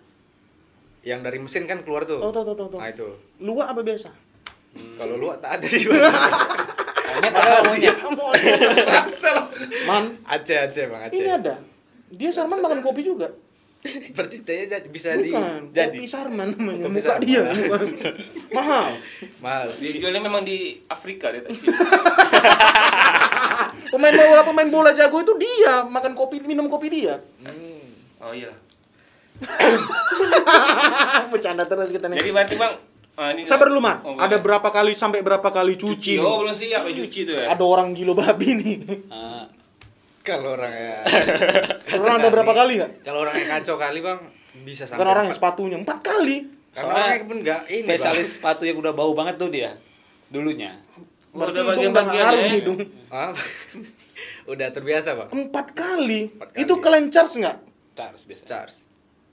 Yang 1.01 1.19
dari 1.25 1.37
mesin 1.39 1.63
kan 1.65 1.81
keluar 1.81 2.05
tuh. 2.05 2.19
Oh, 2.19 2.29
tuh, 2.29 2.43
tuh, 2.43 2.53
tuh, 2.53 2.67
tuh. 2.69 2.79
Nah 2.79 2.87
itu. 2.87 3.07
Luak 3.41 3.73
apa 3.73 3.81
biasa? 3.81 4.09
Kalau 4.71 5.19
lu 5.19 5.27
tak 5.35 5.59
ada 5.59 5.65
di 5.67 5.83
monyet 7.11 7.33
ada 7.35 7.59
monyet. 7.67 7.95
Man, 9.87 10.03
Aceh 10.23 10.57
Aceh 10.57 10.85
bang 10.87 11.01
Aceh. 11.03 11.19
ini 11.19 11.27
ada. 11.27 11.55
Dia 12.07 12.29
Sarman 12.31 12.59
makan 12.59 12.79
kopi 12.79 13.03
juga. 13.03 13.27
Berarti 14.13 14.45
tehnya 14.45 14.77
jadi- 14.77 14.87
bisa 14.87 15.17
di 15.17 15.33
Bukan, 15.33 15.73
jadi 15.73 15.97
kopi 15.97 16.07
Sarman 16.07 16.53
namanya. 16.53 16.85
Kopi 16.85 16.95
Muka 16.95 17.07
Sarman. 17.09 17.27
dia. 17.27 17.41
Mahal. 18.57 18.87
mahal. 19.41 19.67
Dia 19.75 19.91
jualnya 19.97 20.21
memang 20.21 20.45
di 20.45 20.79
Afrika 20.85 21.33
dia 21.33 21.41
tak 21.41 21.51
sini. 21.51 21.73
Pemain 23.91 24.13
bola 24.15 24.41
pemain 24.47 24.69
bola 24.71 24.89
jago 24.95 25.19
itu 25.19 25.35
dia 25.35 25.83
makan 25.83 26.15
kopi 26.15 26.39
minum 26.41 26.71
kopi 26.71 26.87
dia. 26.87 27.19
Oh 28.23 28.31
iya. 28.31 28.49
Bercanda 31.33 31.65
terus 31.67 31.89
kita 31.91 32.07
nih. 32.07 32.17
Jadi 32.21 32.31
berarti 32.31 32.55
Bang 32.55 32.73
ah, 33.17 33.29
ini 33.33 33.43
Sabar 33.49 33.67
dulu, 33.67 33.81
Man. 33.81 33.97
Oh, 34.05 34.15
Ada 34.15 34.37
berapa 34.37 34.69
kali 34.69 34.93
sampai 34.93 35.25
berapa 35.25 35.49
kali 35.49 35.75
cuci? 35.75 36.21
nih? 36.21 36.23
Oh, 36.23 36.45
belum 36.45 36.53
siap 36.53 36.85
ya 36.87 36.93
cuci 36.93 37.19
tuh 37.25 37.35
ya. 37.35 37.45
Ada 37.51 37.63
orang 37.65 37.91
gilo 37.97 38.13
babi 38.13 38.47
nih. 38.55 38.75
Ah, 39.09 39.49
Kalau 40.21 40.53
orang 40.53 40.69
ya 40.69 41.01
Orang 41.97 42.21
ada 42.21 42.29
berapa 42.29 42.53
kali 42.53 42.77
nggak? 42.77 42.91
Kalau 43.01 43.25
orang 43.25 43.35
yang 43.41 43.49
kacau 43.57 43.75
kali 43.81 43.99
bang 44.05 44.19
bisa 44.61 44.83
sampai 44.85 45.01
Kan 45.01 45.07
orang 45.09 45.23
yang 45.25 45.35
sepatunya 45.35 45.77
empat 45.81 45.97
kali. 46.05 46.37
Karena 46.71 46.77
Soalnya 46.77 47.03
orangnya 47.03 47.25
pun 47.27 47.37
enggak 47.41 47.61
ini 47.67 47.83
spesialis 47.89 48.27
sepatu 48.39 48.63
yang 48.63 48.77
udah 48.79 48.93
bau 48.95 49.11
banget 49.11 49.35
tuh 49.35 49.49
dia, 49.51 49.75
dulunya. 50.31 50.71
Berarti 51.31 51.51
udah 51.55 51.65
bagian-bagian 51.71 52.23
ngaruh 52.27 52.41
ya. 52.43 52.49
hidung. 52.51 52.79
Ah, 53.07 53.31
udah 54.51 54.67
terbiasa 54.75 55.09
bang. 55.15 55.29
Empat 55.31 55.67
kali. 55.71 56.21
Empat 56.35 56.49
kali. 56.51 56.61
Itu 56.63 56.73
kalian 56.83 57.07
charge 57.07 57.39
nggak? 57.39 57.57
Charles 57.95 58.23
biasa. 58.27 58.43
Charge. 58.43 58.77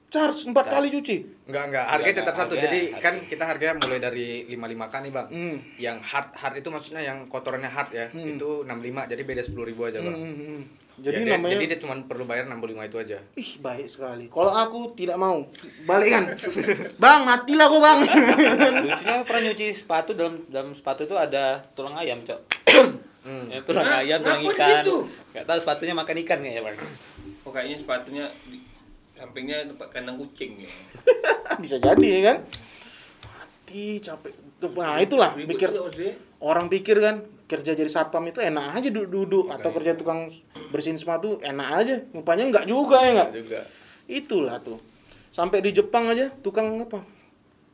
Charge 0.09 0.41
empat 0.49 0.65
Charge. 0.71 0.75
kali 0.79 0.87
cuci. 0.95 1.17
Enggak 1.51 1.65
enggak, 1.69 1.85
harganya 1.91 2.17
tetap 2.25 2.35
satu. 2.39 2.55
Jadi 2.57 2.81
harganya. 2.95 3.03
kan 3.03 3.15
kita 3.29 3.45
harganya 3.45 3.75
mulai 3.77 3.99
dari 4.01 4.29
55 4.49 4.89
kan 4.95 5.01
nih, 5.05 5.13
Bang. 5.13 5.27
Hmm. 5.29 5.57
Yang 5.77 5.97
hard 6.07 6.29
hard 6.33 6.55
itu 6.57 6.69
maksudnya 6.73 7.03
yang 7.05 7.19
kotorannya 7.29 7.69
hard 7.69 7.91
ya. 7.93 8.07
Hmm. 8.15 8.25
Itu 8.25 8.65
65 8.65 9.11
jadi 9.11 9.23
beda 9.27 9.43
10.000 9.45 9.89
aja, 9.91 9.99
Bang. 10.01 10.17
Hmm, 10.17 10.33
hmm, 10.33 10.47
hmm. 10.49 10.63
Jadi 10.99 11.15
Ya, 11.15 11.25
dia- 11.25 11.35
namanya 11.35 11.55
jadi 11.55 11.65
dia 11.69 11.79
cuma 11.79 11.95
perlu 12.03 12.25
bayar 12.25 12.45
65 12.45 12.59
itu 12.83 12.97
aja. 12.99 13.19
Ih, 13.35 13.51
baik 13.59 13.87
sekali. 13.87 14.27
Kalau 14.27 14.51
aku 14.51 14.79
tidak 14.93 15.15
mau, 15.15 15.47
balikan. 15.85 16.35
bang, 16.97 17.21
matilah 17.23 17.67
kok, 17.67 17.79
Bang. 17.79 17.99
Lucunya 18.83 19.17
pernah 19.23 19.43
nyuci 19.45 19.67
sepatu 19.71 20.11
dalam 20.13 20.43
dalam 20.47 20.71
sepatu 20.73 21.05
itu 21.05 21.15
ada 21.15 21.63
tulang 21.73 21.95
ayam, 21.95 22.19
Cok. 22.21 22.41
Ya, 23.47 23.61
tulang 23.63 23.85
Hah? 23.85 24.01
ayam, 24.01 24.19
tulang 24.19 24.43
ikan. 24.49 24.83
Gak 25.31 25.45
tahu 25.45 25.59
sepatunya 25.59 25.95
makan 25.95 26.17
ikan 26.19 26.39
kayaknya, 26.39 26.63
Bang. 26.65 26.77
Oh 27.43 27.51
kayaknya 27.51 27.77
sepatunya 27.77 28.25
di 28.45 28.59
sampingnya 29.15 29.67
tempat 29.67 29.89
kandang 29.91 30.17
kucing 30.17 30.59
ya. 30.59 30.71
Bisa 31.63 31.79
jadi 31.79 32.07
ya 32.09 32.21
kan? 32.29 32.39
Mati, 33.23 33.99
capek. 33.99 34.33
Nah, 34.75 34.99
itulah 34.99 35.31
pikir 35.35 35.71
juga 35.71 36.11
orang 36.41 36.67
pikir 36.67 36.99
kan 36.99 37.23
kerja 37.49 37.73
jadi 37.73 37.89
satpam 37.89 38.29
itu 38.29 38.45
enak 38.45 38.77
aja 38.77 38.89
duduk-duduk 38.93 39.49
atau 39.49 39.73
kerja 39.73 39.97
tukang 39.97 40.29
bersihin 40.69 41.01
sepatu 41.01 41.41
enak 41.41 41.69
aja. 41.81 41.97
Rupanya 42.13 42.45
enggak 42.53 42.67
juga 42.69 43.01
ya 43.01 43.11
enggak? 43.17 43.31
Juga. 43.33 43.61
Itulah 44.05 44.57
tuh. 44.61 44.79
Sampai 45.33 45.65
di 45.65 45.73
Jepang 45.73 46.13
aja 46.13 46.29
tukang 46.45 46.77
apa? 46.79 47.01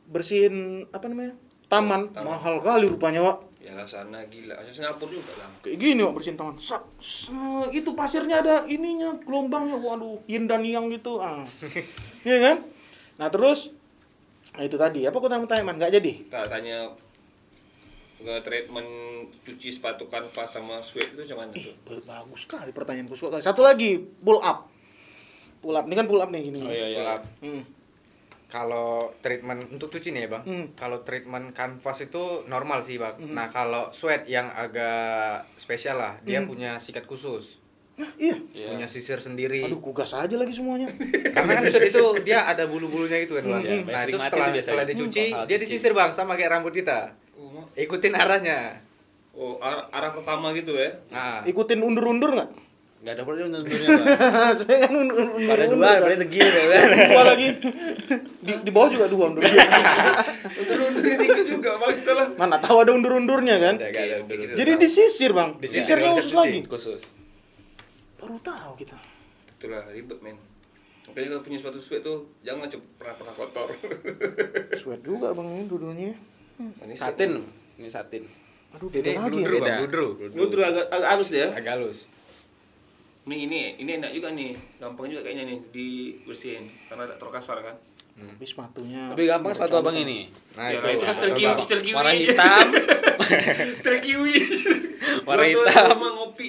Bersihin 0.07 0.87
apa 0.95 1.05
namanya? 1.11 1.35
Taman, 1.67 2.13
mahal 2.13 2.61
kali 2.61 2.87
rupanya, 2.87 3.25
Wak. 3.25 3.57
Ya 3.57 3.73
lah 3.73 3.89
sana 3.89 4.21
gila. 4.29 4.53
Asal 4.61 4.85
Singapura 4.85 5.09
juga 5.09 5.33
lah. 5.41 5.49
Kayak 5.65 5.77
gini 5.81 6.01
Wak 6.05 6.13
bersihin 6.15 6.37
taman. 6.37 6.55
Sak, 6.61 6.85
sak, 7.01 7.73
itu 7.73 7.91
pasirnya 7.97 8.39
ada 8.45 8.55
ininya, 8.69 9.17
gelombangnya. 9.25 9.75
Waduh, 9.75 10.21
yin 10.29 10.45
dan 10.45 10.63
yang 10.63 10.87
gitu. 10.93 11.19
Ah. 11.19 11.43
Iya 12.25 12.37
kan? 12.41 12.57
Nah, 13.21 13.29
terus 13.29 13.69
nah 14.55 14.63
itu 14.63 14.79
tadi 14.79 15.03
apa 15.03 15.17
kau 15.19 15.27
tanya 15.27 15.67
man 15.67 15.75
nggak 15.75 15.99
jadi 15.99 16.31
Tak 16.31 16.47
tanya 16.47 16.87
nge 18.25 18.41
treatment 18.41 18.89
cuci 19.39 19.69
sepatu 19.71 20.05
kanvas 20.05 20.49
sama 20.49 20.81
sweat 20.81 21.13
itu 21.13 21.23
cuman 21.27 21.47
itu. 21.51 21.69
ba- 21.79 22.01
bagus 22.17 22.43
sekali 22.43 22.71
pertanyaanku 22.71 23.13
suka 23.13 23.37
satu 23.37 23.61
lagi 23.61 23.93
pull 24.17 24.37
up 24.39 24.65
pull 25.59 25.71
up 25.71 25.85
ini 25.85 25.93
kan 25.93 26.05
pull 26.05 26.17
up 26.17 26.27
nih 26.27 26.41
gini 26.43 26.59
Oh 26.59 26.69
iya 26.69 26.87
iya. 26.91 27.21
Hmm. 27.39 27.61
Kalau 28.47 29.11
treatment 29.19 29.67
untuk 29.69 29.89
cuci 29.89 30.09
nih 30.09 30.21
ya 30.21 30.29
bang, 30.31 30.43
Hmm. 30.43 30.65
kalau 30.73 31.01
treatment 31.01 31.51
kanvas 31.51 31.97
itu 32.01 32.23
normal 32.45 32.79
sih 32.79 32.95
bang. 32.95 33.17
Nah 33.27 33.45
kalau 33.47 33.89
sweat 33.91 34.23
yang 34.25 34.47
agak 34.47 35.49
spesial 35.55 35.97
lah, 35.97 36.13
dia 36.21 36.39
Hmm. 36.39 36.47
punya 36.47 36.71
sikat 36.77 37.03
khusus, 37.03 37.59
Nah, 37.95 38.11
iya 38.17 38.35
Iya. 38.53 38.69
punya 38.69 38.85
sisir 38.85 39.17
sendiri. 39.17 39.59
aduh 39.61 39.79
kugas 39.79 40.11
aja 40.11 40.35
lagi 40.35 40.51
semuanya 40.51 40.83
Karena 41.35 41.51
kan 41.53 41.63
sweat 41.65 41.89
itu 41.89 42.03
dia 42.21 42.43
ada 42.43 42.63
bulu-bulunya 42.65 43.17
gitu 43.19 43.35
kan 43.35 43.43
bang. 43.49 43.61
Iya, 43.61 43.75
nah 43.83 43.99
sering 43.99 44.09
itu 44.09 44.17
setelah 44.21 44.47
setelah 44.53 44.85
dicuci, 44.85 45.25
Hmm, 45.27 45.45
dia 45.45 45.57
disisir 45.57 45.91
bang 45.91 46.11
sama 46.11 46.33
kayak 46.33 46.51
rambut 46.53 46.71
kita. 46.71 47.11
Oh, 47.55 47.63
ma- 47.63 47.71
Ikutin 47.73 48.11
arahnya. 48.11 48.83
oh 49.31 49.59
arah, 49.59 49.87
arah 49.91 50.11
pertama 50.11 50.51
gitu 50.51 50.75
ya. 50.75 50.91
Nah, 51.07 51.43
ikutin 51.43 51.79
undur-undur 51.79 52.35
nggak 52.35 52.49
Gak 53.05 53.21
ada 53.21 53.23
boleh 53.23 53.45
undur-undurnya, 53.45 54.01
saya 54.65 54.89
kan 54.89 54.97
undur 54.97 55.29
undur 55.29 55.45
Pada 55.45 55.69
dua, 55.69 55.89
berarti 56.01 56.25
tegil 56.25 56.41
ya, 56.41 56.63
dua 57.05 57.23
lagi 57.23 57.47
di, 58.41 58.53
di 58.65 58.71
bawah 58.73 58.89
juga 58.89 59.05
dua 59.05 59.29
undur 59.29 59.45
Undur-undurnya 60.59 61.15
dikit 61.21 61.45
juga 61.45 61.71
masalah. 61.77 62.33
mana 62.33 62.57
tahu 62.57 62.81
ada 62.81 62.91
undur-undurnya 62.97 63.55
kan 63.61 63.75
ada, 63.77 63.87
ada, 63.93 64.01
ada. 64.17 64.25
oke, 64.25 64.55
jadi 64.57 64.71
disisir 64.81 65.37
bang 65.37 65.53
Disisir, 65.61 66.01
sisirnya 66.01 66.09
nggak 66.11 66.23
khusus 66.23 66.33
lagi. 66.33 66.59
Khusus. 66.65 67.03
baru 68.17 68.37
tahu 68.41 68.71
kita 68.75 68.97
Itulah 69.55 69.83
ribet 69.87 70.19
men. 70.19 70.37
Makanya 71.05 71.27
kalau 71.37 71.43
punya 71.45 71.57
sepatu 71.61 71.77
sweat 71.77 72.01
tuh 72.01 72.25
jangan 72.41 72.65
pernah 72.97 73.15
pernah 73.15 73.33
kotor. 73.37 73.69
sweat 74.73 74.99
juga 74.99 75.29
bang 75.29 75.47
ini 75.61 76.09
duduknya 76.57 76.85
Ini 76.85 76.95
Satin. 76.95 77.31
Ini 77.75 77.89
satin. 77.89 78.23
aduh 78.71 78.87
Ini 78.89 79.15
bludru 79.17 79.55
ya 79.55 79.61
bang, 79.61 79.61
Beda. 79.61 79.75
bludru. 79.81 80.07
Nudur 80.31 80.59
agak 80.61 80.85
agak 80.89 81.09
halus 81.09 81.29
dia. 81.29 81.47
Agak 81.49 81.71
halus. 81.75 82.07
Ini 83.25 83.35
ini 83.47 83.57
ini 83.77 83.91
enak 83.97 84.11
juga 84.11 84.31
nih. 84.31 84.51
Gampang 84.77 85.07
juga 85.07 85.23
kayaknya 85.23 85.43
nih 85.45 85.57
dibersihin 85.71 86.67
karena 86.85 87.03
tak 87.05 87.17
terlalu 87.17 87.35
kasar 87.35 87.57
kan. 87.61 87.75
tapi 88.15 88.47
sepatunya 88.47 89.11
Lebih 89.11 89.27
gampang 89.27 89.51
sepatu 89.51 89.75
abang 89.75 89.91
ini. 89.93 90.31
Nah 90.55 90.71
Ya, 90.71 90.79
itu, 90.79 90.87
itu 90.87 91.03
kan 91.03 91.15
kiwi, 91.35 91.59
style 91.59 91.83
kiwi. 91.83 91.95
Warna 91.95 92.13
hitam. 92.21 92.67
Style 93.75 93.99
kiwi. 93.99 94.35
Warna 95.27 95.43
hitam. 95.43 95.83
sama 95.91 96.07
ngopi. 96.13 96.47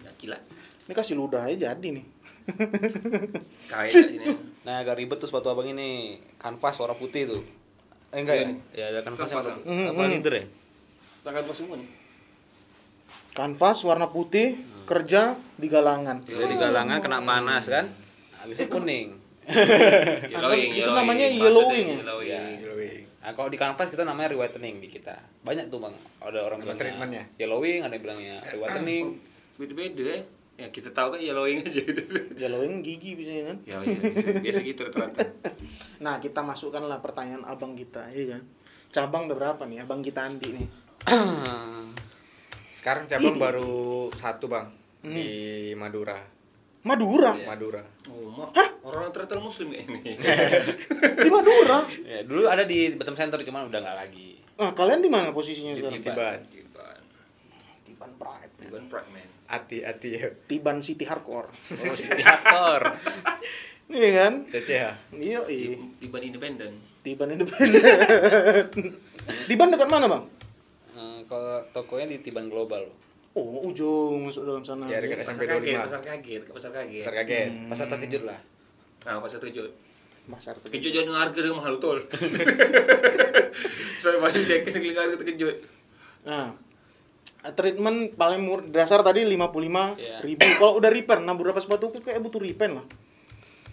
Nah, 0.00 0.12
gila. 0.14 0.36
ini 0.84 0.92
kasih 0.92 1.14
ludah 1.14 1.40
aja 1.42 1.72
jadi 1.72 1.88
nih 1.90 2.04
Kayak 3.64 3.92
ini. 4.10 4.28
Nah, 4.62 4.80
agak 4.80 4.96
ribet 4.96 5.16
tuh 5.16 5.28
sepatu 5.28 5.48
abang 5.48 5.64
ini. 5.64 6.20
Kanvas 6.36 6.76
warna 6.76 6.92
putih 6.92 7.24
tuh. 7.26 7.42
Eh 8.08 8.20
enggak 8.24 8.36
ya? 8.40 8.46
Ya 8.72 8.84
ada 8.94 9.00
kanvas 9.04 9.28
yang 9.28 9.44
Kanvas, 9.44 9.64
hmm, 9.68 9.86
apa 9.92 10.00
hmm. 10.00 10.12
leader 10.16 10.32
ya? 10.32 10.44
Tangan 11.24 11.42
pas 11.44 11.56
semua 11.56 11.76
nih. 11.76 11.90
kanvas 13.36 13.78
warna 13.86 14.10
putih 14.10 14.58
kerja 14.82 15.38
di 15.54 15.70
galangan 15.70 16.18
Jadi 16.26 16.54
galangan 16.58 16.98
kena 16.98 17.22
panas 17.22 17.70
kan. 17.70 17.86
Habis 18.42 18.64
itu 18.64 18.70
kuning. 18.72 19.14
Yellowing, 20.32 20.70
itu 20.76 20.84
yellowing. 20.84 20.98
namanya 21.00 21.26
Maksudnya 21.32 21.48
yellowing 21.48 21.88
ya? 22.28 22.42
Yellowing. 22.60 23.02
Nah, 23.18 23.32
kalau 23.36 23.48
di 23.48 23.58
kanvas 23.60 23.88
kita 23.88 24.04
namanya 24.04 24.36
rewhitening 24.36 24.80
di 24.80 24.88
kita. 24.92 25.16
Banyak 25.40 25.72
tuh, 25.72 25.80
Bang. 25.80 25.96
Ada 26.20 26.44
orang 26.44 26.64
bilang 26.64 26.76
treatmentnya? 26.76 27.24
yellowing, 27.40 27.80
ada 27.84 27.92
yang 27.96 28.04
bilangnya 28.04 28.36
rewhitening. 28.44 29.04
Beda-beda 29.56 30.02
ya. 30.04 30.20
Ya 30.58 30.66
kita 30.68 30.90
tahu 30.90 31.14
kan 31.14 31.20
yellowing 31.20 31.62
aja. 31.62 31.78
yellowing 32.34 32.82
gigi 32.82 33.14
biasanya 33.14 33.44
kan 33.48 33.56
ya 33.62 33.76
bisa, 33.78 33.98
bisa. 34.04 34.28
biasa 34.42 34.60
gitu 34.64 34.80
rata-rata. 34.82 35.22
nah 36.04 36.18
kita 36.18 36.42
masukkanlah 36.42 36.98
pertanyaan 36.98 37.46
abang 37.46 37.72
kita 37.72 38.10
iya 38.10 38.34
kan 38.34 38.42
cabang 38.90 39.24
ada 39.24 39.34
berapa 39.34 39.62
nih 39.64 39.78
abang 39.80 40.02
kita 40.02 40.26
Andi 40.26 40.48
nih 40.52 40.66
Sekarang 42.70 43.06
cabang 43.06 43.36
baru 43.36 43.72
satu 44.12 44.46
bang 44.46 44.66
Hmm. 44.98 45.14
di 45.14 45.30
Madura. 45.72 46.18
Madura 46.82 47.30
Madura. 47.38 47.78
Oh, 48.06 48.34
mak. 48.34 48.50
Orang 48.82 49.14
ternyata 49.14 49.38
muslim 49.38 49.70
kayak 49.70 49.86
ini. 49.86 50.18
di 51.22 51.30
Madura 51.30 51.86
ya, 52.02 52.18
dulu 52.22 52.46
ada 52.46 52.66
di 52.66 52.98
Batam 52.98 53.14
Center 53.14 53.38
cuman 53.38 53.70
udah 53.70 53.78
nggak 53.78 53.94
lagi. 53.96 54.42
nah 54.54 54.74
kalian 54.74 54.98
di 54.98 55.06
mana 55.06 55.30
posisinya 55.30 55.70
Di 55.70 55.78
sekarang 55.78 56.02
Tiban. 56.02 56.38
Tiban. 56.50 56.98
Tiban 57.86 58.10
Pride 58.18 58.50
Tiban 58.58 58.84
Pride 58.86 59.10
man. 59.14 59.30
Hati 59.48 59.80
hati 59.80 60.08
ya. 60.12 60.28
Tiban 60.44 60.78
City 60.78 61.02
Hardcore 61.02 61.48
Oh, 61.48 61.96
City 61.96 62.20
Hardcore. 62.20 62.84
iya 63.88 64.08
kan 64.14 64.32
CCH. 64.46 65.16
iya 65.16 65.40
iya 65.48 65.80
Tiban 65.96 66.20
independen. 66.20 66.72
Tiban 67.00 67.32
independen 67.32 67.80
Tiban 69.48 69.68
dekat 69.68 69.88
mana 69.88 70.04
bang 70.06 70.24
Eh, 70.92 71.20
kalau 71.24 71.64
tokonya 71.70 72.04
di 72.06 72.20
Tiban 72.20 72.46
Global. 72.46 72.84
oh 73.32 73.64
ujung 73.64 74.26
masuk 74.26 74.44
dalam 74.44 74.60
sana 74.60 74.84
Ya 74.84 74.98
dekat 74.98 75.22
Pasar 75.22 75.32
SMP 75.32 75.42
kaget, 75.46 75.72
25. 75.72 75.80
pasar 75.80 76.00
kaget, 76.02 76.42
pasar 76.44 76.70
kaget. 76.70 77.00
Pasar 77.00 77.14
kaget. 77.14 77.50
Pasar 77.70 77.86
terkejut 77.88 78.22
lah. 78.24 78.38
Nah, 79.00 79.16
pasar 79.18 79.38
terkejut. 79.38 79.72
pasar 80.28 80.54
Terkejut 80.58 80.92
jangan 80.92 81.14
harga 81.18 81.38
dia 81.38 81.54
mahal 81.54 81.72
betul. 81.78 81.98
Soalnya 83.96 84.20
masih 84.20 84.42
saya 84.42 84.60
kesel 84.60 84.84
harga 84.90 85.16
terkejut. 85.16 85.56
Nah, 86.22 86.52
treatment 87.50 88.14
paling 88.14 88.40
murah 88.40 88.66
dasar 88.66 89.00
tadi 89.00 89.22
55 89.22 89.94
Iya. 89.94 90.18
ribu. 90.20 90.46
Kalau 90.54 90.76
udah 90.76 90.88
repair, 90.88 91.18
nah 91.18 91.32
beberapa 91.32 91.58
sepatu 91.58 91.88
tuh 91.88 92.00
kayak 92.00 92.18
butuh 92.18 92.38
repair 92.38 92.72
lah. 92.72 92.84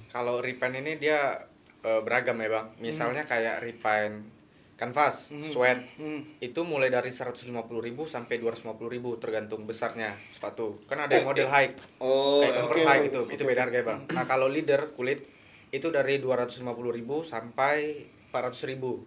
Kalau 0.08 0.40
repaint 0.40 0.76
ini 0.76 0.96
dia 0.96 1.44
eh, 1.82 2.02
beragam 2.02 2.34
ya 2.36 2.50
bang. 2.50 2.68
Misalnya 2.80 3.24
kayak 3.24 3.62
repaint 3.62 4.26
kanvas, 4.74 5.32
sweat, 5.46 5.80
Hmm. 5.96 6.36
itu 6.38 6.60
mulai 6.62 6.90
dari 6.90 7.08
150.000 7.08 7.48
sampai 8.06 8.36
250.000 8.36 9.16
tergantung 9.16 9.64
besarnya 9.64 10.20
sepatu. 10.26 10.84
Kan 10.84 11.00
ada 11.00 11.14
yang 11.14 11.24
model 11.24 11.48
high, 11.48 11.72
Oh, 11.98 12.42
kayak 12.42 12.54
converse 12.60 12.76
oke, 12.76 12.84
high 12.86 13.00
oke, 13.00 13.08
itu, 13.08 13.20
oke. 13.22 13.32
itu 13.32 13.44
beda 13.46 13.62
harga 13.62 13.78
ya 13.78 13.86
bang. 13.86 14.00
Nah 14.10 14.26
kalau 14.26 14.48
leader 14.48 14.92
kulit 14.92 15.24
itu 15.70 15.88
dari 15.90 16.18
250.000 16.18 16.66
sampai 17.24 17.76
400.000. 18.30 19.00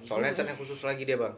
Soalnya 0.00 0.30
catnya 0.32 0.54
khusus 0.54 0.80
lagi 0.80 1.02
dia 1.02 1.18
bang. 1.18 1.34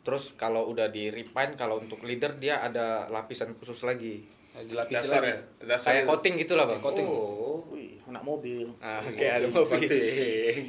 Terus 0.00 0.32
kalau 0.34 0.64
udah 0.66 0.88
di 0.88 1.12
repaint, 1.12 1.52
kalau 1.54 1.76
untuk 1.76 2.00
leader 2.00 2.32
dia 2.36 2.60
ada 2.60 3.04
lapisan 3.08 3.52
khusus 3.54 3.84
lagi. 3.84 4.24
Dilapisi 4.50 4.96
dasar 4.96 5.20
lagi. 5.22 5.30
ya. 5.30 5.38
Dasar 5.68 5.90
Kayak 5.94 6.04
coating 6.08 6.34
gitu 6.40 6.52
lah 6.56 6.64
bang. 6.66 6.80
Coating. 6.80 7.06
Oh. 7.06 7.62
Wih, 7.70 8.00
anak 8.04 8.22
mobil. 8.24 8.66
Nah, 8.80 9.04
kayak 9.12 9.34
ada 9.38 9.46
mobil. 9.46 9.88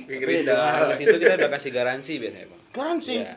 Dengan 0.06 0.67
harga 0.70 0.94
situ 0.94 1.15
kita 1.15 1.34
udah 1.36 1.50
kasih 1.50 1.72
garansi 1.72 2.13
biasanya, 2.20 2.48
Bang. 2.52 2.62
Garansi. 2.72 3.15
Iya, 3.20 3.36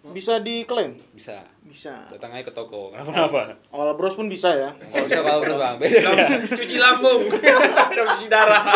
Bisa 0.00 0.40
diklaim? 0.40 0.96
bisa. 1.12 1.44
Bisa. 1.60 2.08
Datang 2.08 2.32
aja 2.32 2.48
ke 2.48 2.52
toko. 2.56 2.88
Kenapa-napa? 2.90 3.52
All 3.70 3.92
bros 3.94 4.16
pun 4.16 4.26
bisa 4.26 4.48
ya. 4.50 4.72
Kalau 4.74 5.04
bisa 5.06 5.20
kalau 5.20 5.40
terus, 5.44 5.58
Bang. 5.60 5.76
Beda. 5.76 6.10
Cuci 6.56 6.76
lambung. 6.80 7.28
cuci 7.94 8.26
darah. 8.26 8.64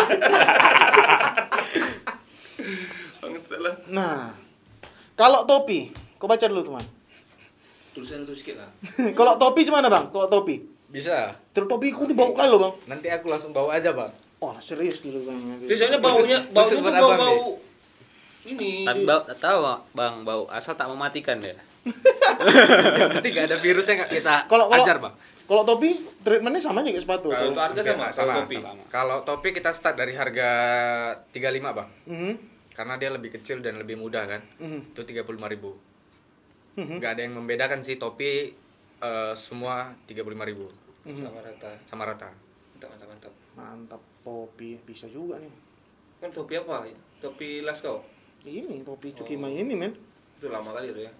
Nah, 3.85 4.33
kalau 5.13 5.45
topi, 5.45 5.93
kau 6.15 6.27
baca 6.27 6.45
dulu 6.45 6.61
teman. 6.63 6.85
Tulisan 7.95 8.27
itu 8.27 8.33
sedikit 8.35 8.59
lah. 8.59 8.69
kalau 9.19 9.39
topi 9.39 9.63
gimana 9.63 9.87
bang? 9.87 10.11
Kalau 10.11 10.27
topi? 10.27 10.59
Bisa. 10.91 11.35
Terus 11.51 11.67
topi 11.67 11.91
aku 11.91 12.07
dibawa 12.07 12.31
kali 12.35 12.49
loh 12.51 12.59
bang. 12.59 12.73
Nanti 12.91 13.07
aku 13.07 13.31
langsung 13.31 13.55
bawa 13.55 13.75
aja 13.75 13.95
bang. 13.95 14.11
Oh 14.43 14.51
serius 14.59 14.99
dulu 14.99 15.31
bang. 15.31 15.37
Dia 15.63 15.75
soalnya 15.79 15.99
baunya, 16.03 16.39
baunya 16.51 16.75
tuh 16.75 16.83
buat 16.83 16.95
abang 16.95 17.17
bau-bau 17.17 17.49
ini. 18.45 18.85
Tapi 18.85 19.01
bau, 19.03 19.21
tahu 19.25 19.59
Bang, 19.97 20.21
bau 20.21 20.45
asal 20.53 20.77
tak 20.77 20.85
mematikan. 20.85 21.41
Yang 21.41 21.57
penting 23.17 23.31
gak 23.33 23.47
ada 23.49 23.57
virusnya 23.61 23.93
nggak 24.01 24.11
kita 24.21 24.35
Kalau 24.45 24.69
kalau 24.69 24.81
ajar 24.81 24.97
bang. 25.01 25.13
Kalau 25.45 25.61
topi 25.61 25.89
treatmentnya 26.25 26.57
sama 26.57 26.81
aja 26.81 26.89
kayak 26.89 27.05
sepatu. 27.05 27.29
Kalau 27.29 27.53
harga 27.53 27.81
sama, 27.85 28.05
sama, 28.09 28.33
kalau 28.33 28.33
topi. 28.41 28.57
sama. 28.57 28.83
Kalau 28.89 29.17
topi 29.21 29.49
kita 29.53 29.69
start 29.77 29.93
dari 29.93 30.17
harga 30.17 30.49
35 31.29 31.69
bang, 31.69 31.89
Mhm. 32.09 32.33
karena 32.73 32.93
dia 32.97 33.09
lebih 33.13 33.29
kecil 33.29 33.61
dan 33.61 33.77
lebih 33.77 33.93
mudah 33.93 34.25
kan. 34.25 34.41
Mhm. 34.57 34.97
Itu 34.97 35.05
35.000 35.05 35.45
ribu. 35.45 35.77
Mhm. 36.75 36.99
Nggak 36.99 37.11
ada 37.13 37.21
yang 37.23 37.33
membedakan 37.33 37.79
sih 37.79 37.95
topi 37.95 38.51
eh, 38.97 39.33
semua 39.33 39.91
35.000 40.05 40.21
ribu 40.45 40.67
Sama 41.05 41.39
rata. 41.39 41.71
sama 41.85 42.03
rata. 42.03 42.29
Mantap, 42.73 42.89
mantap, 42.91 43.07
mantap. 43.07 43.33
Mantap 43.55 44.01
topi 44.21 44.75
bisa 44.81 45.05
juga 45.05 45.37
nih. 45.37 45.51
Kan 46.17 46.29
topi 46.29 46.57
apa? 46.57 46.83
Topi 47.19 47.61
las 47.61 47.79
kau? 47.79 48.01
Ini 48.41 48.81
topi 48.81 49.13
Cukima 49.13 49.47
ini 49.47 49.73
men. 49.73 49.93
Itu 50.35 50.49
lama 50.49 50.71
kali 50.71 50.91
itu 50.91 51.01
ya. 51.01 51.11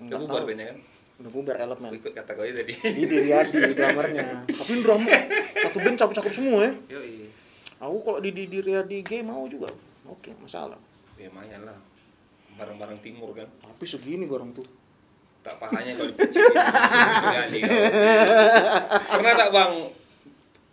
Udah 0.00 0.18
bubar 0.18 0.42
tahu. 0.42 0.48
bandnya 0.48 0.66
kan? 0.68 0.78
Udah 1.14 1.30
bubar 1.30 1.56
elemen. 1.56 1.86
Aku 1.86 1.96
ikut 1.96 2.12
kata 2.12 2.30
kau 2.32 2.42
itu 2.42 2.56
tadi. 2.56 2.74
Ini 2.74 3.02
diri 3.04 3.30
Adi 3.30 3.58
drummernya. 3.78 4.24
Tapi 4.44 4.72
drum 4.82 5.02
satu 5.54 5.78
band 5.78 5.96
cakep-cakep 5.96 6.32
semua 6.32 6.58
ya. 6.64 6.72
Yoi. 6.90 7.30
Aku 7.78 7.96
kalau 8.00 8.18
di 8.18 8.30
di 8.32 8.44
diri 8.48 8.74
Adi 8.74 8.98
G 9.00 9.20
mau 9.20 9.44
juga. 9.46 9.68
Oke, 10.04 10.34
masalah. 10.36 10.76
Ya 11.14 11.28
lumayan 11.28 11.62
lah. 11.62 11.78
Barang-barang 12.54 12.98
timur 13.00 13.30
kan. 13.32 13.46
Tapi 13.60 13.84
segini 13.84 14.24
barang 14.24 14.50
tuh. 14.52 14.66
Tak 15.44 15.60
pahanya 15.60 15.92
kalau 15.92 16.12
kau. 16.16 16.26
Pernah 19.12 19.32
tak 19.36 19.50
bang 19.52 19.72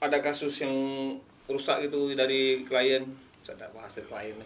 ada 0.01 0.17
kasus 0.23 0.63
yang 0.63 0.75
rusak 1.51 1.91
itu 1.91 2.15
dari 2.15 2.63
klien? 2.63 3.03
Saya 3.43 3.67
tak 3.67 3.75
bahas 3.75 3.91
dari 3.91 4.07
klien. 4.07 4.39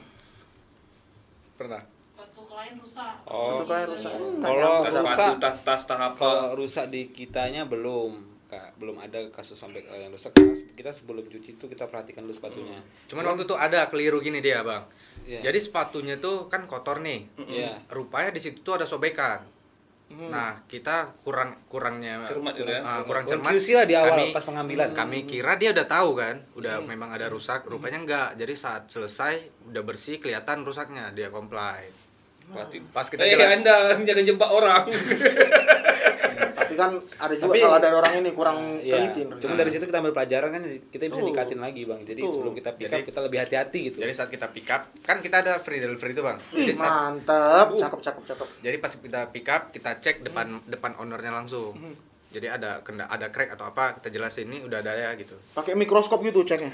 Pernah? 1.56 1.86
Sepatu 1.86 2.42
klien 2.50 2.74
rusak. 2.82 3.14
Oh. 3.30 3.62
Itu 3.62 3.66
kayak 3.70 3.88
rusak. 3.94 4.12
Enggak 4.18 4.50
Kalau 4.50 4.74
nyampe. 4.82 4.90
Tas 4.90 4.98
rusak, 5.06 5.34
tas 5.38 5.60
tas 5.62 5.82
tas 5.86 6.02
apa? 6.02 6.18
kalau 6.18 6.58
rusak 6.58 6.90
di 6.90 7.14
kitanya 7.14 7.70
belum 7.70 8.34
kak 8.46 8.78
belum 8.78 9.02
ada 9.02 9.26
kasus 9.34 9.58
sampai 9.58 9.82
kalian 9.82 10.14
rusak 10.14 10.30
karena 10.38 10.54
kita 10.78 10.94
sebelum 10.94 11.26
cuci 11.26 11.58
itu 11.58 11.66
kita 11.66 11.90
perhatikan 11.90 12.22
dulu 12.30 12.30
sepatunya 12.30 12.78
Cuman 13.10 13.34
waktu 13.34 13.50
itu 13.50 13.58
ada 13.58 13.90
keliru 13.90 14.22
gini 14.22 14.38
dia 14.38 14.62
bang. 14.62 14.86
Iya. 15.26 15.50
Jadi 15.50 15.60
sepatunya 15.62 16.18
tuh 16.22 16.50
kan 16.50 16.66
kotor 16.70 17.02
nih. 17.02 17.26
Iya. 17.42 17.78
Rupanya 17.90 18.34
di 18.34 18.42
situ 18.42 18.62
tuh 18.62 18.78
ada 18.78 18.86
sobekan. 18.86 19.55
Nah 20.08 20.64
kita 20.64 21.18
kurang 21.18 21.66
kurangnya 21.66 22.24
Cermat 22.24 22.54
gitu 22.54 22.68
ya. 22.68 22.80
ah, 22.80 23.02
kurang 23.02 23.26
Kurang 23.26 23.42
cermat. 23.42 23.52
QC 23.52 23.68
lah 23.74 23.86
di 23.86 23.96
awal, 23.96 24.10
Kami- 24.16 24.32
pas 24.32 24.46
pengambilan. 24.46 24.88
Kami 24.92 25.18
kira 25.24 25.54
dia 25.56 25.70
udah 25.72 25.86
tahu 25.86 26.10
kan, 26.14 26.36
udah 26.54 26.76
memang 26.82 27.10
ada 27.10 27.26
rusak. 27.26 27.66
Rupanya 27.66 28.00
enggak. 28.00 28.30
Jadi 28.36 28.54
saat 28.54 28.88
selesai 28.88 29.34
udah 29.66 29.82
bersih 29.82 30.18
kelihatan 30.18 30.62
rusaknya 30.62 31.10
dia 31.10 31.28
comply. 31.28 31.90
Berarti 32.46 32.78
Pas 32.86 33.06
kita 33.06 33.22
eh, 33.22 33.34
jelas- 33.34 33.58
anda 33.58 33.76
jangan 34.08 34.24
jebak 34.24 34.50
orang. 34.50 34.84
Tapi 36.76 36.84
kan 36.84 36.92
ada 37.18 37.34
juga 37.34 37.48
Tapi- 37.48 37.62
kalau 37.64 37.78
ada 37.80 37.90
orang 37.90 38.14
ini 38.20 38.30
kurang 38.30 38.58
Iya. 38.78 38.94
teliti. 38.94 39.22
Cuma 39.40 39.56
dari 39.56 39.72
situ 39.72 39.86
kita 39.86 39.98
ambil 39.98 40.12
pelajaran 40.12 40.50
kan 40.52 40.62
kita 40.86 41.04
bisa 41.08 41.18
Tuh. 41.18 41.28
nikatin 41.28 41.60
lagi 41.60 41.82
bang. 41.82 42.02
Jadi 42.04 42.20
Tuh. 42.20 42.30
sebelum 42.30 42.54
kita 42.54 42.70
pick 42.76 42.86
up 42.86 42.92
Jadi- 42.94 43.08
kita 43.08 43.20
lebih 43.24 43.40
hati-hati 43.40 43.80
gitu. 43.86 43.98
Jadi 43.98 44.12
saat 44.12 44.28
kita 44.28 44.48
pick 44.52 44.68
up, 44.68 44.82
kan 45.02 45.18
kita 45.20 45.36
ada 45.40 45.54
free 45.58 45.80
delivery 45.80 46.12
itu 46.12 46.20
bang. 46.20 46.38
Ih, 46.52 46.66
Jadi 46.66 46.76
saat 46.76 46.92
mantap, 46.92 47.68
cakep 47.72 48.00
cakep 48.02 48.24
cakep. 48.26 48.48
Jadi 48.60 48.76
pas 48.78 48.92
kita 48.94 49.22
pick 49.32 49.48
up, 49.48 49.62
kita 49.70 49.90
cek 49.98 50.16
depan 50.22 50.60
depan 50.66 50.92
ownernya 50.98 51.32
langsung. 51.32 51.72
Jadi 52.36 52.52
ada 52.52 52.84
kenda 52.84 53.08
ada 53.08 53.32
crack 53.32 53.56
atau 53.56 53.64
apa, 53.66 53.96
kita 53.96 54.12
jelasin 54.12 54.46
ini 54.46 54.60
udah 54.62 54.84
ada 54.84 54.92
ya 54.92 55.16
gitu. 55.16 55.40
Pakai 55.54 55.72
mikroskop 55.72 56.20
gitu 56.20 56.44
ceknya. 56.44 56.68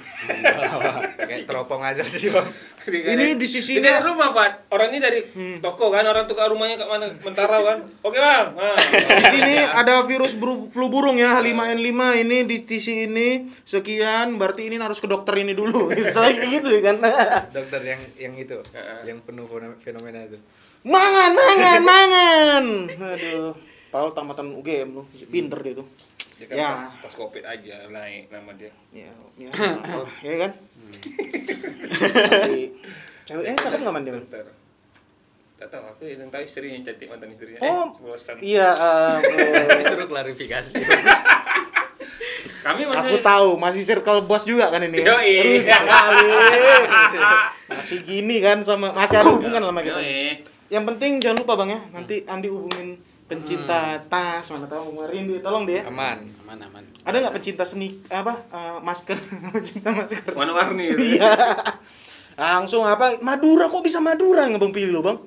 Kayak 1.22 1.46
teropong 1.46 1.86
aja 1.86 2.02
sih 2.04 2.34
bang. 2.34 2.50
Ini 2.82 3.38
di 3.38 3.46
sisi 3.46 3.78
Ini 3.78 3.86
dari 3.86 4.02
rumah, 4.02 4.34
Pak. 4.34 4.74
Orang 4.74 4.90
ini 4.90 4.98
dari 4.98 5.22
toko 5.62 5.94
kan, 5.94 6.02
orang 6.02 6.26
tukar 6.26 6.50
rumahnya 6.50 6.76
ke 6.76 6.86
mana? 6.86 7.14
Mentara 7.16 7.62
kan. 7.62 7.78
Oke, 8.02 8.18
Bang. 8.18 8.58
Nah. 8.58 8.74
Di 9.14 9.26
sini 9.30 9.54
ada 9.62 10.02
virus 10.02 10.34
buru- 10.34 10.66
flu 10.68 10.90
burung 10.90 11.14
ya 11.14 11.38
H5N5 11.38 11.94
ini 12.20 12.38
di 12.44 12.58
sisi 12.60 13.06
ini 13.06 13.30
sekian 13.62 14.34
berarti 14.36 14.66
ini 14.66 14.82
harus 14.82 14.98
ke 14.98 15.06
dokter 15.06 15.38
ini 15.38 15.54
dulu. 15.54 15.94
Saya 16.10 16.42
gitu 16.42 16.74
kan. 16.82 16.98
Dokter 17.56 17.86
yang 17.86 18.02
yang 18.18 18.34
itu, 18.34 18.58
yang 19.04 19.22
penuh 19.22 19.46
feno- 19.46 19.78
fenomena 19.78 20.26
itu. 20.26 20.42
mangan, 20.82 21.32
mangan, 21.32 21.82
mangan. 21.94 22.66
Aduh. 22.90 23.54
Paul 23.92 24.16
tamatan 24.16 24.56
UGM 24.56 24.90
lu, 24.96 25.04
pinter 25.28 25.60
dia 25.60 25.74
tuh. 25.76 25.88
Dia 26.40 26.46
kan 26.48 26.56
Ya. 26.56 26.70
pas, 26.74 26.84
pas 27.04 27.14
covid 27.14 27.44
aja 27.44 27.76
naik 27.86 28.32
nama 28.32 28.52
dia. 28.56 28.72
Ya, 28.90 29.12
ya, 29.36 29.50
Paul, 29.84 30.08
ya 30.24 30.36
kan? 30.40 30.52
Tapi 32.32 32.72
ceweknya 33.28 33.54
cakep 33.54 33.80
nggak 33.84 33.94
mandi? 33.94 34.10
Man? 34.10 34.24
Dokter. 34.24 34.48
Tak 35.62 35.68
tahu 35.70 35.84
aku 35.86 36.04
yang 36.10 36.32
tahu 36.34 36.42
istrinya 36.42 36.74
yang 36.74 36.84
cantik 36.84 37.06
mantan 37.06 37.30
istrinya. 37.30 37.60
Oh. 37.62 37.68
eh, 37.70 37.86
bosan. 38.02 38.36
Iya, 38.42 38.70
eh, 38.74 39.14
bro. 39.22 39.78
Disuruh 39.78 40.08
klarifikasi. 40.10 40.74
Kami 42.62 42.86
aku 42.86 42.94
masih 42.94 43.22
tahu 43.22 43.50
masih 43.58 43.82
circle 43.82 44.22
bos 44.24 44.46
juga 44.46 44.70
kan 44.70 44.82
ini. 44.82 45.02
Rusak 45.02 45.82
kali. 45.92 46.30
Masih 47.70 48.00
gini 48.02 48.38
kan 48.38 48.62
sama 48.62 48.94
masih 48.94 49.22
ada 49.22 49.30
hubungan 49.30 49.62
sama 49.62 49.82
kita. 49.82 49.98
Yang 50.72 50.84
penting 50.94 51.12
jangan 51.20 51.38
lupa 51.44 51.54
bang 51.60 51.70
ya, 51.76 51.80
nanti 51.92 52.16
Andi 52.24 52.48
hubungin 52.48 52.96
pencinta 53.32 53.80
tas 54.06 54.44
mana 54.48 54.68
tahu 54.68 54.92
mau 54.92 55.08
Rindi, 55.08 55.40
tolong 55.40 55.64
dia. 55.64 55.82
Aman. 55.84 56.28
Aman 56.44 56.60
aman. 56.60 56.84
Ada 57.02 57.18
nggak 57.18 57.34
pencinta 57.34 57.64
seni 57.64 57.88
apa 58.08 58.36
eh, 58.52 58.78
masker, 58.80 59.16
pencinta 59.56 59.90
masker? 59.90 60.36
Warna-warni. 60.36 60.92
Iya. 61.16 61.32
Langsung 62.36 62.84
apa? 62.84 63.20
Madura 63.20 63.68
kok 63.68 63.82
bisa 63.82 64.00
Madura 64.00 64.44
yang 64.44 64.58
abang 64.58 64.72
pilih 64.72 64.92
lo 64.92 65.02
bang? 65.02 65.18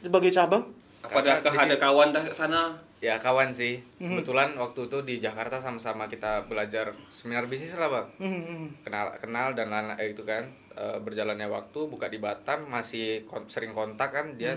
Sebagai 0.00 0.30
cabang? 0.30 0.64
Apakah 1.00 1.38
ada 1.38 1.76
kawan 1.76 2.10
dah 2.10 2.24
sana? 2.30 2.74
Ya 2.96 3.20
kawan 3.20 3.52
sih. 3.52 3.78
Kebetulan 3.96 4.56
waktu 4.56 4.88
itu 4.88 4.98
di 5.00 5.14
Jakarta 5.16 5.60
sama-sama 5.60 6.08
kita 6.08 6.48
belajar 6.48 6.96
seminar 7.08 7.44
bisnis 7.46 7.76
lah 7.76 7.92
bang. 7.92 8.06
Hmm, 8.18 8.66
Kenal 8.82 9.14
kenal 9.16 9.52
dan 9.52 9.68
lain 9.68 9.94
eh, 9.94 10.10
itu 10.10 10.24
kan 10.24 10.48
eh, 10.72 10.98
berjalannya 10.98 11.46
waktu 11.46 11.78
buka 11.86 12.08
di 12.08 12.18
Batam 12.18 12.66
masih 12.66 13.22
kon- 13.24 13.46
sering 13.46 13.70
kontak 13.70 14.10
kan 14.10 14.34
dia 14.34 14.56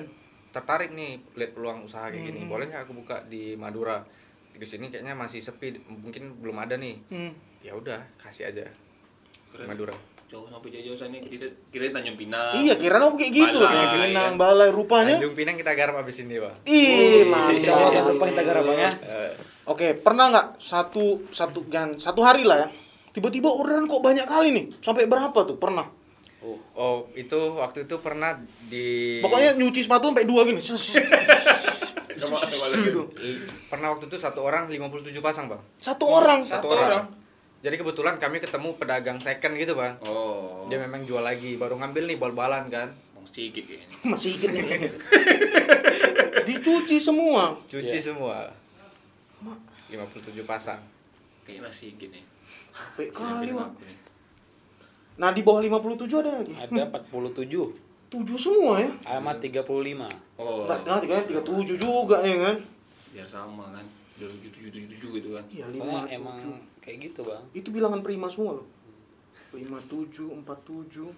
tertarik 0.50 0.90
nih 0.92 1.22
lihat 1.38 1.52
peluang 1.54 1.86
usaha 1.86 2.10
kayak 2.10 2.26
gini. 2.26 2.46
Boleh 2.46 2.70
nggak 2.70 2.90
aku 2.90 2.94
buka 2.98 3.24
di 3.26 3.54
Madura? 3.54 4.02
Di 4.54 4.68
sini 4.68 4.92
kayaknya 4.92 5.16
masih 5.16 5.40
sepi, 5.40 5.80
mungkin 5.88 6.36
belum 6.42 6.58
ada 6.60 6.76
nih. 6.76 6.96
hmm. 7.10 7.32
Ya 7.60 7.76
udah 7.76 8.00
kasih 8.16 8.52
aja 8.52 8.66
Keren. 9.52 9.68
Madura. 9.68 9.96
Jauh 10.30 10.46
sampai 10.46 10.70
jauh-jauh 10.70 10.94
sana 10.94 11.18
kita 11.26 11.50
kira 11.74 11.90
Tanjung 11.90 12.14
Pinang. 12.14 12.54
Iya, 12.54 12.78
kira 12.78 13.02
aku 13.02 13.18
kayak 13.18 13.34
gitu 13.34 13.58
loh, 13.58 13.66
Balai, 13.66 13.82
kayak 13.82 13.98
Pinang, 13.98 14.32
ya. 14.32 14.38
balai 14.38 14.70
rupanya. 14.70 15.16
Tanjung 15.18 15.34
Pinang 15.34 15.56
kita 15.58 15.72
garap 15.74 15.96
abis 16.06 16.22
ini 16.22 16.38
bang. 16.38 16.56
Ih, 16.70 17.26
mantap. 17.26 18.06
depan 18.14 18.28
kita 18.30 18.44
garap 18.46 18.64
ya. 18.70 18.90
Eh, 19.10 19.32
Oke, 19.66 19.88
pernah 19.98 20.30
nggak 20.30 20.48
satu 20.62 21.34
satu 21.34 21.66
jangan 21.66 21.98
satu 21.98 22.22
hari 22.22 22.46
lah 22.46 22.62
ya? 22.62 22.68
Tiba-tiba 23.10 23.50
orderan 23.50 23.90
kok 23.90 24.06
banyak 24.06 24.30
kali 24.30 24.54
nih? 24.54 24.66
Sampai 24.86 25.10
berapa 25.10 25.34
tuh? 25.50 25.58
Pernah? 25.58 25.90
Oh 26.74 27.04
itu 27.14 27.36
waktu 27.54 27.84
itu 27.84 27.96
pernah 28.00 28.32
di 28.66 29.20
Pokoknya 29.20 29.54
nyuci 29.54 29.84
sepatu 29.84 30.08
sampai 30.08 30.24
dua 30.24 30.44
gini. 30.44 30.64
Coba 32.20 32.36
coba 32.38 32.66
lagi. 32.70 32.84
gitu. 32.86 33.04
pernah 33.68 33.92
waktu 33.92 34.08
itu 34.08 34.16
satu 34.16 34.44
orang 34.44 34.68
57 34.68 34.84
pasang 35.20 35.48
bang. 35.48 35.62
Satu 35.78 36.04
orang. 36.06 36.44
Satu, 36.44 36.64
Satu 36.64 36.68
orang. 36.70 36.88
orang. 36.90 37.06
Jadi 37.60 37.76
kebetulan 37.76 38.16
kami 38.16 38.40
ketemu 38.40 38.76
pedagang 38.76 39.20
second 39.20 39.56
gitu 39.56 39.72
bang. 39.74 39.96
Oh. 40.02 40.68
Dia 40.68 40.80
memang 40.80 41.04
jual 41.04 41.20
lagi, 41.20 41.56
baru 41.56 41.76
ngambil 41.76 42.08
nih 42.08 42.18
bal-balan 42.18 42.68
kan. 42.68 42.92
Bang 43.12 43.24
sedikit 43.24 43.64
kayaknya. 43.64 43.96
Masih 44.12 44.36
ikut 44.36 44.52
nih. 44.52 44.92
Dicuci 46.46 46.98
semua. 46.98 47.56
Cuci 47.66 47.98
Iya. 47.98 48.12
semua. 48.12 48.48
57 49.88 50.44
pasang. 50.44 50.80
Kayaknya 51.44 51.62
masih 51.66 51.88
sedikit. 51.90 52.20
Sampai 52.70 53.10
kali, 53.10 53.50
Wak. 53.52 53.70
Nah, 55.20 55.36
di 55.36 55.44
bawah 55.44 55.60
57 55.60 56.24
ada 56.24 56.32
lagi. 56.40 56.56
Ada 56.56 56.88
47. 56.88 57.76
Tujuh 58.10 58.40
semua 58.40 58.80
ya. 58.80 58.90
Alamat 59.06 59.38
35. 59.44 60.08
Oh. 60.40 60.64
Enggak, 60.66 60.80
nah, 60.88 60.98
tiga 61.04 61.22
tiga 61.28 61.42
tujuh 61.44 61.76
juga 61.78 62.24
ya 62.24 62.40
kan? 62.40 62.58
Biar 63.12 63.28
sama 63.28 63.70
kan. 63.76 63.86
Biar 64.16 64.32
tujuh 64.32 64.50
tujuh 64.50 64.72
tujuh 64.72 64.88
tujuh 64.96 65.10
gitu 65.20 65.30
kan. 65.36 65.46
Iya, 65.52 65.66
lima 65.70 66.08
Soalnya 66.08 66.16
emang 66.16 66.38
tujuh. 66.40 66.56
kayak 66.82 66.98
gitu 67.12 67.20
bang. 67.28 67.44
Itu 67.54 67.68
bilangan 67.76 68.00
prima 68.02 68.32
semua 68.32 68.64
loh. 68.64 68.68
Lima 69.54 69.78
tujuh, 69.86 70.32
empat 70.40 70.60
tujuh. 70.66 71.12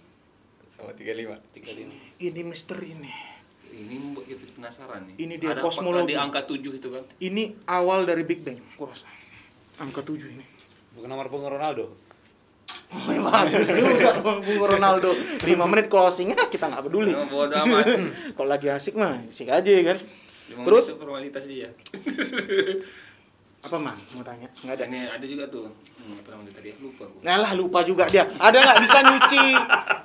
Sama 0.74 0.92
35. 0.98 1.38
35. 1.56 1.96
Ini 2.20 2.42
misteri 2.44 2.92
nih. 2.98 3.18
Ini 3.72 3.96
membuat 3.96 4.28
kita 4.28 4.52
penasaran 4.52 5.02
nih. 5.08 5.16
Ini 5.16 5.34
dia 5.40 5.56
Ada 5.56 5.64
kosmologi. 5.64 6.12
di 6.12 6.16
angka 6.20 6.44
tujuh 6.44 6.76
itu 6.76 6.90
kan. 6.92 7.04
Ini 7.24 7.70
awal 7.72 8.04
dari 8.04 8.28
Big 8.28 8.44
Bang, 8.44 8.60
gua 8.76 8.92
rasa. 8.92 9.08
Angka 9.80 10.04
tujuh 10.04 10.28
ini. 10.28 10.44
Bukan 10.92 11.08
nomor 11.08 11.32
punggung 11.32 11.56
Ronaldo. 11.56 12.11
Oh, 12.92 13.08
ya 13.08 13.24
bagus 13.24 13.72
juga 13.80 14.20
Bung 14.20 14.68
Ronaldo. 14.68 15.16
5 15.16 15.48
menit 15.48 15.88
closing, 15.88 16.36
ah, 16.36 16.48
kita 16.52 16.68
nggak 16.68 16.84
peduli. 16.92 17.16
Oh, 17.16 17.24
bodo 17.24 17.56
amat. 17.64 17.88
Kalau 18.36 18.50
lagi 18.52 18.68
asik 18.68 19.00
mah, 19.00 19.16
asik 19.32 19.48
aja 19.48 19.72
ya 19.72 19.96
kan. 19.96 19.98
Terus 20.52 20.92
itu 20.92 21.00
formalitas 21.00 21.48
dia. 21.48 21.72
apa 23.66 23.78
man? 23.80 23.96
Mau 23.96 24.24
tanya? 24.28 24.52
Nggak 24.52 24.76
ada. 24.76 24.86
Ini 24.92 25.00
ada 25.08 25.26
juga 25.26 25.46
tuh. 25.48 25.72
Hmm, 26.04 26.20
apa 26.20 26.30
namanya 26.36 26.52
tadi? 26.60 26.76
Lupa 26.84 27.08
aku. 27.08 27.18
Nah 27.24 27.36
lah 27.40 27.52
lupa 27.56 27.80
juga 27.88 28.04
dia. 28.12 28.28
Ada 28.28 28.58
nggak 28.60 28.80
bisa 28.84 28.98
nyuci 29.08 29.46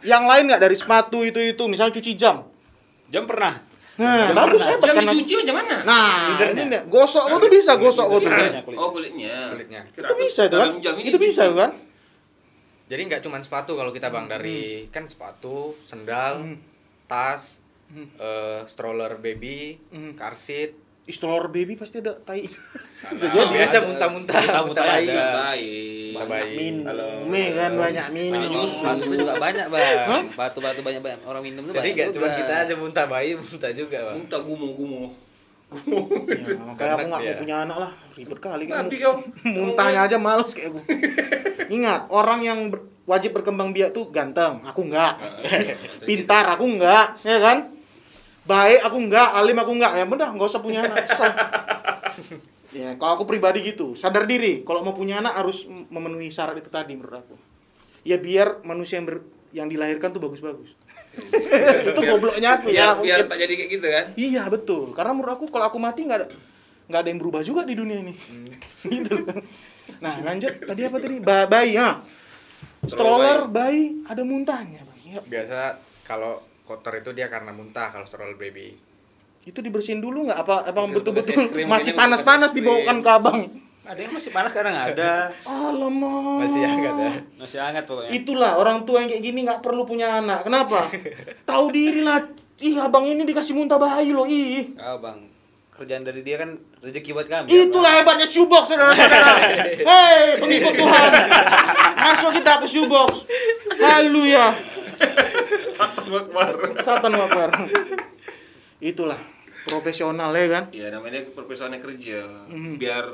yang 0.07 0.23
lain 0.31 0.47
nggak 0.47 0.63
dari 0.63 0.77
sepatu 0.79 1.27
itu 1.27 1.43
itu? 1.43 1.63
Misalnya 1.67 1.99
cuci 1.99 2.13
jam. 2.15 2.47
Jam 3.11 3.27
pernah. 3.27 3.59
Nah, 3.97 4.29
bagus 4.37 4.61
hebat 4.61 4.93
Jam 4.93 5.01
kan. 5.01 5.09
dicuci 5.09 5.41
macam 5.41 5.57
mana? 5.57 5.77
Nah, 5.89 6.37
ini 6.37 6.69
nih, 6.69 6.85
gosok 6.85 7.33
kok 7.33 7.39
tuh 7.41 7.49
bisa 7.49 7.81
gosok 7.81 8.07
kok 8.13 8.29
tuh. 8.29 8.29
Kulitnya, 8.29 8.61
kulitnya. 8.61 8.77
Oh 8.85 8.89
kulitnya. 8.93 9.35
Kulitnya. 9.57 9.81
Itu 9.89 10.15
bisa 10.21 10.41
itu 10.53 10.57
kan? 10.61 10.71
Itu 11.01 11.17
bisa 11.17 11.43
kan? 11.57 11.71
Jadi 12.87 13.03
nggak 13.05 13.23
cuma 13.23 13.43
sepatu 13.43 13.75
kalau 13.75 13.91
kita 13.91 14.09
bang 14.09 14.31
dari 14.31 14.87
kan 14.89 15.05
sepatu, 15.05 15.75
sendal, 15.83 16.39
Hmm. 16.39 16.59
tas, 17.07 17.59
eh, 18.15 18.63
stroller 18.65 19.19
baby, 19.19 19.75
Hmm. 19.91 20.15
car 20.15 20.39
seat. 20.39 20.75
Stroller 21.07 21.47
baby 21.49 21.79
pasti 21.79 22.03
ada 22.03 22.19
tai. 22.19 22.43
Nah, 22.43 23.47
biasa 23.47 23.79
muntah-muntah, 23.87 24.43
ada. 24.43 25.23
Baik. 25.47 26.19
Muntah 26.19 26.27
bayi. 26.27 26.55
Minum, 26.59 27.31
nih 27.31 27.47
kan 27.55 27.73
banyak 27.79 28.07
minum. 28.11 28.67
Sepatu 28.67 29.07
tuh 29.07 29.15
juga 29.15 29.35
banyak 29.39 29.67
bang. 29.71 30.25
Sepatu-sepatu 30.35 30.81
banyak 30.83 31.03
banyak 31.07 31.21
orang 31.23 31.43
minum 31.47 31.63
tuh 31.63 31.79
Jadi 31.79 31.95
banyak 31.95 31.95
nggak 31.95 32.09
cuma 32.11 32.29
kita 32.35 32.55
aja 32.67 32.75
muntah 32.75 33.07
bayi, 33.07 33.39
muntah 33.39 33.71
juga 33.71 33.99
bang. 34.03 34.17
Muntah 34.19 34.41
gumo-gumo. 34.43 35.26
Ya, 35.67 36.63
makanya 36.63 36.93
aku 36.95 37.07
nggak 37.11 37.21
mau 37.21 37.35
punya 37.43 37.57
anak 37.67 37.77
lah, 37.83 37.91
ribet 38.15 38.39
kali 38.39 38.65
kan. 38.71 38.87
Kau 38.87 39.19
Muntahnya 39.43 40.01
aja 40.07 40.17
males 40.17 40.55
kayak 40.55 40.79
gue. 40.79 40.85
Ingat, 41.69 42.07
orang 42.09 42.41
yang 42.47 42.59
ber- 42.71 42.87
wajib 43.03 43.35
berkembang 43.35 43.75
biak 43.75 43.91
tuh 43.91 44.11
ganteng, 44.15 44.63
aku 44.63 44.87
enggak. 44.87 45.19
Pintar, 46.09 46.47
aku 46.55 46.65
enggak, 46.71 47.19
ya 47.27 47.39
kan? 47.43 47.67
Baik, 48.47 48.79
aku 48.87 48.97
enggak. 49.03 49.29
Alim, 49.35 49.59
aku 49.59 49.73
enggak. 49.75 49.93
Ya 49.99 50.07
udah, 50.07 50.29
nggak 50.39 50.47
usah 50.47 50.63
punya 50.63 50.87
anak. 50.87 51.03
Susah. 51.11 51.35
ya, 52.79 52.95
kalau 52.95 53.19
aku 53.19 53.25
pribadi 53.27 53.67
gitu, 53.67 53.99
sadar 53.99 54.23
diri. 54.23 54.63
Kalau 54.63 54.87
mau 54.87 54.95
punya 54.95 55.19
anak 55.19 55.35
harus 55.35 55.67
memenuhi 55.67 56.31
syarat 56.31 56.55
itu 56.63 56.71
tadi 56.71 56.95
menurut 56.95 57.27
aku. 57.27 57.35
Ya 58.07 58.23
biar 58.23 58.63
manusia 58.63 59.03
yang 59.03 59.11
ber- 59.11 59.27
yang 59.55 59.67
dilahirkan 59.71 60.11
tuh 60.11 60.23
bagus-bagus. 60.23 60.75
itu 61.93 62.01
gobloknya 62.01 62.59
aku 62.59 62.73
ya. 62.73 62.97
biar, 62.99 63.27
tak 63.27 63.39
jadi 63.39 63.53
kayak 63.55 63.71
gitu 63.71 63.87
kan. 63.87 64.05
Iya 64.17 64.43
betul, 64.51 64.95
karena 64.95 65.13
menurut 65.15 65.33
aku 65.39 65.45
kalau 65.51 65.67
aku 65.71 65.79
mati 65.79 66.07
nggak 66.07 66.19
ada 66.23 66.29
nggak 66.87 67.01
ada 67.03 67.09
yang 67.11 67.19
berubah 67.19 67.43
juga 67.43 67.67
di 67.67 67.75
dunia 67.75 67.99
ini. 68.03 68.15
gitu. 68.95 69.27
Nah 70.03 70.15
lanjut 70.23 70.53
tadi 70.63 70.81
apa 70.87 70.97
tadi 71.03 71.17
ba 71.19 71.47
bayi 71.47 71.79
ya. 71.79 71.99
Stroller 72.87 73.51
bayi 73.51 74.07
ada 74.07 74.23
muntahnya 74.23 74.83
bang. 74.87 74.99
Ya, 75.19 75.21
Biasa 75.23 75.83
kalau 76.07 76.39
kotor 76.67 76.99
itu 76.99 77.11
dia 77.15 77.27
karena 77.27 77.51
muntah 77.51 77.91
kalau 77.91 78.07
stroller 78.07 78.39
baby. 78.39 78.75
itu 79.47 79.63
dibersihin 79.63 80.03
dulu 80.03 80.27
nggak 80.27 80.43
apa 80.43 80.75
apa 80.75 80.91
betul-betul 80.91 81.47
masih 81.71 81.95
panas-panas 81.95 82.51
dibawakan 82.51 82.99
ke 82.99 83.11
abang. 83.15 83.39
Ada 83.87 84.01
yang 84.03 84.13
masih 84.19 84.31
panas 84.35 84.51
sekarang 84.51 84.75
ada. 84.75 85.31
Alamak. 85.47 86.43
Masih 86.43 86.61
hangat 86.67 86.95
ya. 86.99 87.13
Masih 87.39 87.59
hangat 87.63 87.85
pokoknya. 87.87 88.11
Itulah 88.11 88.59
orang 88.59 88.83
tua 88.83 88.99
yang 89.07 89.11
kayak 89.15 89.23
gini 89.23 89.47
nggak 89.47 89.63
perlu 89.63 89.87
punya 89.87 90.19
anak. 90.19 90.43
Kenapa? 90.43 90.91
Tahu 91.51 91.67
diri 91.71 92.03
lah. 92.03 92.27
Ih 92.59 92.75
abang 92.83 93.07
ini 93.07 93.23
dikasih 93.23 93.55
muntah 93.55 93.79
bayi 93.79 94.11
loh. 94.11 94.27
Ih. 94.27 94.75
Oh 94.81 94.99
bang, 94.99 95.29
kerjaan 95.77 96.03
dari 96.03 96.27
dia 96.27 96.41
kan 96.41 96.57
rezeki 96.83 97.15
buat 97.15 97.29
kami. 97.31 97.47
Itulah 97.47 98.01
hebatnya 98.01 98.27
shoebox 98.27 98.75
saudara-saudara. 98.75 99.35
Hei 99.93 100.41
pengikut 100.41 100.73
Tuhan. 100.73 101.11
Masuk 101.95 102.31
kita 102.43 102.53
ke 102.59 102.67
shoebox. 102.67 103.29
Haleluya. 103.77 104.57
Satan 106.83 107.13
wakbar. 107.15 107.55
Itulah 108.83 109.21
profesional 109.69 110.33
ya 110.33 110.47
kan. 110.49 110.65
Ya 110.73 110.89
namanya 110.89 111.23
profesional 111.37 111.77
kerja. 111.77 112.25
Biar 112.81 113.05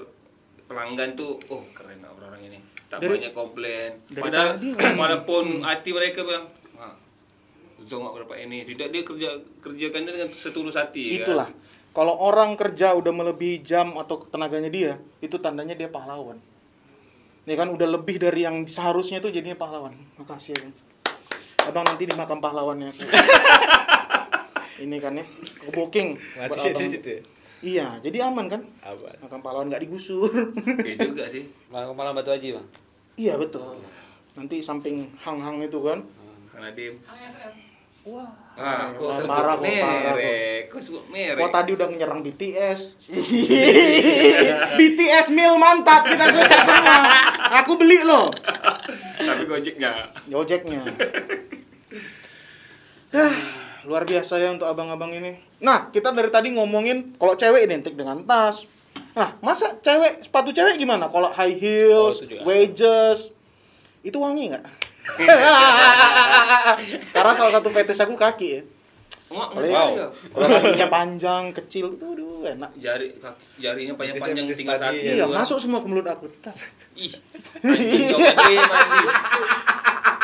pelanggan 0.73 1.13
tuh 1.13 1.37
oh 1.53 1.63
keren 1.77 2.01
orang-orang 2.01 2.49
ini. 2.49 2.59
Tak 2.89 3.05
Dari- 3.05 3.13
banyak 3.21 3.33
komplain. 3.37 3.91
dari 4.09 4.23
Padahal 4.25 4.49
walaupun 5.05 5.45
hati 5.61 5.93
mereka 5.93 6.25
bilang, 6.25 6.49
"Ah, 6.81 6.97
zongak 7.77 8.17
berapa 8.17 8.35
ini." 8.41 8.65
Tidak 8.65 8.89
dia 8.89 9.03
kerja 9.05 9.37
kerjakan 9.61 10.03
dengan 10.09 10.29
setulus 10.33 10.81
hati 10.81 11.21
kan. 11.21 11.29
Itulah. 11.29 11.49
Kalau 11.93 12.17
orang 12.17 12.57
kerja 12.57 12.97
udah 12.97 13.13
melebihi 13.13 13.61
jam 13.61 14.01
atau 14.01 14.17
tenaganya 14.25 14.73
dia, 14.73 14.93
itu 15.21 15.37
tandanya 15.37 15.77
dia 15.77 15.93
pahlawan. 15.93 16.41
Ya 17.45 17.53
kan 17.53 17.69
udah 17.69 17.85
lebih 17.85 18.17
dari 18.17 18.49
yang 18.49 18.65
seharusnya 18.65 19.21
tuh 19.21 19.29
jadinya 19.29 19.61
pahlawan. 19.61 19.93
Makasih 20.17 20.57
ya. 20.57 20.65
Bang. 20.65 20.73
Abang 21.69 21.85
nanti 21.85 22.09
di 22.09 22.15
makam 22.17 22.41
pahlawannya. 22.41 22.91
Ini 24.83 24.97
kan 24.99 25.15
ya, 25.15 25.23
ke 25.63 25.71
booking. 25.71 26.19
buat 26.19 26.59
abang. 26.59 27.32
Ya? 27.63 27.71
Iya, 27.71 27.87
jadi 28.03 28.19
aman 28.27 28.51
kan? 28.51 28.63
Apa? 28.83 29.15
Makam 29.23 29.41
pahlawan 29.41 29.71
nggak 29.71 29.87
digusur. 29.87 30.29
Iya 30.83 30.99
juga 30.99 31.25
sih. 31.31 31.47
Malam 31.71 31.95
malam 31.95 32.13
batu 32.13 32.35
aji 32.35 32.59
bang. 32.59 32.67
iya 33.15 33.39
betul. 33.39 33.79
Nanti 34.35 34.59
samping 34.59 35.07
hang-hang 35.23 35.63
itu 35.63 35.79
kan. 35.79 36.03
Karena 36.51 36.69
dia 36.75 36.91
Hang 37.07 37.23
FM. 37.23 37.55
Wah. 38.03 38.27
Ah, 38.59 38.91
kok 38.99 39.07
Wah, 39.07 39.15
sebut 39.15 39.31
parah 39.31 39.57
merek? 39.63 40.67
Kok 40.67 40.83
sebut 40.83 41.05
merek? 41.07 41.39
Kok 41.39 41.55
tadi 41.55 41.71
udah 41.71 41.87
menyerang 41.87 42.21
BTS? 42.27 42.99
BTS 44.79 45.27
mil 45.31 45.55
mantap 45.55 46.03
kita 46.11 46.27
suka 46.35 46.57
semua. 46.67 46.99
Aku 47.63 47.79
beli 47.79 48.03
loh. 48.03 48.27
Tapi 49.23 49.47
gojeknya. 49.47 50.11
Gojeknya. 50.35 50.83
Luar 53.83 54.07
biasa 54.07 54.39
ya 54.39 54.55
untuk 54.55 54.71
abang-abang 54.71 55.11
ini. 55.11 55.35
Nah, 55.59 55.91
kita 55.91 56.15
dari 56.15 56.31
tadi 56.31 56.55
ngomongin 56.55 57.19
kalau 57.19 57.35
cewek 57.35 57.67
identik 57.67 57.99
dengan 57.99 58.23
tas. 58.23 58.63
Nah, 59.13 59.35
masa 59.43 59.75
cewek 59.83 60.23
sepatu 60.23 60.55
cewek 60.55 60.79
gimana? 60.79 61.11
Kalau 61.11 61.35
high 61.35 61.57
heels, 61.57 62.23
Oh, 62.23 62.47
wedges, 62.47 63.35
itu 64.07 64.17
wangi 64.17 64.55
nggak? 64.55 64.65
Karena 67.15 67.33
salah 67.35 67.53
satu 67.59 67.69
fetish 67.75 68.07
aku 68.07 68.15
kaki 68.15 68.49
ya. 68.55 68.63
Kalau 69.33 69.65
enggak 69.65 69.87
ya, 69.93 70.07
kalau 70.29 70.47
kakinya 70.47 70.89
panjang, 70.89 71.43
kecil, 71.53 71.87
itu 71.95 72.05
aduh 72.05 72.45
enak. 72.45 72.71
Jari 72.77 73.07
kaki, 73.17 73.43
jarinya 73.59 73.95
panjang-panjang 73.97 74.47
tinggal 74.51 74.77
satu. 74.77 74.95
Iya, 74.95 75.25
kan. 75.25 75.37
masuk 75.41 75.59
semua 75.59 75.81
ke 75.81 75.89
mulut 75.89 76.05
aku. 76.05 76.27
Ih. 76.95 77.13
Anjing 77.65 78.13
mandi. 78.61 79.03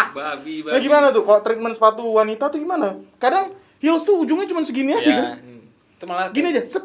Babi, 0.09 0.55
babi. 0.61 0.73
Nah 0.75 0.81
gimana 0.81 1.07
tuh 1.09 1.23
kalau 1.23 1.41
treatment 1.41 1.75
sepatu 1.75 2.03
wanita 2.05 2.45
tuh 2.49 2.59
gimana? 2.59 2.97
Kadang 3.17 3.55
heels 3.79 4.03
tuh 4.03 4.25
ujungnya 4.25 4.47
cuma 4.47 4.61
segini 4.63 4.93
aja. 4.93 5.05
Ya. 5.05 5.17
kan? 5.35 5.39
Itu 5.99 6.05
malah 6.07 6.31
Gini 6.31 6.55
aja, 6.55 6.63
set. 6.63 6.85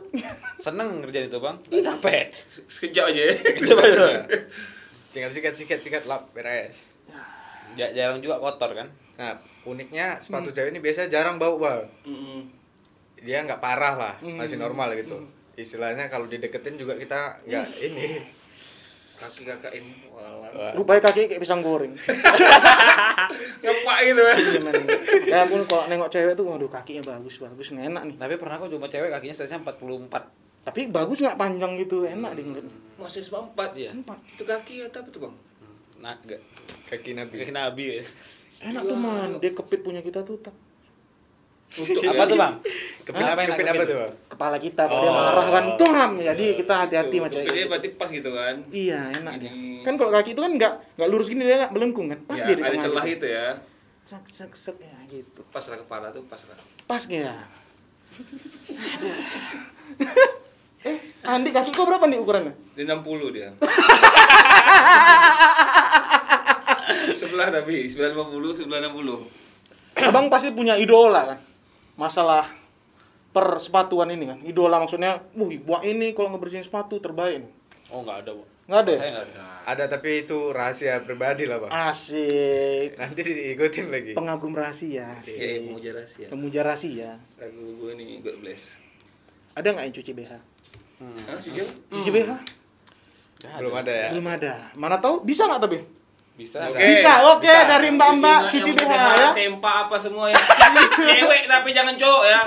seneng 0.58 1.02
ngerjain 1.02 1.30
itu 1.30 1.38
bang. 1.38 1.56
Nggak 1.70 1.84
capek. 1.86 2.26
Sekejap 2.66 3.06
aja. 3.10 3.22
ya. 3.30 3.36
Tinggal 5.14 5.30
sikat-sikat-sikat 5.30 6.10
lap 6.10 6.34
beres. 6.34 6.94
Ja- 7.74 7.94
jarang 7.94 8.22
juga 8.22 8.38
kotor 8.38 8.74
kan. 8.74 8.88
Nah, 9.18 9.38
uniknya 9.64 10.20
sepatu 10.20 10.52
cewek 10.52 10.76
ini 10.76 10.80
biasanya 10.84 11.10
jarang 11.10 11.40
bau, 11.40 11.56
Bang. 11.58 11.88
Mm-mm. 12.04 12.48
Dia 13.24 13.44
nggak 13.48 13.64
parah 13.64 13.96
lah, 13.96 14.14
Hmm. 14.20 14.36
masih 14.36 14.60
normal 14.60 14.92
gitu. 15.00 15.16
Istilahnya 15.56 16.12
kalau 16.12 16.28
dideketin 16.28 16.76
juga 16.76 16.98
kita 17.00 17.40
nggak 17.48 17.68
ini. 17.80 18.20
Kaki 19.14 19.48
kakak 19.48 19.72
ini. 19.72 20.10
Walah. 20.12 20.76
Rupanya 20.76 21.08
kaki 21.08 21.32
kayak 21.32 21.40
pisang 21.40 21.64
goreng. 21.64 21.96
Ngepak 23.64 23.98
gitu 24.04 24.22
kan. 24.26 24.38
Kayak 25.24 25.48
pun 25.48 25.62
kalau 25.64 25.84
nengok 25.88 26.10
cewek 26.12 26.34
tuh, 26.36 26.44
waduh 26.44 26.68
kakinya 26.68 27.16
bagus, 27.16 27.40
bagus, 27.40 27.72
enak 27.72 28.04
nih. 28.04 28.16
Tapi 28.20 28.34
pernah 28.36 28.60
aku 28.60 28.68
coba 28.76 28.92
cewek 28.92 29.08
kakinya 29.14 29.36
size-nya 29.38 29.64
44. 29.64 30.12
Tapi 30.64 30.92
bagus 30.92 31.24
nggak 31.24 31.40
panjang 31.40 31.80
gitu, 31.80 32.04
enak 32.04 32.36
deh 32.36 32.44
ngeliat. 32.44 32.68
Masih 33.00 33.24
empat. 33.32 33.70
Iya. 33.76 33.96
Empat. 33.96 34.20
Itu 34.36 34.44
kaki 34.44 34.84
atau 34.92 35.00
apa 35.04 35.10
tuh 35.12 35.22
bang? 35.28 35.36
Nah, 36.04 36.16
enggak. 36.20 36.42
Kaki 36.92 37.16
Nabi. 37.16 37.34
Kayak 37.40 37.56
nabi 37.56 37.84
ya. 37.88 38.04
Enak 38.64 38.82
tuh 38.82 38.96
man, 38.96 39.30
dia 39.44 39.52
kepit 39.52 39.84
punya 39.84 40.00
kita 40.00 40.24
tuh 40.24 40.40
tak. 40.40 40.56
Untuk 41.74 42.06
Apa 42.06 42.30
tuh 42.30 42.38
bang? 42.38 42.54
Kepin, 43.02 43.26
Apa 43.26 43.42
nak 43.44 43.58
apa 43.66 43.84
tuh, 43.84 43.98
Bang? 43.98 44.14
Kepala 44.30 44.58
kita, 44.62 44.86
kalau 44.86 45.02
dia 45.02 45.10
Oh. 45.10 45.18
marah 45.18 45.48
kan, 45.50 45.64
tuh 45.74 45.90
Jadi 46.22 46.46
kita 46.54 46.74
hati-hati 46.86 47.16
sama 47.18 47.28
Dia 47.28 47.36
cewek. 47.44 47.66
berarti 47.66 47.88
pas 47.98 48.10
gitu 48.14 48.30
kan. 48.30 48.56
Iya, 48.70 49.00
enak 49.20 49.34
dia. 49.42 49.52
Kan 49.82 49.94
kalau 49.98 50.12
kaki 50.14 50.38
itu 50.38 50.42
kan 50.46 50.54
nggak 50.54 50.74
nggak 50.96 51.10
lurus 51.10 51.28
gini 51.28 51.44
dia 51.44 51.66
nggak 51.66 51.74
melengkung 51.74 52.08
kan, 52.14 52.20
pas 52.30 52.38
Ya, 52.38 52.46
dia 52.46 52.56
di 52.56 52.64
ada 52.64 52.78
celah 52.78 53.04
gitu. 53.04 53.18
itu 53.18 53.28
ya. 53.34 53.48
Sak 54.06 54.24
sak 54.30 54.54
sak 54.54 54.78
ya 54.80 54.96
gitu. 55.10 55.42
Pas 55.50 55.66
lah 55.66 55.78
kepala 55.82 56.08
tuh 56.14 56.24
pas 56.30 56.42
lah. 56.46 56.58
Pas 56.86 57.04
ya. 57.10 57.34
eh, 60.86 60.98
Andi 61.26 61.50
kaki 61.50 61.74
kau 61.74 61.90
berapa 61.90 62.06
nih 62.06 62.22
ukurannya? 62.22 62.54
Di 62.78 62.86
60 62.86 63.34
dia. 63.34 63.50
sebelah 67.26 67.48
tapi, 67.50 67.88
sebelah 67.88 68.12
50, 68.12 68.60
sebelah 68.64 68.80
60. 68.92 70.04
Abang 70.04 70.28
pasti 70.28 70.52
punya 70.52 70.76
idola 70.76 71.22
kan? 71.34 71.40
Masalah 71.96 72.50
per 73.34 73.58
sepatuan 73.58 74.10
ini 74.14 74.26
kan. 74.30 74.40
Idola 74.46 74.78
maksudnya, 74.82 75.24
wih, 75.38 75.62
buat 75.62 75.82
ini 75.88 76.12
kalau 76.12 76.34
ngebersihin 76.36 76.66
sepatu 76.66 77.00
terbaik 77.02 77.42
nih. 77.42 77.52
Oh 77.94 78.02
enggak 78.02 78.26
ada, 78.26 78.32
Bu. 78.34 78.44
Nggak 78.64 78.80
ada 78.80 78.92
ya? 78.92 78.98
Saya 78.98 79.10
enggak 79.12 79.26
ada. 79.28 79.44
Ada 79.64 79.84
tapi 79.92 80.10
itu 80.24 80.38
rahasia 80.56 80.94
pribadi 81.04 81.44
lah, 81.46 81.58
Bang. 81.60 81.72
Asik. 81.72 82.96
Nanti 82.96 83.22
diikutin 83.22 83.86
lagi. 83.92 84.12
Pengagum 84.16 84.54
rahasia. 84.56 85.20
Ya, 85.20 85.20
Asik. 85.20 85.68
pemuja 85.68 85.90
rahasia. 85.94 86.28
Pemuja 86.32 86.60
rahasia. 86.64 87.10
Lagu 87.38 87.64
gue 87.80 87.92
ini 88.00 88.24
God 88.24 88.38
bless. 88.40 88.80
Ada 89.54 89.68
nggak 89.76 89.86
yang 89.86 89.96
cuci 89.96 90.12
BH? 90.18 90.34
Hah, 91.04 91.40
jujur? 91.44 91.68
Cuci 91.92 92.10
BH? 92.10 92.32
Belum 93.60 93.76
ada 93.76 93.92
ya. 93.92 94.10
Belum 94.16 94.28
ada. 94.32 94.72
Mana 94.80 94.98
tahu 94.98 95.22
bisa 95.22 95.44
nggak 95.46 95.62
tapi? 95.62 95.80
Bisa. 96.34 96.66
Oke. 96.66 96.82
Bisa, 96.82 97.14
oke 97.30 97.46
Bisa. 97.46 97.70
dari 97.70 97.90
mbak-mbak 97.90 98.50
cuci 98.50 98.72
Yang 98.72 98.78
BH 98.84 99.06
ya. 99.16 99.30
sempak 99.32 99.76
apa 99.86 99.96
semua 99.96 100.26
yang 100.28 100.42
cewek 101.08 101.42
tapi 101.46 101.70
jangan 101.72 101.94
cowok 101.94 102.24
ya. 102.26 102.40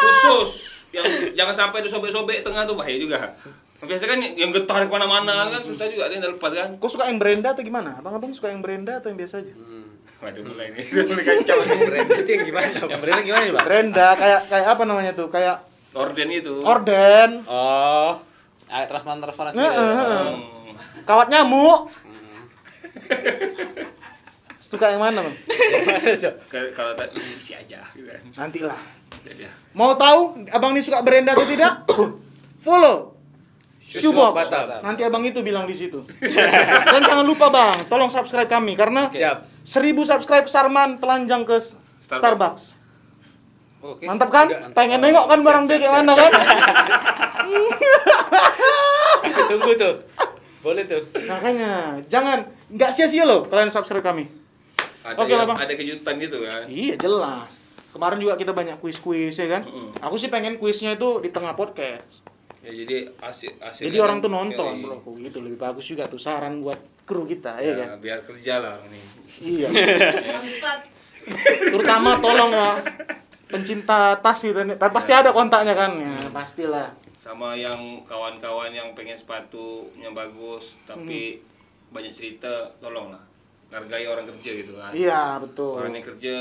Khusus 0.00 0.50
yang 0.88 1.04
jangan 1.36 1.54
sampai 1.54 1.84
disobek-sobek 1.84 2.40
tengah 2.40 2.64
tuh 2.64 2.72
bahaya 2.74 2.96
juga. 2.96 3.20
Biasa 3.78 4.08
kan 4.08 4.18
yang 4.18 4.50
getah 4.50 4.82
ke 4.82 4.90
mana-mana 4.90 5.46
kan 5.46 5.60
susah 5.60 5.86
juga 5.86 6.08
ada 6.08 6.16
yang 6.16 6.24
lepas 6.30 6.50
kan. 6.50 6.70
Kau 6.76 6.88
suka 6.88 7.06
yang 7.06 7.20
Brenda 7.20 7.52
atau 7.52 7.60
gimana? 7.60 7.94
Abang-abang 7.94 8.32
suka 8.32 8.48
yang 8.48 8.58
Brenda 8.58 8.96
atau 8.96 9.06
yang 9.06 9.18
biasa 9.18 9.38
aja? 9.38 9.52
Waduh 10.18 10.42
mulai 10.42 10.74
nih, 10.74 10.82
mulai 11.06 11.24
kacau 11.24 11.58
nih. 11.62 11.78
Brand 11.84 12.08
itu 12.10 12.30
yang 12.32 12.42
gimana 12.42 12.66
Yang 12.90 12.98
beredar 12.98 13.22
gimana 13.22 13.42
nih, 13.44 13.52
Bang? 13.54 13.64
Brenda 13.64 14.08
kayak 14.16 14.40
kayak 14.48 14.66
apa 14.66 14.82
namanya 14.82 15.12
tuh? 15.14 15.28
Kayak 15.28 15.56
Orden 15.92 16.28
itu. 16.28 16.54
orden, 16.62 17.30
Oh. 17.46 18.18
Ah, 18.66 18.84
transparan 18.84 19.20
transparan 19.20 19.50
sih. 19.50 19.60
Hmm. 19.60 20.40
kawat 21.02 21.28
nyamuk. 21.28 21.88
Suka 24.58 24.90
yang 24.90 25.00
mana, 25.00 25.22
Bang? 25.22 25.34
Kalau- 26.46 26.70
Kalau 26.72 26.92
tak 26.92 27.08
isi 27.14 27.52
aja 27.52 27.78
gitu 27.90 28.04
kan. 28.04 28.20
Nantilah. 28.36 28.78
Jadi 29.24 29.42
ya. 29.42 29.50
Mau 29.72 29.94
tahu 29.94 30.34
abang 30.48 30.70
ini 30.70 30.80
suka 30.80 31.00
Brenda 31.00 31.32
atau 31.32 31.42
tidak? 31.42 31.84
Follow 32.64 33.16
Shoebox. 33.80 34.32
Batam. 34.36 34.84
Nanti 34.84 35.00
abang 35.00 35.22
itu 35.22 35.40
bilang 35.40 35.64
di 35.64 35.72
situ. 35.72 36.04
Dan 36.84 37.00
jangan 37.00 37.24
lupa 37.24 37.48
bang, 37.48 37.88
tolong 37.88 38.08
subscribe 38.08 38.46
kami 38.46 38.76
karena 38.76 39.08
Siap. 39.08 39.64
1000 39.64 39.96
subscribe 40.04 40.44
Sarman 40.44 40.96
telanjang 40.96 41.42
ke 41.42 41.56
Starbucks. 41.56 42.20
Starbucks. 42.20 42.62
Oke. 43.78 44.04
Mantap 44.04 44.28
kan? 44.28 44.46
Udah, 44.46 44.58
mantap. 44.60 44.76
Pengen 44.76 44.98
nengok 45.00 45.24
kan 45.24 45.38
barang 45.40 45.64
dia 45.64 45.76
kayak 45.78 45.94
mana 45.94 46.12
kan? 46.12 46.30
Tunggu 49.48 49.72
tuh. 49.74 49.94
Boleh 50.60 50.84
tuh. 50.84 51.02
Makanya 51.24 51.96
jangan 52.04 52.44
nggak 52.68 52.90
sia-sia 52.92 53.24
loh 53.24 53.48
kalian 53.48 53.72
subscribe 53.72 54.04
kami. 54.04 54.28
Ada 55.04 55.16
Oke 55.24 55.32
lah, 55.32 55.46
Bang. 55.48 55.56
ada 55.56 55.72
kejutan 55.72 56.14
gitu 56.20 56.44
kan. 56.44 56.68
Iya 56.68 56.94
jelas. 57.00 57.56
Kemarin 57.88 58.20
juga 58.20 58.34
kita 58.36 58.52
banyak 58.52 58.76
kuis-kuis 58.78 59.32
ya 59.40 59.48
kan. 59.48 59.64
Mm-mm. 59.64 59.96
Aku 60.04 60.20
sih 60.20 60.28
pengen 60.28 60.60
kuisnya 60.60 60.94
itu 60.94 61.24
di 61.24 61.32
tengah 61.32 61.56
podcast. 61.56 62.20
Ya 62.60 62.74
jadi 62.74 63.08
asik 63.24 63.56
asik. 63.62 63.88
Jadi 63.88 63.96
orang 64.02 64.20
tuh 64.20 64.28
nonton 64.28 64.84
bro. 64.84 65.00
Gitu 65.16 65.40
lebih 65.40 65.56
bagus 65.56 65.88
juga 65.88 66.04
tuh 66.04 66.20
saran 66.20 66.60
buat 66.60 66.76
kru 67.08 67.24
kita 67.24 67.56
ya, 67.64 67.72
kan. 67.72 67.88
Ya, 67.88 67.96
biar 67.96 68.18
kerja 68.28 68.54
lah 68.60 68.76
orang 68.76 68.92
ini. 68.92 69.08
Iya. 69.40 69.68
Terutama 71.72 72.20
tolong 72.20 72.52
ya 72.52 72.84
pencinta 73.48 74.20
tas 74.20 74.44
itu 74.44 74.60
nih. 74.60 74.76
Tapi 74.76 74.92
pasti 74.92 75.12
ada 75.16 75.32
kontaknya 75.32 75.72
kan 75.72 75.96
ya, 75.96 76.20
pastilah. 76.28 76.92
Sama 77.16 77.56
yang 77.56 78.04
kawan-kawan 78.04 78.70
yang 78.70 78.92
pengen 78.92 79.16
sepatunya 79.16 80.12
bagus 80.12 80.76
tapi 80.84 81.40
banyak 81.88 82.12
cerita, 82.12 82.50
tolonglah. 82.78 83.20
Hargai 83.68 84.04
orang 84.04 84.24
kerja 84.26 84.50
gitu 84.58 84.72
kan. 84.74 84.92
Iya, 84.92 85.36
betul. 85.38 85.76
Orang 85.76 85.92
yang 85.92 86.04
kerja 86.04 86.34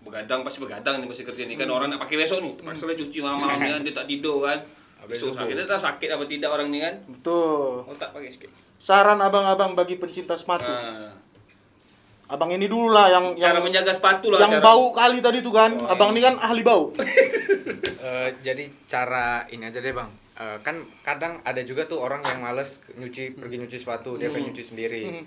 begadang 0.00 0.40
pasti 0.40 0.64
begadang 0.64 1.04
nih 1.04 1.08
pasti 1.12 1.28
kerja 1.28 1.44
nih 1.44 1.60
kan 1.60 1.68
orang 1.68 1.92
nak 1.92 2.00
pakai 2.00 2.16
besok 2.16 2.40
nih 2.40 2.56
terpaksa 2.56 2.88
lah 2.88 2.96
cuci 2.96 3.18
malam-malam 3.20 3.60
kan 3.60 3.80
dia 3.84 3.92
tak 3.92 4.08
tidur 4.08 4.48
kan 4.48 4.56
besok 5.04 5.36
sakit 5.36 5.52
dia 5.52 5.68
tak 5.68 5.76
sakit 5.76 6.08
apa 6.08 6.24
tidak 6.24 6.48
orang 6.48 6.72
ini 6.72 6.80
kan 6.80 6.94
Betul. 7.04 7.84
oh 7.84 7.96
tak 8.00 8.16
pakai 8.16 8.32
sikit 8.32 8.48
Saran 8.80 9.20
abang-abang 9.20 9.76
bagi 9.76 10.00
pencinta 10.00 10.32
sepatu. 10.32 10.64
nah, 10.64 11.12
Abang 12.32 12.48
ini 12.48 12.64
dulu 12.64 12.96
lah 12.96 13.12
yang 13.12 13.36
yang 13.36 13.52
cara 13.52 13.60
menjaga 13.60 13.92
sepatu 13.92 14.32
lah 14.32 14.40
yang 14.40 14.56
cara- 14.56 14.64
bau 14.64 14.88
kali 14.96 15.20
tadi 15.20 15.44
tuh 15.44 15.52
kan. 15.52 15.76
Oh, 15.76 15.84
abang 15.84 16.16
ini 16.16 16.24
kan 16.24 16.40
ahli 16.40 16.64
bau. 16.64 16.88
Eh, 18.00 18.32
jadi 18.40 18.64
cara 18.88 19.44
ini 19.52 19.60
aja 19.60 19.76
deh 19.76 19.92
bang 19.92 20.08
Eh, 20.40 20.58
kan 20.64 20.72
kadang 21.04 21.44
ada 21.44 21.60
juga 21.60 21.84
tuh 21.84 22.00
orang 22.00 22.24
yang 22.24 22.40
males 22.40 22.80
nyuci 22.90 23.36
pergi 23.36 23.60
nyuci 23.60 23.76
sepatu 23.76 24.16
dia 24.16 24.32
pengen 24.32 24.48
nyuci 24.48 24.64
sendiri 24.64 25.20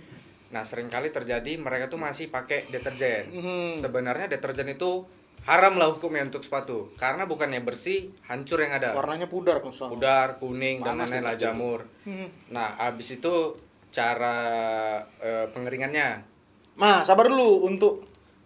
nah 0.49 0.65
sering 0.65 0.89
kali 0.89 1.09
terjadi 1.09 1.53
mereka 1.55 1.85
tuh 1.85 1.97
masih 1.97 2.29
pakai 2.29 2.65
deterjen 2.67 3.29
Hmm. 3.29 3.77
sebenarnya 3.77 4.25
deterjen 4.27 4.65
itu 4.67 5.05
haram 5.43 5.77
lah 5.77 5.93
hukumnya 5.93 6.25
untuk 6.25 6.41
sepatu 6.41 6.89
karena 6.95 7.25
bukannya 7.25 7.61
bersih 7.61 8.09
hancur 8.25 8.57
yang 8.57 8.73
ada 8.73 8.93
Warnanya 8.93 9.29
pudar 9.29 9.61
soalnya. 9.63 9.93
pudar 9.93 10.27
kuning 10.37 10.81
dan 10.81 10.97
Panas 10.97 11.09
lain-lain 11.11 11.25
lah 11.27 11.35
jamur 11.37 11.79
Hmm. 12.01 12.27
nah 12.49 12.73
abis 12.81 13.13
itu 13.13 13.53
cara 13.93 14.37
eh, 15.19 15.45
pengeringannya 15.47 16.25
Nah, 16.73 17.05
sabar 17.05 17.29
dulu 17.29 17.69
untuk 17.69 18.01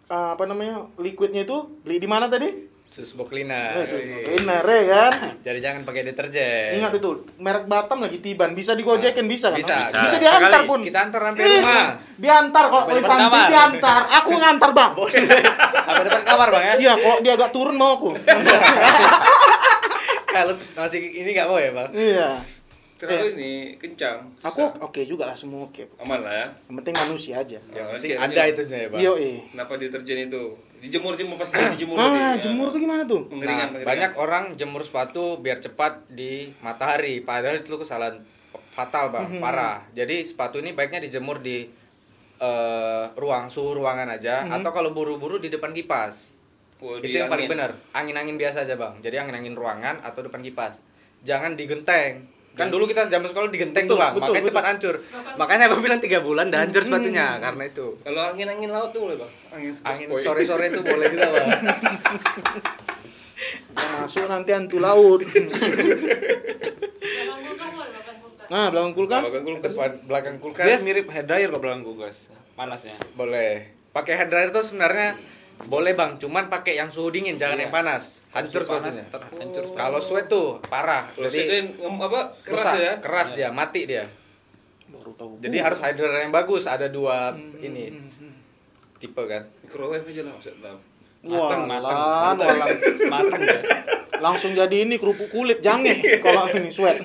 uh, 0.05 0.35
apa 0.35 0.43
namanya? 0.43 0.83
liquidnya 0.99 1.47
itu 1.47 1.63
beli 1.79 1.95
di 1.95 2.03
mana 2.03 2.27
tadi? 2.27 2.51
Susbok 2.87 3.27
cleaner 3.27 3.75
Eh, 3.77 4.23
Cleaner 4.23 4.63
ya 4.63 4.83
kan. 4.87 5.11
jadi 5.45 5.59
jangan 5.59 5.83
pakai 5.83 6.07
deterjen 6.07 6.79
Ingat 6.79 6.95
itu, 6.95 7.11
merek 7.37 7.67
Batam 7.67 7.99
lagi 7.99 8.17
Tiban, 8.17 8.55
bisa 8.55 8.73
digojekin 8.73 9.27
bisa 9.27 9.51
kan? 9.51 9.59
Bisa, 9.59 9.75
bisa, 9.83 9.97
bisa. 10.01 10.15
diantar 10.17 10.51
Sekali. 10.55 10.69
pun. 10.71 10.79
kita 10.81 10.99
antar 11.03 11.21
sampai 11.27 11.43
rumah 11.43 11.85
Diantar 12.17 12.63
kalau 12.65 12.83
paling 12.83 13.03
depan 13.03 13.19
cantik 13.19 13.29
kamar. 13.29 13.49
diantar. 13.51 14.01
Aku 14.17 14.29
ngantar, 14.33 14.69
Bang. 14.73 14.91
Sampai 15.85 16.03
depan 16.03 16.23
kamar, 16.25 16.47
Bang 16.49 16.63
ya. 16.63 16.73
Iya, 16.73 16.93
kalau 16.97 17.17
dia 17.21 17.33
agak 17.35 17.49
turun 17.51 17.75
mau 17.75 17.93
aku. 17.93 18.09
kalau 20.27 20.53
masih 20.75 21.01
ini 21.01 21.29
nggak 21.31 21.47
mau 21.49 21.57
ya 21.57 21.71
bang 21.71 21.89
iya. 21.93 22.29
Kenapa 22.97 23.23
Eh. 23.23 23.31
ini 23.31 23.51
kencang 23.77 24.25
Aku 24.41 24.65
oke 24.81 25.05
juga 25.05 25.29
lah 25.29 25.33
semua 25.33 25.63
oke. 25.63 25.85
aman 25.97 26.17
lah 26.17 26.33
ya 26.35 26.47
Yang 26.65 26.75
penting 26.81 26.95
manusia 26.97 27.33
aja. 27.37 27.59
yang 27.69 27.87
penting 27.91 28.17
ada 28.17 28.41
itunya 28.43 28.77
ya 28.79 28.87
bang 28.89 28.99
Iya, 28.99 29.11
eh. 29.15 29.37
kenapa 29.49 29.73
deterjen 29.77 30.19
itu 30.25 30.43
dijemur 30.77 31.13
jemur 31.13 31.37
pasti 31.37 31.57
dijemur 31.71 31.93
Ah, 31.95 32.05
tadi, 32.07 32.17
ya. 32.17 32.29
jemur 32.43 32.69
tuh 32.69 32.79
gimana 32.79 33.01
tuh? 33.03 33.25
Pengeringan, 33.27 33.57
Nah, 33.59 33.69
pengeringan. 33.75 33.87
banyak 33.87 34.11
orang 34.15 34.43
jemur 34.53 34.81
sepatu 34.81 35.37
biar 35.37 35.57
cepat 35.57 36.05
di 36.07 36.53
matahari, 36.59 37.17
padahal 37.19 37.57
itu 37.57 37.73
kesalahan 37.73 38.21
fatal 38.71 39.09
bang, 39.09 39.25
Mhm. 39.27 39.39
parah. 39.39 39.81
Jadi 39.91 40.21
sepatu 40.21 40.57
ini 40.57 40.73
baiknya 40.73 41.01
dijemur 41.01 41.37
di 41.39 41.65
eh, 42.37 43.05
ruang 43.13 43.49
suhu 43.49 43.73
ruangan 43.75 44.05
aja, 44.11 44.45
Mhm. 44.45 44.61
atau 44.61 44.69
kalau 44.71 44.89
buru-buru 44.91 45.37
di 45.37 45.49
depan 45.49 45.73
kipas. 45.73 46.37
Oh, 46.77 46.93
itu 46.95 47.09
yang 47.11 47.25
paling 47.27 47.49
benar. 47.49 47.73
Angin-angin 47.89 48.37
biasa 48.37 48.61
aja 48.61 48.73
bang. 48.73 48.93
Jadi 48.99 49.17
angin-angin 49.17 49.53
ruangan 49.53 49.97
atau 49.99 50.21
depan 50.21 50.41
kipas. 50.41 50.85
Jangan 51.19 51.57
digenteng. 51.57 52.29
Kan 52.57 52.67
dulu 52.67 52.83
kita 52.83 53.05
zaman 53.05 53.29
sekolah 53.29 53.47
digenteng 53.47 53.85
Betul, 53.85 53.93
tuh 53.93 54.01
bang, 54.01 54.11
betul, 54.11 54.23
makanya 54.25 54.41
betul. 54.41 54.49
cepat 54.49 54.65
hancur. 54.65 54.95
Makanya 55.37 55.63
abang 55.69 55.81
bilang 55.81 56.01
tiga 56.01 56.19
bulan 56.19 56.49
dah 56.49 56.59
hancur 56.65 56.81
sepatunya 56.81 57.37
karena 57.37 57.63
itu. 57.63 57.87
kalau 58.01 58.21
angin 58.33 58.47
angin 58.49 58.69
laut 58.73 58.89
tuh 58.89 59.05
boleh 59.05 59.15
bang 59.15 59.31
angin 59.53 59.71
Angin 59.85 60.07
sepoi. 60.09 60.25
sore-sore 60.25 60.65
itu 60.67 60.81
boleh 60.81 61.05
juga 61.07 61.27
bang. 61.29 61.47
Masuk 63.77 64.25
nanti 64.25 64.49
hantu 64.51 64.77
laut. 64.79 65.21
Belakang 65.21 65.53
kulkas 67.45 67.69
boleh, 67.69 67.89
belakang 67.93 68.17
kulkas. 68.17 68.47
Nah, 68.49 68.67
belakang 68.73 68.93
kulkas. 68.93 69.23
Belakang 69.23 69.45
kulkas. 69.45 69.71
Depan 69.71 69.91
belakang 70.03 70.35
kulkas. 70.39 70.65
Dia 70.65 70.77
mirip 70.81 71.05
hair 71.09 71.25
dryer 71.25 71.49
kok 71.49 71.61
belakang 71.61 71.83
kulkas. 71.83 72.17
Panasnya. 72.53 72.97
Boleh. 73.13 73.69
Pakai 73.91 74.13
hair 74.15 74.29
dryer 74.29 74.49
tuh 74.49 74.65
sebenarnya 74.65 75.17
boleh 75.59 75.93
bang, 75.93 76.15
cuman 76.15 76.45
pakai 76.47 76.77
yang 76.77 76.87
suhu 76.87 77.09
dingin, 77.09 77.33
jangan 77.35 77.57
Iya. 77.57 77.63
yang 77.65 77.73
panas. 77.73 78.21
Hancur 78.29 78.61
sepatunya. 78.61 79.03
terhancur 79.03 79.63
sepatu. 79.65 79.73
Kalau 79.73 79.97
sweat 79.97 80.25
tuh 80.27 80.61
parah. 80.63 81.09
Kalau 81.09 81.25
Jadi 81.25 81.73
apa 81.81 82.19
keras 82.37 82.61
rusak, 82.61 82.73
ya 82.77 82.93
keras 83.01 83.29
dia, 83.33 83.49
mati 83.49 83.81
dia. 83.83 84.05
Baru 84.87 85.11
tahu. 85.11 85.41
Jadi 85.41 85.57
harus 85.57 85.81
dryer 85.81 86.21
yang 86.21 86.31
bagus. 86.31 86.63
Ada 86.63 86.87
dua 86.87 87.33
ini 87.57 87.97
tipe 88.97 89.23
kan. 89.23 89.43
microwave 89.61 90.05
aja 90.05 90.21
lah 90.23 90.33
maksud 90.33 90.57
tahu 90.57 90.77
Wah, 91.27 91.49
Matang, 91.49 91.63
matang. 91.67 91.97
walang. 92.39 92.69
Matang 93.09 93.41
ya. 93.43 93.59
langsung 94.17 94.51
jadi 94.53 94.77
ini 94.81 94.97
kerupuk 94.97 95.29
kulit 95.29 95.59
jange 95.59 95.93
kalau 96.25 96.49
ini 96.49 96.69
sweat. 96.69 97.01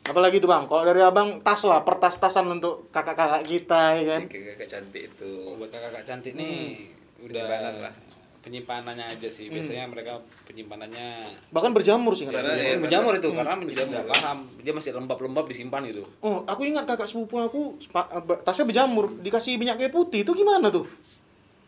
Apalagi 0.00 0.40
tuh 0.40 0.48
bang, 0.48 0.66
kalau 0.66 0.82
dari 0.82 0.98
abang 0.98 1.38
tas 1.38 1.62
lah, 1.62 1.84
pertas-tasan 1.84 2.48
untuk 2.50 2.90
kakak-kakak 2.90 3.44
kita 3.44 3.82
ya 3.94 4.04
kan. 4.16 4.22
kakak 4.26 4.66
cantik 4.66 5.02
itu 5.06 5.30
Buat 5.54 5.70
kakak-kakak 5.70 6.04
cantik 6.04 6.32
nih 6.34 6.88
udah 7.22 7.42
Penyimpanan 7.42 7.74
lah. 7.78 7.92
penyimpanannya 8.40 9.06
aja 9.06 9.28
sih. 9.28 9.46
Biasanya 9.46 9.84
mereka 9.86 10.16
penyimpanannya 10.44 11.08
Bahkan 11.50 11.70
berjamur 11.70 12.12
sih 12.12 12.24
Karena 12.24 12.40
katanya. 12.40 12.54
ya, 12.54 12.58
biasanya 12.58 12.80
berjamur 12.80 13.12
itu 13.14 13.28
Hmm, 13.28 13.36
karena 13.36 13.54
berjamur. 13.58 13.92
nggak 13.92 14.06
paham 14.10 14.38
dia 14.58 14.72
masih 14.72 14.90
lembab-lembab 14.94 15.44
disimpan 15.46 15.80
gitu. 15.84 16.02
Oh, 16.18 16.42
aku 16.44 16.62
ingat 16.64 16.84
kakak 16.84 17.04
sepupu 17.04 17.36
aku 17.38 17.60
eh, 17.76 18.40
tasnya 18.40 18.64
berjamur, 18.64 19.12
dikasih 19.18 19.54
minyak 19.54 19.76
kayu 19.76 19.90
putih. 19.90 20.22
Itu 20.22 20.32
gimana 20.32 20.68
tuh? 20.68 20.88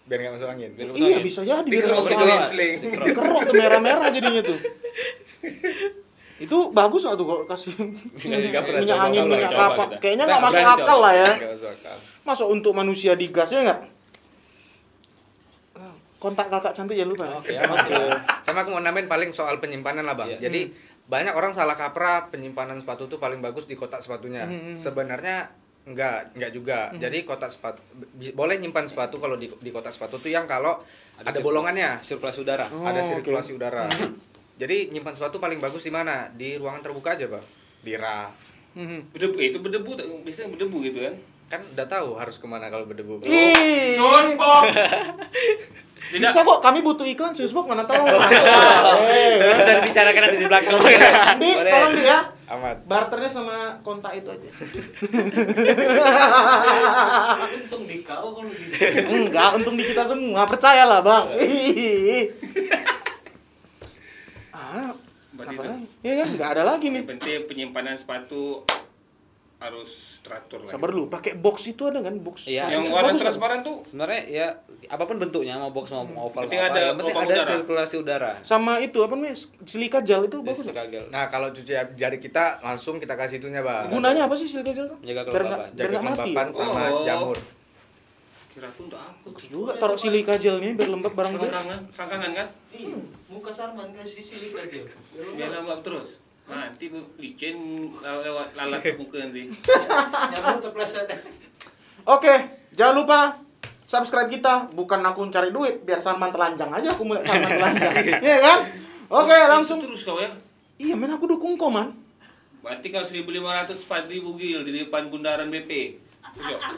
Biar 0.03 0.19
nggak 0.19 0.35
masuk 0.35 0.49
angin. 0.49 0.71
Biar 0.73 0.87
iya, 0.91 1.07
angin. 1.13 1.23
bisa 1.23 1.41
jadi. 1.43 1.69
biar 1.69 1.85
masuk 1.87 2.11
angin. 2.11 2.41
ya. 2.41 2.49
Dikerok 3.05 3.41
tuh 3.45 3.55
merah-merah 3.55 4.09
jadinya 4.09 4.43
tuh. 4.43 4.59
Itu 6.39 6.59
bagus 6.73 7.05
nggak 7.05 7.15
tuh 7.15 7.27
kalau 7.29 7.45
kasih 7.47 7.71
minyak 8.19 8.65
angin, 8.99 9.23
minyak 9.25 9.53
apa? 9.53 10.01
Kayaknya 10.01 10.25
Kita 10.25 10.31
nggak 10.33 10.43
masuk 10.43 10.65
akal 10.67 10.99
lah 10.99 11.13
ya. 11.15 11.29
Masuk 11.47 11.69
akal. 11.71 11.97
Masuk 12.23 12.47
untuk 12.49 12.73
manusia 12.73 13.13
digas 13.13 13.47
ya 13.47 13.63
nggak? 13.63 13.81
Kontak 16.23 16.47
kakak 16.47 16.71
cantik 16.71 16.95
jangan 16.95 17.11
lupa. 17.11 17.25
Oke, 17.35 17.59
Oke. 17.59 17.99
Sama 18.41 18.63
aku 18.63 18.71
mau 18.71 18.79
nambahin 18.79 19.11
paling 19.11 19.35
soal 19.35 19.59
penyimpanan 19.59 20.07
lah 20.07 20.15
bang. 20.15 20.39
Iya. 20.39 20.47
Jadi 20.47 20.71
banyak 21.03 21.35
orang 21.35 21.51
salah 21.51 21.75
kaprah 21.75 22.31
penyimpanan 22.31 22.79
sepatu 22.79 23.11
tuh 23.11 23.19
paling 23.19 23.43
bagus 23.43 23.67
di 23.67 23.75
kotak 23.75 23.99
sepatunya. 23.99 24.47
Hmm. 24.47 24.71
Sebenarnya 24.71 25.51
enggak, 25.83 26.31
enggak 26.33 26.51
juga. 26.55 26.79
Jadi 26.95 27.27
kotak 27.27 27.51
sepatu 27.51 27.83
boleh 28.33 28.63
nyimpan 28.63 28.87
sepatu 28.87 29.19
kalau 29.19 29.35
di, 29.35 29.51
di 29.51 29.71
kotak 29.71 29.91
sepatu 29.91 30.23
tuh 30.23 30.31
yang 30.31 30.47
kalau 30.47 30.79
ada, 31.19 31.27
sirkul- 31.29 31.51
bolongannya, 31.51 31.99
Sirkulasi 31.99 32.39
udara. 32.41 32.71
Oh, 32.71 32.87
ada 32.87 33.03
sirkulasi 33.03 33.51
udara. 33.53 33.91
Jadi 34.55 34.95
nyimpan 34.95 35.19
sepatu 35.19 35.43
paling 35.43 35.59
bagus 35.59 35.83
di 35.83 35.91
mana? 35.91 36.31
Di 36.31 36.55
ruangan 36.55 36.87
terbuka 36.87 37.19
aja 37.19 37.27
bang. 37.27 37.43
Di 37.83 37.99
rak 37.99 38.31
Mhm. 38.73 39.13
Berdebu, 39.13 39.37
eh, 39.37 39.53
itu 39.53 39.59
berdebu, 39.61 39.91
biasanya 40.25 40.49
berdebu 40.49 40.81
gitu 40.81 41.05
kan. 41.05 41.13
Kan 41.53 41.61
udah 41.77 41.85
tahu 41.85 42.17
harus 42.17 42.41
ke 42.41 42.49
mana 42.49 42.73
kalau 42.73 42.89
berdebu. 42.89 43.21
Ih, 43.29 44.01
Tidak, 46.13 46.29
bisa 46.29 46.45
kok 46.45 46.61
kami 46.61 46.85
butuh 46.85 47.09
iklan 47.09 47.33
Susbok 47.33 47.69
mana 47.69 47.85
tahu. 47.85 48.05
Eh, 49.13 49.37
Bisa 49.61 49.81
dibicarakan 49.81 50.21
nanti 50.29 50.39
di 50.41 50.49
belakang. 50.49 50.77
Di, 51.41 51.51
tolong 51.69 51.93
di 51.93 52.05
ya. 52.05 52.21
Amat. 52.53 52.85
Barternya 52.85 53.29
sama 53.33 53.81
kontak 53.81 54.17
itu 54.17 54.29
aja. 54.29 54.49
Untung 57.57 57.85
di 57.89 58.05
kau 58.05 58.33
kalau 58.37 58.53
gitu. 58.53 58.77
Enggak, 59.09 59.57
untung 59.57 59.77
di 59.77 59.85
kita 59.89 60.05
semua. 60.05 60.45
Percayalah, 60.45 61.01
Bang. 61.01 61.33
ah, 64.53 64.93
berarti 65.33 65.55
itu. 65.57 65.69
Ya 66.05 66.13
kan, 66.21 66.29
enggak 66.29 66.51
ada 66.61 66.63
lagi 66.65 66.87
nih. 66.93 67.01
Yang 67.01 67.09
penting 67.17 67.41
penyimpanan 67.49 67.97
sepatu 67.97 68.69
harus 69.63 70.19
teratur 70.21 70.61
lah. 70.61 70.71
Sabar 70.71 70.91
lu, 70.91 71.07
pakai 71.07 71.33
box 71.35 71.57
itu 71.69 71.83
ada 71.85 71.99
kan 71.99 72.19
box. 72.19 72.47
Iya. 72.47 72.67
Yang 72.69 72.83
Bagus 72.85 72.95
warna 72.95 73.09
kan? 73.09 73.17
transparan 73.17 73.59
tuh 73.61 73.77
Sebenarnya 73.85 74.21
ya 74.27 74.47
apa 74.85 75.03
pun 75.03 75.17
bentuknya 75.17 75.55
mau 75.57 75.71
box 75.71 75.87
mau 75.89 76.03
oval 76.03 76.43
Penting 76.45 76.59
mau 76.59 76.67
ada 76.67 76.75
apa, 76.75 76.85
yang 76.85 76.97
penting 76.97 77.15
ada 77.15 77.27
udara. 77.33 77.47
sirkulasi 77.49 77.95
udara. 77.97 78.31
Sama 78.41 78.73
itu 78.79 78.99
apa 78.99 79.13
namanya? 79.13 79.37
Silika 79.63 79.99
gel 80.01 80.27
itu 80.27 80.39
bagus. 80.41 80.63
Bagus 80.63 80.75
kagel. 80.77 81.05
Nah, 81.09 81.25
kalau 81.27 81.49
cuci 81.49 81.71
jari 81.95 82.19
kita 82.19 82.59
langsung 82.61 82.97
kita 82.97 83.15
kasih 83.15 83.39
itunya, 83.39 83.61
Bang. 83.61 83.87
Gunanya 83.89 84.27
apa 84.27 84.35
sih 84.35 84.45
silika 84.45 84.71
gel? 84.71 84.87
tuh? 84.87 84.99
Menjaga 84.99 85.23
kelembapan. 85.25 85.69
Jaga 85.73 85.97
kelembapan 85.97 86.47
sama 86.51 86.81
Oh. 86.85 87.03
jamur. 87.03 87.39
kira 88.49 88.69
aku 88.69 88.85
untuk 88.85 89.01
apa? 89.01 89.17
Bagus 89.25 89.49
juga 89.49 89.73
taruh 89.75 89.97
silika 89.97 90.37
gelnya 90.37 90.77
biar 90.77 90.93
lembab 90.93 91.13
barang 91.15 91.33
itu. 91.33 91.41
Selangkangan, 91.43 91.81
selangkangan 91.89 92.31
kan? 92.35 92.49
Ih, 92.71 92.85
muka 93.27 93.49
Sarman 93.49 93.89
kasih 93.93 94.21
silika 94.21 94.61
dia. 94.67 94.85
Biar 95.33 95.51
lembab 95.55 95.81
terus. 95.81 96.21
Nanti 96.43 96.91
licin 97.17 97.57
lew- 97.85 98.23
lewat 98.23 98.49
lalat 98.59 98.81
ke 98.81 98.95
muka 98.95 99.19
nanti. 99.19 99.49
Nyamuk 100.33 100.59
terpleset. 100.61 101.07
Oke, 102.03 102.35
jangan 102.73 102.95
lupa 102.99 103.19
subscribe 103.85 104.27
kita. 104.27 104.69
Bukan 104.71 105.01
aku 105.01 105.27
cari 105.29 105.51
duit, 105.51 105.83
biar 105.83 106.03
Salman 106.03 106.31
telanjang 106.31 106.69
aja 106.69 106.91
aku 106.91 107.03
mulai 107.05 107.23
Salman 107.23 107.51
telanjang. 107.59 107.93
Iya 108.19 108.39
kan? 108.41 108.59
Oke, 109.09 109.37
langsung. 109.47 109.79
Terus 109.79 110.03
kau 110.03 110.19
ya. 110.19 110.31
Iya, 110.77 110.97
men 110.97 111.13
aku 111.13 111.29
dukung 111.29 111.55
kau, 111.55 111.69
man. 111.69 111.95
Berarti 112.59 112.91
kalau 112.91 113.07
1500 113.07 113.75
4000 113.75 114.41
gil 114.41 114.61
di 114.63 114.73
depan 114.81 115.07
bundaran 115.07 115.47
BP. 115.47 115.99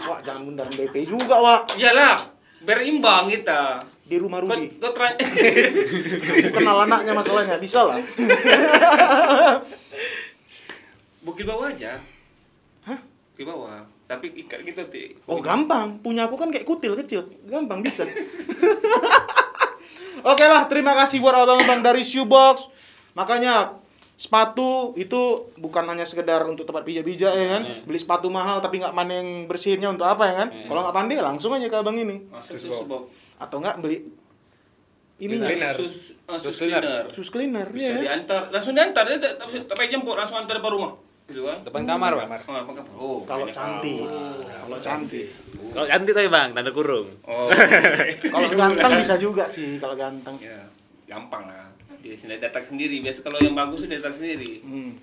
Wah, 0.05 0.19
jangan 0.21 0.45
bundaran 0.45 0.73
BP 0.73 1.07
juga, 1.07 1.37
Wak. 1.39 1.79
Iyalah, 1.79 2.19
berimbang 2.61 3.31
kita. 3.31 3.79
Di 4.05 4.21
rumah 4.21 4.45
Rudi. 4.45 4.77
kau 4.77 4.93
Aku 4.93 6.49
kenal 6.53 6.85
anaknya 6.85 7.17
masalahnya, 7.17 7.57
bisa 7.57 7.89
lah. 7.89 7.97
Bukit 11.25 11.49
bawah 11.49 11.73
aja. 11.73 11.97
Hah? 12.85 13.01
Bukit 13.33 13.49
bawah. 13.49 13.81
Tapi 14.05 14.29
ikat 14.45 14.61
gitu, 14.69 14.85
Ti. 14.93 15.17
Oh, 15.25 15.41
gampang. 15.41 15.97
Punya 16.05 16.29
aku 16.29 16.37
kan 16.37 16.53
kayak 16.53 16.69
kutil 16.69 16.93
kecil. 17.01 17.25
Gampang 17.49 17.81
bisa. 17.81 18.05
Oke 20.31 20.45
lah, 20.45 20.69
terima 20.69 20.93
kasih 20.93 21.25
buat 21.25 21.33
abang-abang 21.33 21.81
dari 21.81 22.05
Shoebox. 22.05 22.69
Makanya 23.17 23.81
sepatu 24.15 24.95
itu 24.95 25.51
bukan 25.59 25.83
hanya 25.91 26.07
sekedar 26.07 26.47
untuk 26.47 26.69
tempat 26.69 26.85
pijak-pijak 26.85 27.33
ya 27.33 27.47
kan. 27.57 27.63
Iya. 27.65 27.77
Beli 27.89 27.99
sepatu 27.99 28.29
mahal 28.29 28.61
tapi 28.61 28.79
nggak 28.79 28.95
pandai 28.95 29.17
yang 29.25 29.49
bersihinnya 29.49 29.89
untuk 29.97 30.07
apa 30.07 30.25
ya 30.29 30.35
kan. 30.45 30.49
Iya. 30.53 30.69
Kalau 30.69 30.81
nggak 30.85 30.97
pandai 30.97 31.17
langsung 31.25 31.51
aja 31.57 31.67
ke 31.67 31.77
abang 31.77 31.97
ini. 31.97 32.29
Masuk. 32.29 33.09
Atau 33.37 33.59
nggak 33.59 33.78
beli 33.78 33.99
ini 35.16 35.39
Cleaner. 35.39 35.74
Sus, 35.74 36.18
uh, 36.24 36.35
sus 36.37 36.51
Sus 36.51 36.57
cleaner. 36.61 36.82
cleaner. 36.82 37.05
sus 37.09 37.28
cleaner 37.30 37.66
Bisa 37.70 37.91
ya. 37.93 38.01
diantar, 38.03 38.51
langsung 38.51 38.74
diantar, 38.74 39.07
tak 39.14 39.39
tak 39.39 39.74
payah 39.74 39.89
jemput, 39.89 40.14
langsung 40.14 40.37
antar 40.37 40.59
depan 40.59 40.72
rumah. 40.72 40.93
Gitu 41.24 41.41
kan? 41.41 41.57
Depan 41.62 41.82
kamar, 41.87 42.12
Bang. 42.14 42.28
Oh, 42.45 42.53
apa 42.53 42.72
kabar? 42.74 42.95
Oh, 42.95 43.18
Kalau 43.22 43.47
cantik. 43.49 44.05
Kalau 44.43 44.78
cantik. 44.78 45.26
Kalau 45.70 45.87
cantik 45.87 46.12
tapi, 46.12 46.28
Bang, 46.28 46.49
tanda 46.51 46.68
kurung. 46.68 47.09
Oh, 47.22 47.47
Kalau 48.35 48.49
ganteng 48.51 48.93
bisa 48.99 49.14
juga 49.16 49.47
sih 49.47 49.78
kalau 49.78 49.95
ganteng. 49.95 50.37
ya, 50.37 50.66
gampang 51.07 51.47
lah. 51.47 51.70
Dia 52.03 52.12
sendiri 52.12 52.43
datang 52.43 52.66
sendiri. 52.66 53.01
Biasa 53.01 53.22
kalau 53.22 53.39
yang 53.39 53.55
bagus 53.55 53.87
dia 53.87 53.97
datang 53.97 54.12
sendiri. 54.12 54.61
Hmm. 54.61 54.99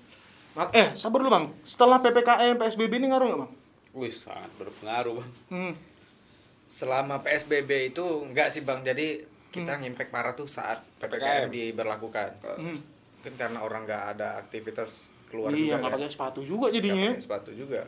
Mak- 0.52 0.70
Eh, 0.70 0.88
sabar 0.92 1.18
dulu 1.18 1.32
bang. 1.32 1.46
Setelah 1.62 1.98
ppkm, 1.98 2.54
psbb 2.54 2.92
ini 2.92 3.08
ngaruh 3.08 3.26
nggak 3.26 3.40
bang? 3.40 3.52
Wih, 3.92 4.12
sangat 4.12 4.52
berpengaruh, 4.54 5.18
Bang. 5.18 5.30
Hmm. 5.48 5.72
Selama 6.72 7.20
PSBB 7.20 7.92
itu 7.92 8.04
enggak 8.24 8.48
sih, 8.48 8.64
Bang. 8.64 8.80
Jadi 8.80 9.20
kita 9.52 9.76
ngimpact 9.76 10.08
parah 10.08 10.32
tuh 10.32 10.48
saat 10.48 10.80
PPKM 10.96 11.52
diberlakukan. 11.52 12.40
Hmm. 12.56 12.80
Mungkin 13.20 13.34
karena 13.36 13.60
orang 13.60 13.84
nggak 13.84 14.04
ada 14.16 14.40
aktivitas 14.40 15.12
keluar 15.28 15.52
Iya, 15.52 15.76
juga 15.76 15.76
nggak 15.76 15.92
kan. 15.92 15.96
pakai 16.00 16.08
sepatu 16.10 16.40
juga 16.40 16.66
jadinya. 16.72 17.12
pakai 17.12 17.20
sepatu 17.20 17.50
juga. 17.52 17.80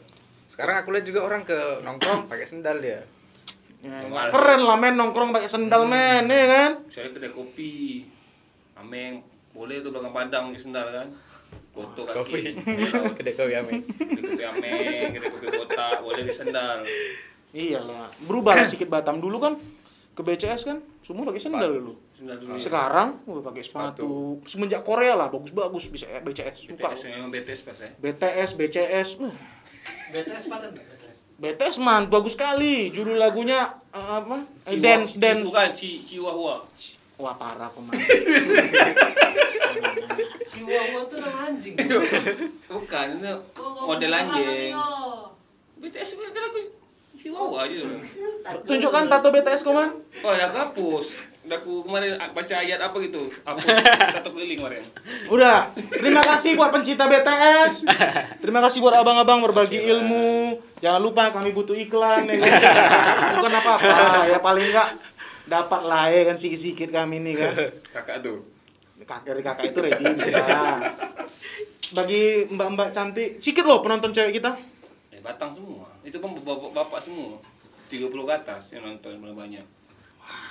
Sekarang 0.45 0.85
aku 0.85 0.93
lihat 0.93 1.07
juga 1.09 1.21
orang 1.25 1.43
ke 1.43 1.57
nongkrong 1.81 2.29
pakai 2.29 2.45
sendal 2.45 2.77
dia. 2.79 3.01
Ya, 3.81 4.01
keren 4.29 4.65
lah 4.65 4.77
men 4.77 4.97
nongkrong 4.97 5.33
pakai 5.33 5.49
sendal 5.49 5.85
men, 5.85 6.25
ya 6.29 6.47
kan? 6.49 6.73
Misalnya 6.85 7.11
kedai 7.13 7.33
kopi, 7.33 8.05
ameng, 8.77 9.21
boleh 9.53 9.81
tuh 9.81 9.93
belakang 9.93 10.13
padang 10.13 10.45
di 10.53 10.61
sendal 10.61 10.89
kan? 10.89 11.09
Foto 11.73 12.05
kaki. 12.05 12.17
Kopi. 12.17 12.41
Kedai 13.17 13.35
kopi 13.35 13.53
ame. 13.53 13.73
Kedai 13.85 14.25
kopi 14.25 14.45
ameng, 14.47 15.09
kedai 15.13 15.29
kopi 15.29 15.47
kotak, 15.49 16.01
boleh 16.01 16.23
di 16.23 16.33
sendal. 16.33 16.81
Iyalah, 17.55 18.11
berubah 18.27 18.59
lah 18.59 18.67
sedikit 18.67 18.91
Batam 18.91 19.23
dulu 19.23 19.39
kan 19.39 19.55
ke 20.15 20.23
BCS 20.23 20.63
kan 20.67 20.79
semua 21.03 21.23
pakai 21.27 21.39
sendal 21.39 21.71
dulu. 21.71 21.95
Sendal 22.15 22.43
dulu. 22.43 22.59
Sekarang 22.59 23.23
wah 23.27 23.43
pakai 23.47 23.63
sepatu. 23.63 24.43
Semenjak 24.47 24.83
Korea 24.83 25.15
lah 25.15 25.31
bagus-bagus 25.31 25.87
bisa 25.91 26.11
ya, 26.11 26.19
BCS 26.19 26.71
suka. 26.71 26.91
BTS 26.91 27.03
memang 27.15 27.31
BTS 27.31 27.61
pas 27.63 27.79
ya. 27.79 27.91
BTS, 27.99 28.51
BCS, 28.59 29.09
BTS 30.11 30.45
paten 30.51 30.71
nggak 30.75 30.87
BTS? 30.87 31.17
BTS 31.39 31.77
man 31.79 32.11
bagus 32.11 32.35
sekali. 32.35 32.91
Judul 32.91 33.19
lagunya 33.23 33.71
eh, 33.95 34.03
apa? 34.19 34.43
Eh, 34.67 34.75
Si 34.75 34.77
dance 34.83 35.15
dance. 35.19 35.47
Si 35.47 35.51
bukan 35.51 35.71
si 35.75 35.89
si 36.03 36.17
Wahwa. 36.19 36.63
Wah 37.15 37.35
parah 37.39 37.71
ke 37.71 37.79
mana? 37.79 37.95
Chihuahua 40.51 41.01
tuh 41.11 41.19
nama 41.19 41.51
anjing. 41.51 41.75
Bukan, 42.75 43.07
itu 43.19 43.35
model 43.59 44.13
anjing. 44.15 44.71
BTS 45.83 46.09
itu 46.15 46.23
kan 46.31 46.43
aku 46.51 46.59
Wahwa 47.33 47.65
aja. 47.65 47.81
Tunjukkan 48.69 49.09
tato 49.09 49.29
BTS 49.33 49.65
koman. 49.65 49.89
Oh, 50.21 50.33
udah 50.33 50.47
aku 50.49 50.57
hapus. 50.61 51.07
Udah 51.45 51.57
aku 51.61 51.85
kemarin 51.85 52.17
baca 52.33 52.55
ayat 52.57 52.81
apa 52.81 52.97
gitu. 53.05 53.33
Hapus 53.45 53.65
satu 54.21 54.29
keliling 54.33 54.61
kemarin. 54.61 54.83
Udah, 55.33 55.73
terima 55.93 56.21
kasih 56.21 56.57
buat 56.57 56.73
pencinta 56.73 57.09
BTS. 57.09 57.89
Terima 58.41 58.61
kasih 58.65 58.85
buat 58.85 58.97
abang-abang 58.97 59.41
berbagi 59.45 59.81
ilmu. 59.89 60.61
Jangan 60.85 61.01
lupa 61.01 61.33
kami 61.33 61.57
butuh 61.57 61.77
iklan 61.77 62.29
ya 62.29 62.37
kan. 62.41 62.53
Bukan 63.41 63.53
apa-apa, 63.57 64.29
ya 64.29 64.39
paling 64.41 64.69
enggak 64.69 64.89
dapat 65.45 65.81
lah 65.85 66.09
ya 66.09 66.29
kan 66.29 66.37
sikit-sikit 66.37 66.89
kami 66.93 67.21
nih 67.25 67.35
kan. 67.37 67.53
Kakak 67.93 68.25
tuh. 68.25 68.45
Kakak 69.05 69.37
dari 69.37 69.43
kakak 69.45 69.65
itu 69.73 69.79
ready 69.85 70.05
bisa. 70.17 70.41
Bagi 71.93 72.49
mbak-mbak 72.49 72.89
cantik, 72.97 73.37
sikit 73.41 73.69
loh 73.69 73.85
penonton 73.85 74.13
cewek 74.13 74.41
kita. 74.41 74.74
Batang 75.25 75.49
semua. 75.51 75.89
Itu 76.05 76.21
kan 76.21 76.37
bapak-bapak 76.37 77.01
semua. 77.01 77.41
30 77.89 78.13
ke 78.13 78.33
atas 78.35 78.77
yang 78.77 78.85
nonton 78.85 79.17
paling 79.17 79.33
banyak. 79.35 79.65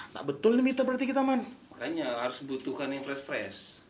Tak 0.10 0.24
betul 0.26 0.58
nih 0.58 0.66
Mita 0.66 0.82
berarti 0.82 1.06
kita 1.06 1.22
man. 1.22 1.46
Makanya 1.70 2.18
harus 2.20 2.42
butuhkan 2.42 2.90
yang 2.90 3.02
fresh-fresh. 3.02 3.82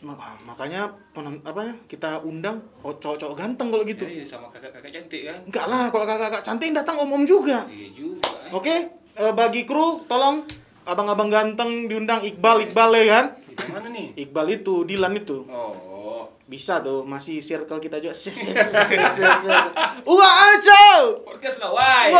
Ma- 0.00 0.16
Makanya 0.42 0.88
penon, 1.12 1.44
apa 1.44 1.60
ya, 1.62 1.74
kita 1.84 2.24
undang 2.24 2.64
oh, 2.80 2.96
cowok-cowok 2.96 3.36
ganteng 3.36 3.68
kalau 3.68 3.84
gitu. 3.84 4.04
Ya, 4.04 4.20
iya, 4.20 4.24
sama 4.24 4.48
kakak-kakak 4.48 4.88
cantik 4.88 5.28
kan. 5.28 5.38
Enggak 5.44 5.66
lah, 5.68 5.82
kalau 5.88 6.04
kakak-kakak 6.08 6.42
cantik 6.42 6.72
datang 6.72 6.96
om-om 6.98 7.24
juga. 7.24 7.68
Iya 7.68 7.88
juga. 7.92 8.32
eh. 8.40 8.52
Oke, 8.52 8.74
eh, 8.96 9.32
bagi 9.32 9.68
kru 9.68 10.00
tolong 10.06 10.44
abang-abang 10.84 11.28
ganteng 11.28 11.84
diundang 11.84 12.24
Iqbal 12.24 12.64
Iqbal 12.64 12.90
ya 12.96 13.04
kan? 13.12 13.24
Di 13.36 13.68
mana 13.72 13.88
nih? 13.92 14.06
Iqbal 14.16 14.46
itu, 14.50 14.88
Dilan 14.88 15.12
itu. 15.14 15.44
Oh. 15.48 16.24
Bisa 16.50 16.82
tuh, 16.82 17.06
masih 17.06 17.38
circle 17.38 17.78
kita 17.78 18.02
juga. 18.02 18.10
Uwa 20.10 20.30
aja. 20.50 20.82
Podcast? 21.22 21.62
Woi! 21.62 22.10